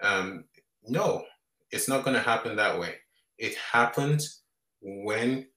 Um, 0.00 0.44
no, 0.86 1.22
it's 1.70 1.86
not 1.86 2.02
going 2.02 2.16
to 2.16 2.22
happen 2.22 2.56
that 2.56 2.80
way. 2.80 2.94
It 3.36 3.56
happens 3.56 4.40
when 4.80 5.48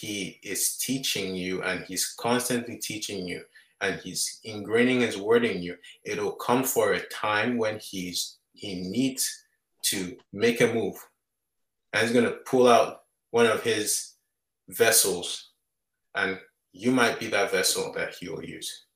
he 0.00 0.38
is 0.42 0.76
teaching 0.76 1.34
you 1.34 1.62
and 1.62 1.84
he's 1.84 2.14
constantly 2.18 2.76
teaching 2.76 3.26
you 3.26 3.42
and 3.80 3.98
he's 4.00 4.40
ingraining 4.46 5.00
his 5.00 5.16
word 5.16 5.44
in 5.44 5.62
you 5.62 5.74
it'll 6.04 6.32
come 6.32 6.62
for 6.62 6.92
a 6.92 7.06
time 7.08 7.56
when 7.56 7.78
he's 7.78 8.38
he 8.58 8.80
needs 8.80 9.44
to 9.82 10.16
make 10.32 10.60
a 10.60 10.66
move. 10.66 10.96
And 11.92 12.02
he's 12.02 12.12
going 12.12 12.26
to 12.26 12.38
pull 12.44 12.68
out 12.68 13.02
one 13.30 13.46
of 13.46 13.62
his 13.62 14.14
vessels 14.68 15.50
and 16.14 16.38
you 16.72 16.90
might 16.90 17.18
be 17.18 17.28
that 17.28 17.50
vessel 17.50 17.92
that 17.94 18.14
he 18.14 18.28
will 18.28 18.44
use. 18.44 18.86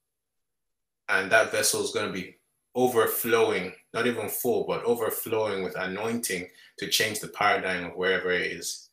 And 1.09 1.31
that 1.31 1.53
vessel 1.53 1.83
is 1.83 1.93
going 1.93 2.07
to 2.07 2.13
be 2.13 2.37
overflowing 2.75 3.73
not 3.93 4.07
even 4.07 4.29
full 4.31 4.65
but 4.67 4.83
overflowing 4.85 5.63
with 5.63 5.77
anointing 5.77 6.49
to 6.79 6.89
change 6.89 7.21
the 7.21 7.29
paradigm 7.29 7.85
of 7.85 7.93
wherever 7.97 8.31
it 8.31 8.51
is 8.51 8.89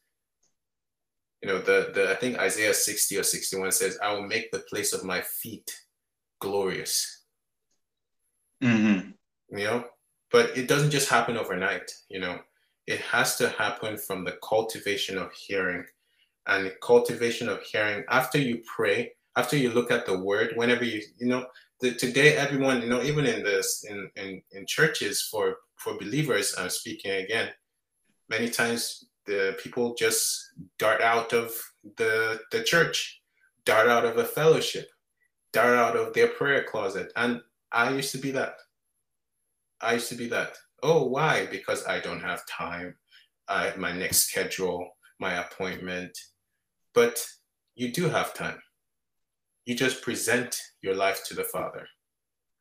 you 1.42 1.50
know, 1.50 1.60
the, 1.60 1.92
the 1.94 2.12
I 2.12 2.16
think 2.16 2.38
Isaiah 2.38 2.74
60 2.74 3.18
or 3.18 3.24
61 3.24 3.72
says, 3.72 3.98
I 4.04 4.14
will 4.14 4.28
make 4.28 4.52
the 4.52 4.60
place 4.60 4.94
of 4.94 5.04
my 5.04 5.22
feet 5.22 5.72
glorious. 6.40 7.24
Mm-hmm. 8.64 9.12
You 9.58 9.64
know, 9.64 9.86
but 10.32 10.58
it 10.58 10.68
doesn't 10.68 10.92
just 10.92 11.10
happen 11.10 11.38
overnight, 11.38 11.92
you 12.10 12.20
know, 12.20 12.40
it 12.88 13.00
has 13.02 13.36
to 13.38 13.50
happen 13.50 13.98
from 13.98 14.24
the 14.24 14.38
cultivation 14.44 15.18
of 15.18 15.32
hearing 15.32 15.86
and 16.48 16.72
cultivation 16.82 17.48
of 17.48 17.62
hearing 17.62 18.04
after 18.10 18.38
you 18.38 18.62
pray, 18.76 19.12
after 19.36 19.56
you 19.56 19.70
look 19.70 19.92
at 19.92 20.06
the 20.06 20.18
word, 20.18 20.54
whenever 20.56 20.84
you, 20.84 21.02
you 21.20 21.28
know, 21.28 21.46
the, 21.82 21.94
today 21.94 22.36
everyone, 22.36 22.82
you 22.82 22.90
know, 22.90 23.02
even 23.02 23.26
in 23.26 23.44
this, 23.44 23.86
in, 23.88 24.10
in, 24.16 24.42
in 24.52 24.66
churches 24.66 25.22
for, 25.22 25.58
for 25.78 25.98
believers, 25.98 26.56
I'm 26.58 26.70
speaking 26.70 27.12
again, 27.12 27.50
many 28.30 28.50
times 28.50 29.06
the 29.30 29.56
people 29.62 29.94
just 29.94 30.54
dart 30.80 31.02
out 31.02 31.34
of 31.34 31.52
the 31.98 32.40
the 32.52 32.64
church, 32.64 33.22
dart 33.64 33.88
out 33.88 34.04
of 34.04 34.18
a 34.18 34.26
fellowship, 34.26 34.90
dart 35.54 35.78
out 35.78 35.96
of 35.96 36.14
their 36.14 36.30
prayer 36.30 36.64
closet. 36.64 37.14
And 37.16 37.42
I 37.72 37.92
used 37.92 38.12
to 38.14 38.18
be 38.18 38.32
that. 38.32 38.56
I 39.80 39.94
used 39.94 40.10
to 40.10 40.16
be 40.16 40.28
that. 40.30 40.58
Oh, 40.82 41.04
why? 41.06 41.46
Because 41.46 41.86
I 41.86 42.00
don't 42.00 42.22
have 42.22 42.48
time. 42.48 42.96
I 43.48 43.66
have 43.66 43.78
my 43.78 43.92
next 43.92 44.30
schedule, 44.30 44.90
my 45.20 45.34
appointment. 45.36 46.18
But 46.96 47.24
you 47.76 47.92
do 47.92 48.10
have 48.10 48.34
time. 48.34 48.60
You 49.66 49.76
just 49.76 50.02
present 50.02 50.60
your 50.82 50.96
life 50.96 51.22
to 51.28 51.36
the 51.36 51.44
Father. 51.44 51.88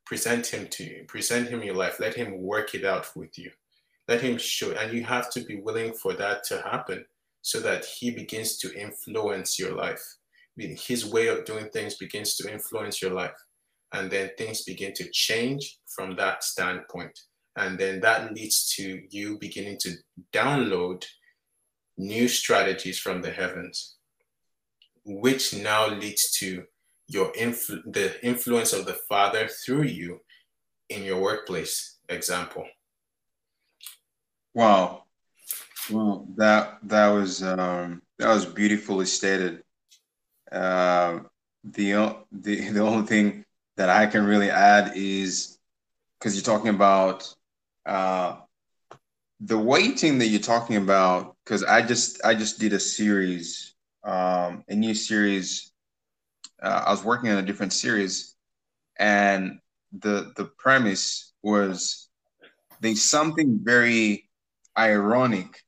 Present 0.04 0.46
him 0.46 0.68
to 0.68 0.84
you. 0.84 1.04
Present 1.08 1.48
him 1.48 1.62
your 1.62 1.74
life. 1.74 1.98
Let 1.98 2.14
him 2.14 2.42
work 2.42 2.74
it 2.74 2.84
out 2.84 3.06
with 3.16 3.38
you 3.38 3.50
let 4.08 4.20
him 4.20 4.38
show 4.38 4.72
and 4.72 4.92
you 4.92 5.04
have 5.04 5.30
to 5.30 5.40
be 5.42 5.60
willing 5.60 5.92
for 5.92 6.14
that 6.14 6.42
to 6.44 6.62
happen 6.62 7.04
so 7.42 7.60
that 7.60 7.84
he 7.84 8.10
begins 8.10 8.58
to 8.58 8.74
influence 8.74 9.58
your 9.58 9.74
life. 9.74 10.02
His 10.56 11.06
way 11.06 11.28
of 11.28 11.44
doing 11.44 11.68
things 11.68 11.96
begins 11.96 12.36
to 12.36 12.52
influence 12.52 13.00
your 13.00 13.12
life. 13.12 13.36
And 13.94 14.10
then 14.10 14.30
things 14.36 14.64
begin 14.64 14.92
to 14.94 15.08
change 15.12 15.78
from 15.86 16.16
that 16.16 16.42
standpoint. 16.42 17.18
And 17.56 17.78
then 17.78 18.00
that 18.00 18.34
leads 18.34 18.74
to 18.76 19.02
you 19.10 19.38
beginning 19.38 19.78
to 19.80 19.92
download 20.32 21.04
new 21.96 22.28
strategies 22.28 22.98
from 22.98 23.22
the 23.22 23.30
heavens 23.30 23.98
which 25.08 25.54
now 25.54 25.88
leads 25.88 26.30
to 26.30 26.64
your 27.06 27.32
influ- 27.32 27.82
the 27.92 28.24
influence 28.24 28.72
of 28.72 28.84
the 28.84 28.98
father 29.08 29.48
through 29.48 29.82
you 29.82 30.20
in 30.90 31.02
your 31.02 31.20
workplace 31.20 31.98
example 32.08 32.66
Wow. 34.58 35.04
Well, 35.90 36.26
that 36.36 36.78
that 36.84 37.08
was 37.10 37.44
um, 37.44 38.02
that 38.18 38.28
was 38.34 38.44
beautifully 38.44 39.06
stated. 39.06 39.62
Uh, 40.50 41.20
the 41.64 42.16
the 42.32 42.70
the 42.72 42.80
only 42.80 43.06
thing 43.06 43.44
that 43.76 43.88
I 43.88 44.06
can 44.06 44.26
really 44.26 44.50
add 44.50 44.92
is 44.96 45.58
because 46.18 46.34
you're 46.34 46.42
talking 46.44 46.70
about 46.70 47.32
uh, 47.86 48.38
the 49.40 49.58
waiting 49.58 50.18
that 50.18 50.26
you're 50.26 50.40
talking 50.40 50.76
about. 50.76 51.36
Because 51.44 51.64
I 51.64 51.82
just 51.82 52.24
I 52.24 52.34
just 52.34 52.58
did 52.58 52.72
a 52.72 52.80
series, 52.80 53.74
um, 54.04 54.64
a 54.68 54.74
new 54.74 54.94
series. 54.94 55.72
Uh, 56.62 56.84
I 56.86 56.90
was 56.90 57.04
working 57.04 57.30
on 57.30 57.38
a 57.38 57.42
different 57.46 57.72
series, 57.72 58.34
and 58.98 59.60
the 59.92 60.32
the 60.36 60.46
premise 60.46 61.32
was 61.42 62.08
there's 62.80 63.02
something 63.04 63.60
very 63.62 64.27
ironic 64.78 65.62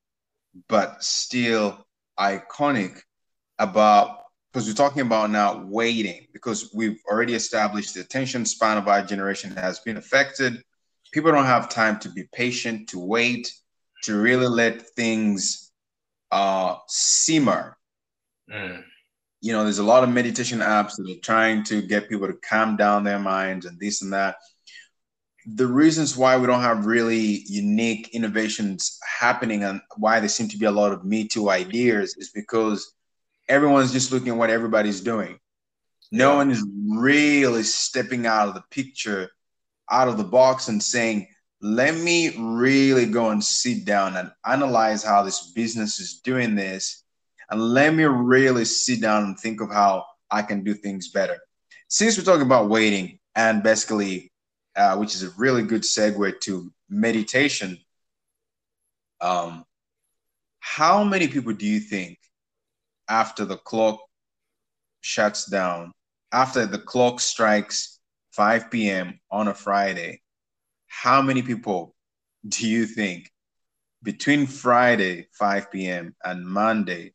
but 0.69 1.03
still 1.03 1.87
iconic 2.19 3.01
about 3.59 4.19
because 4.53 4.67
we're 4.67 4.75
talking 4.75 5.03
about 5.03 5.31
now 5.31 5.65
waiting 5.67 6.27
because 6.33 6.71
we've 6.75 7.01
already 7.09 7.35
established 7.35 7.95
the 7.95 8.01
attention 8.01 8.45
span 8.45 8.79
of 8.79 8.89
our 8.89 9.03
generation 9.03 9.53
has 9.53 9.79
been 9.79 9.97
affected. 9.97 10.63
People 11.13 11.31
don't 11.31 11.45
have 11.45 11.69
time 11.69 11.99
to 12.01 12.09
be 12.09 12.25
patient 12.33 12.89
to 12.89 12.99
wait 12.99 13.53
to 14.03 14.21
really 14.21 14.49
let 14.49 14.83
things 14.91 15.73
uh 16.31 16.77
simmer. 16.89 17.77
Mm. 18.53 18.83
you 19.41 19.53
know 19.53 19.63
there's 19.63 19.79
a 19.79 19.85
lot 19.85 20.03
of 20.03 20.11
meditation 20.11 20.59
apps 20.59 20.97
that 20.97 21.09
are 21.09 21.21
trying 21.21 21.63
to 21.63 21.81
get 21.83 22.09
people 22.09 22.27
to 22.27 22.35
calm 22.35 22.77
down 22.77 23.05
their 23.05 23.21
minds 23.21 23.65
and 23.65 23.79
this 23.79 24.03
and 24.03 24.13
that 24.13 24.35
the 25.47 25.67
reasons 25.67 26.17
why 26.17 26.37
we 26.37 26.47
don't 26.47 26.63
have 26.63 26.87
really 26.87 27.43
unique 27.47 28.11
innovations 28.15 28.99
happening 29.21 29.65
and 29.65 29.81
why 29.97 30.21
there 30.21 30.29
seem 30.29 30.49
to 30.49 30.59
be 30.59 30.67
a 30.67 30.71
lot 30.71 30.93
of 30.93 31.05
me 31.05 31.27
too 31.29 31.51
ideas 31.51 32.17
is 32.19 32.31
because 32.35 32.95
everyone's 33.49 33.93
just 33.93 34.13
looking 34.13 34.31
at 34.31 34.37
what 34.39 34.51
everybody's 34.51 35.01
doing 35.01 35.39
No 36.13 36.37
one 36.37 36.51
is 36.51 36.65
really 36.89 37.63
stepping 37.65 38.27
out 38.27 38.49
of 38.49 38.55
the 38.55 38.65
picture, 38.71 39.31
out 39.91 40.09
of 40.09 40.19
the 40.19 40.25
box, 40.25 40.69
and 40.69 40.83
saying, 40.83 41.29
let 41.63 41.95
me 41.97 42.35
really 42.39 43.07
go 43.07 43.31
and 43.31 43.45
sit 43.45 43.85
down 43.85 44.17
and 44.17 44.31
analyze 44.47 45.05
how 45.05 45.23
this 45.23 45.53
business 45.53 46.01
is 46.01 46.21
doing 46.25 46.55
this. 46.57 47.05
And 47.51 47.61
let 47.63 47.95
me 47.95 48.05
really 48.05 48.65
sit 48.65 49.01
down 49.01 49.25
and 49.25 49.39
think 49.39 49.61
of 49.61 49.71
how 49.71 50.05
I 50.31 50.43
can 50.43 50.65
do 50.65 50.75
things 50.75 51.09
better. 51.11 51.39
Since 51.89 52.19
we're 52.19 52.25
talking 52.25 52.47
about 52.47 52.71
waiting 52.71 53.19
and 53.37 53.63
basically, 53.63 54.30
uh, 54.77 54.97
which 54.97 55.15
is 55.15 55.23
a 55.23 55.31
really 55.37 55.63
good 55.63 55.83
segue 55.83 56.41
to 56.41 56.73
meditation, 56.89 57.79
um, 59.21 59.65
how 60.61 61.05
many 61.05 61.29
people 61.29 61.53
do 61.53 61.67
you 61.67 61.81
think 61.81 62.19
after 63.09 63.45
the 63.45 63.57
clock 63.57 63.99
shuts 65.01 65.47
down, 65.47 65.93
after 66.33 66.67
the 66.67 66.79
clock 66.79 67.21
strikes 67.21 67.99
5 68.33 68.71
p.m. 68.71 69.21
on 69.31 69.49
a 69.49 69.55
Friday, 69.55 70.23
how 70.87 71.21
many 71.21 71.43
people 71.43 71.95
do 72.47 72.69
you 72.69 72.87
think 72.87 73.31
between 74.03 74.47
Friday 74.47 75.27
5 75.33 75.71
p.m. 75.71 76.15
and 76.25 76.47
Monday 76.47 77.13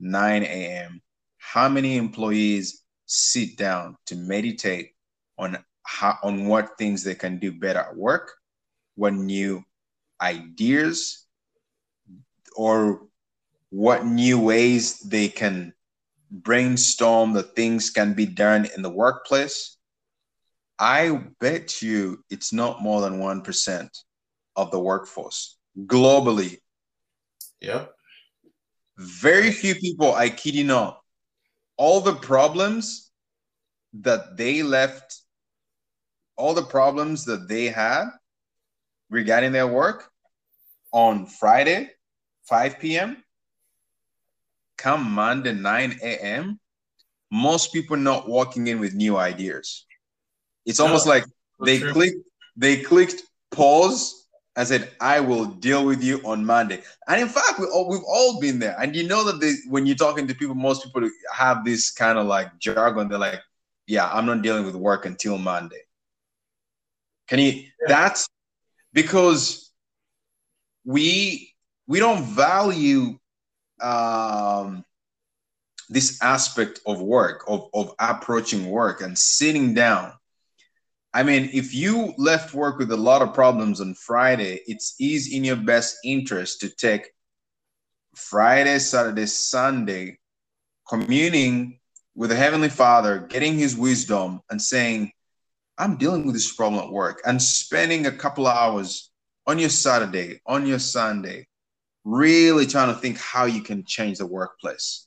9 0.00 0.42
a.m. 0.42 1.00
how 1.38 1.68
many 1.68 1.96
employees 1.96 2.82
sit 3.06 3.56
down 3.56 3.96
to 4.06 4.16
meditate 4.16 4.90
on 5.38 5.56
how 5.84 6.18
on 6.22 6.46
what 6.46 6.76
things 6.78 7.02
they 7.04 7.14
can 7.14 7.38
do 7.38 7.52
better 7.52 7.80
at 7.80 7.96
work, 7.96 8.32
what 8.96 9.14
new 9.14 9.62
ideas 10.20 11.26
or 12.56 13.02
what 13.70 14.06
new 14.06 14.40
ways 14.40 15.00
they 15.00 15.28
can 15.28 15.72
brainstorm 16.30 17.32
the 17.32 17.42
things 17.42 17.90
can 17.90 18.14
be 18.14 18.26
done 18.26 18.66
in 18.76 18.82
the 18.82 18.90
workplace 18.90 19.74
I 20.78 21.20
bet 21.40 21.82
you 21.82 22.24
it's 22.30 22.52
not 22.52 22.82
more 22.82 23.00
than 23.00 23.20
1% 23.20 23.88
of 24.56 24.70
the 24.70 24.80
workforce 24.80 25.56
globally. 25.78 26.58
Yep. 27.60 27.92
Very 28.98 29.50
few 29.50 29.74
people, 29.74 30.14
I 30.14 30.30
kid 30.30 30.54
you 30.54 30.64
not, 30.64 31.00
all 31.76 32.00
the 32.00 32.14
problems 32.14 33.10
that 33.94 34.36
they 34.36 34.62
left, 34.62 35.20
all 36.36 36.54
the 36.54 36.62
problems 36.62 37.24
that 37.24 37.48
they 37.48 37.66
had 37.66 38.06
regarding 39.10 39.52
their 39.52 39.66
work 39.66 40.10
on 40.92 41.26
Friday, 41.26 41.90
5 42.44 42.78
p.m., 42.78 43.22
come 44.76 45.10
Monday, 45.10 45.52
9 45.52 45.98
a.m., 46.02 46.60
most 47.30 47.72
people 47.72 47.96
not 47.96 48.28
walking 48.28 48.66
in 48.68 48.78
with 48.78 48.94
new 48.94 49.16
ideas. 49.16 49.86
It's 50.66 50.80
almost 50.80 51.06
no, 51.06 51.12
like 51.12 51.24
they 51.64 51.78
true. 51.78 51.92
clicked 51.92 52.16
they 52.56 52.76
clicked 52.80 53.22
pause 53.50 54.28
and 54.56 54.66
said, 54.66 54.92
"I 55.00 55.20
will 55.20 55.46
deal 55.46 55.84
with 55.84 56.02
you 56.02 56.20
on 56.24 56.44
Monday." 56.44 56.82
And 57.08 57.20
in 57.20 57.28
fact, 57.28 57.58
we 57.58 57.66
all, 57.66 57.88
we've 57.88 58.06
all 58.06 58.40
been 58.40 58.60
there. 58.60 58.76
And 58.78 58.94
you 58.94 59.06
know 59.06 59.24
that 59.24 59.40
they, 59.40 59.54
when 59.68 59.84
you're 59.84 59.96
talking 59.96 60.28
to 60.28 60.34
people, 60.34 60.54
most 60.54 60.84
people 60.84 61.08
have 61.32 61.64
this 61.64 61.90
kind 61.90 62.18
of 62.18 62.26
like 62.26 62.56
jargon. 62.58 63.08
They're 63.08 63.18
like, 63.18 63.40
"Yeah, 63.86 64.08
I'm 64.12 64.26
not 64.26 64.42
dealing 64.42 64.64
with 64.64 64.76
work 64.76 65.04
until 65.04 65.38
Monday." 65.38 65.83
Can 67.28 67.38
you? 67.38 67.52
Yeah. 67.52 67.68
That's 67.88 68.28
because 68.92 69.70
we 70.84 71.52
we 71.86 71.98
don't 71.98 72.22
value 72.24 73.18
um, 73.80 74.84
this 75.88 76.22
aspect 76.22 76.80
of 76.86 77.00
work 77.00 77.44
of, 77.48 77.68
of 77.74 77.94
approaching 77.98 78.70
work 78.70 79.00
and 79.00 79.18
sitting 79.18 79.74
down 79.74 80.12
I 81.14 81.22
mean, 81.22 81.48
if 81.52 81.72
you 81.72 82.12
left 82.18 82.54
work 82.54 82.76
with 82.76 82.90
a 82.90 82.96
lot 82.96 83.22
of 83.22 83.34
problems 83.34 83.80
on 83.80 83.94
Friday, 83.94 84.60
it's 84.66 84.96
is 84.98 85.32
in 85.32 85.44
your 85.44 85.54
best 85.54 85.98
interest 86.04 86.60
to 86.60 86.68
take 86.68 87.08
Friday, 88.16 88.80
Saturday, 88.80 89.26
Sunday, 89.26 90.18
communing 90.88 91.78
with 92.16 92.30
the 92.30 92.36
Heavenly 92.36 92.68
Father, 92.68 93.20
getting 93.20 93.56
His 93.56 93.76
wisdom, 93.76 94.40
and 94.50 94.60
saying, 94.60 95.12
I'm 95.78 95.96
dealing 95.96 96.24
with 96.24 96.34
this 96.34 96.52
problem 96.52 96.82
at 96.84 96.90
work, 96.90 97.20
and 97.24 97.40
spending 97.40 98.06
a 98.06 98.12
couple 98.12 98.46
of 98.46 98.56
hours 98.56 99.10
on 99.46 99.58
your 99.58 99.68
Saturday, 99.68 100.40
on 100.46 100.66
your 100.66 100.78
Sunday, 100.78 101.46
really 102.04 102.66
trying 102.66 102.94
to 102.94 103.00
think 103.00 103.18
how 103.18 103.44
you 103.44 103.62
can 103.62 103.84
change 103.84 104.18
the 104.18 104.26
workplace. 104.26 105.06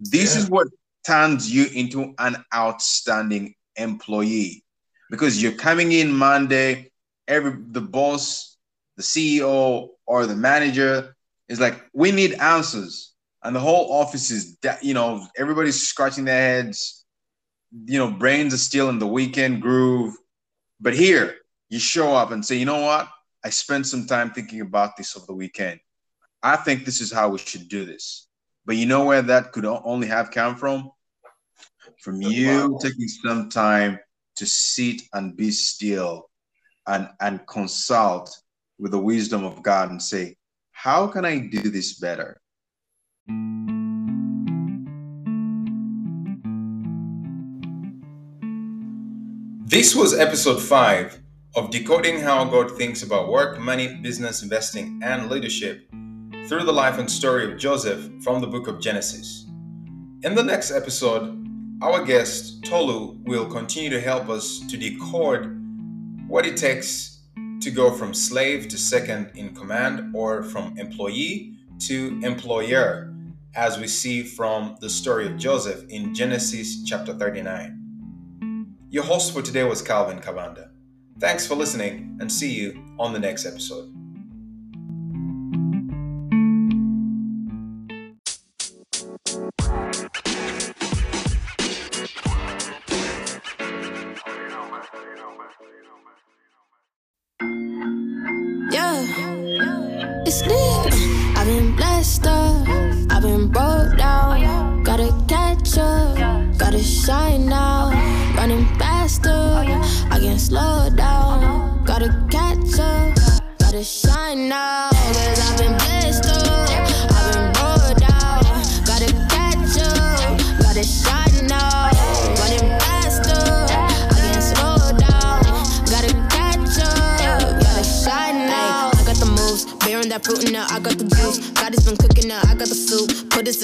This 0.00 0.34
yeah. 0.34 0.42
is 0.42 0.50
what 0.50 0.68
turns 1.06 1.52
you 1.52 1.66
into 1.74 2.14
an 2.18 2.44
outstanding 2.54 3.54
employee 3.76 4.64
because 5.10 5.42
you're 5.42 5.52
coming 5.52 5.92
in 5.92 6.12
Monday, 6.12 6.90
every 7.28 7.56
the 7.68 7.80
boss, 7.80 8.56
the 8.96 9.02
CEO, 9.02 9.88
or 10.06 10.26
the 10.26 10.36
manager 10.36 11.14
is 11.48 11.60
like, 11.60 11.84
we 11.92 12.10
need 12.10 12.34
answers. 12.34 13.12
And 13.42 13.54
the 13.54 13.60
whole 13.60 13.92
office 13.92 14.30
is, 14.30 14.56
you 14.80 14.94
know, 14.94 15.26
everybody's 15.36 15.86
scratching 15.86 16.24
their 16.24 16.62
heads. 16.62 17.03
You 17.74 17.98
know, 17.98 18.10
brains 18.10 18.54
are 18.54 18.58
still 18.58 18.88
in 18.88 18.98
the 18.98 19.06
weekend 19.06 19.60
groove. 19.60 20.14
But 20.80 20.94
here, 20.94 21.36
you 21.68 21.78
show 21.78 22.14
up 22.14 22.30
and 22.30 22.44
say, 22.44 22.56
you 22.56 22.66
know 22.66 22.82
what? 22.82 23.08
I 23.44 23.50
spent 23.50 23.86
some 23.86 24.06
time 24.06 24.30
thinking 24.30 24.60
about 24.60 24.96
this 24.96 25.16
over 25.16 25.26
the 25.26 25.34
weekend. 25.34 25.80
I 26.42 26.56
think 26.56 26.84
this 26.84 27.00
is 27.00 27.12
how 27.12 27.30
we 27.30 27.38
should 27.38 27.68
do 27.68 27.84
this. 27.84 28.28
But 28.64 28.76
you 28.76 28.86
know 28.86 29.04
where 29.04 29.22
that 29.22 29.52
could 29.52 29.64
only 29.64 30.06
have 30.06 30.30
come 30.30 30.56
from? 30.56 30.90
From 32.00 32.22
you 32.22 32.78
taking 32.80 33.08
some 33.08 33.48
time 33.48 33.98
to 34.36 34.46
sit 34.46 35.02
and 35.12 35.36
be 35.36 35.50
still 35.50 36.30
and, 36.86 37.08
and 37.20 37.46
consult 37.46 38.34
with 38.78 38.92
the 38.92 38.98
wisdom 38.98 39.44
of 39.44 39.62
God 39.62 39.90
and 39.90 40.02
say, 40.02 40.36
How 40.72 41.06
can 41.06 41.24
I 41.24 41.38
do 41.38 41.70
this 41.70 41.98
better? 41.98 42.40
This 49.66 49.96
was 49.96 50.12
episode 50.12 50.60
5 50.60 51.20
of 51.56 51.70
Decoding 51.70 52.20
How 52.20 52.44
God 52.44 52.76
Thinks 52.76 53.02
About 53.02 53.30
Work, 53.30 53.58
Money, 53.58 53.96
Business, 54.02 54.42
Investing, 54.42 55.00
and 55.02 55.30
Leadership 55.30 55.88
through 56.46 56.64
the 56.64 56.72
life 56.72 56.98
and 56.98 57.10
story 57.10 57.50
of 57.50 57.58
Joseph 57.58 58.10
from 58.22 58.42
the 58.42 58.46
book 58.46 58.66
of 58.68 58.78
Genesis. 58.78 59.46
In 60.22 60.34
the 60.34 60.42
next 60.42 60.70
episode, 60.70 61.48
our 61.80 62.04
guest, 62.04 62.62
Tolu, 62.62 63.16
will 63.24 63.46
continue 63.46 63.88
to 63.88 64.02
help 64.02 64.28
us 64.28 64.60
to 64.68 64.76
decode 64.76 65.46
what 66.28 66.44
it 66.44 66.58
takes 66.58 67.22
to 67.62 67.70
go 67.70 67.90
from 67.90 68.12
slave 68.12 68.68
to 68.68 68.76
second 68.76 69.30
in 69.34 69.54
command 69.54 70.14
or 70.14 70.42
from 70.42 70.78
employee 70.78 71.54
to 71.86 72.20
employer, 72.22 73.14
as 73.54 73.78
we 73.78 73.86
see 73.86 74.24
from 74.24 74.76
the 74.82 74.90
story 74.90 75.26
of 75.26 75.38
Joseph 75.38 75.88
in 75.88 76.14
Genesis 76.14 76.84
chapter 76.84 77.14
39. 77.14 77.83
Your 78.94 79.02
host 79.02 79.32
for 79.32 79.42
today 79.42 79.64
was 79.64 79.82
Calvin 79.82 80.20
Kabanda. 80.20 80.68
Thanks 81.18 81.44
for 81.44 81.56
listening 81.56 82.16
and 82.20 82.30
see 82.30 82.54
you 82.54 82.80
on 82.96 83.12
the 83.12 83.18
next 83.18 83.44
episode. 83.44 83.92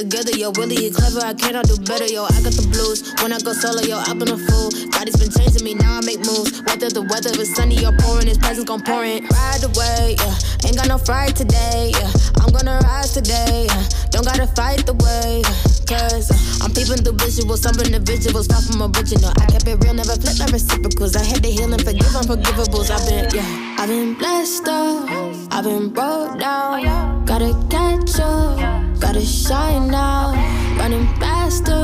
Together, 0.01 0.33
yo. 0.37 0.51
Really, 0.53 0.85
you 0.85 0.91
clever, 0.91 1.21
I 1.21 1.35
cannot 1.35 1.67
do 1.67 1.77
better, 1.85 2.07
yo. 2.07 2.25
I 2.25 2.41
got 2.41 2.57
the 2.57 2.67
blues. 2.73 3.05
When 3.21 3.33
I 3.33 3.39
go 3.39 3.53
solo, 3.53 3.83
yo, 3.83 3.99
I've 3.99 4.19
been 4.19 4.33
a 4.33 4.39
fool. 4.39 4.71
God 4.91 5.07
has 5.09 5.17
been 5.17 5.31
changing 5.31 5.65
me, 5.65 5.75
now 5.75 5.99
I 5.99 6.01
make 6.01 6.19
moves. 6.25 6.63
Whether 6.65 6.89
the 6.89 7.03
weather 7.03 7.31
is 7.37 7.55
sunny 7.55 7.85
or 7.85 7.93
pouring, 8.01 8.27
his 8.27 8.39
presence 8.39 8.65
gon' 8.65 8.81
pour 8.81 9.05
in. 9.05 9.25
Ride 9.29 9.65
away, 9.65 10.17
yeah. 10.19 10.67
Ain't 10.67 10.77
got 10.77 10.89
no 10.89 10.97
fright 10.97 11.37
today, 11.37 11.93
yeah. 11.93 12.11
I'm 12.41 12.53
gonna 12.53 12.81
rise 12.85 13.13
today, 13.13 13.67
yeah. 13.69 13.85
Don't 14.11 14.25
gotta 14.25 14.47
fight 14.47 14.87
the 14.87 14.95
way, 14.95 15.43
yeah 15.45 15.80
cause 15.91 16.31
I'm 16.63 16.71
peeping 16.71 17.03
through 17.03 17.19
visuals, 17.19 17.59
some 17.67 17.75
individuals 17.83 18.47
far 18.47 18.63
from 18.63 18.83
original. 18.83 19.33
I 19.43 19.47
kept 19.51 19.67
it 19.67 19.83
real, 19.83 19.95
never 19.95 20.15
flip 20.15 20.39
my 20.39 20.47
reciprocals. 20.47 21.17
I 21.17 21.25
had 21.25 21.43
to 21.43 21.51
heal 21.51 21.73
and 21.73 21.83
forgive 21.83 22.15
unforgivables. 22.15 22.91
I've 22.95 23.05
been, 23.09 23.27
yeah, 23.35 23.77
I've 23.79 23.89
been 23.89 24.15
blessed 24.15 24.69
up, 24.69 25.11
I've 25.51 25.65
been 25.65 25.89
broke 25.89 26.39
down. 26.39 27.25
Gotta 27.27 27.51
catch 27.69 28.21
up, 28.21 29.01
gotta 29.01 29.21
shine 29.21 29.89
now. 29.89 30.33
Running 30.79 31.07
faster, 31.19 31.75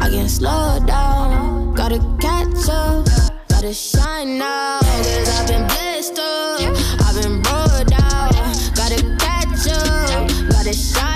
I 0.00 0.08
can't 0.10 0.30
slow 0.30 0.80
down. 0.84 1.74
Gotta 1.74 2.00
catch 2.20 2.68
up, 2.68 3.06
gotta 3.48 3.72
shine 3.72 4.38
now. 4.38 4.80
Cause 4.80 5.28
I've 5.38 5.46
been 5.46 5.66
blessed 5.68 6.18
up, 6.18 6.60
I've 7.06 7.14
been 7.22 7.40
broke 7.42 7.86
down. 7.86 8.34
Gotta 8.74 8.98
catch 9.22 9.68
up, 9.70 10.28
gotta 10.50 10.72
shine 10.72 11.07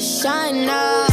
shine 0.00 0.66
now. 0.66 1.07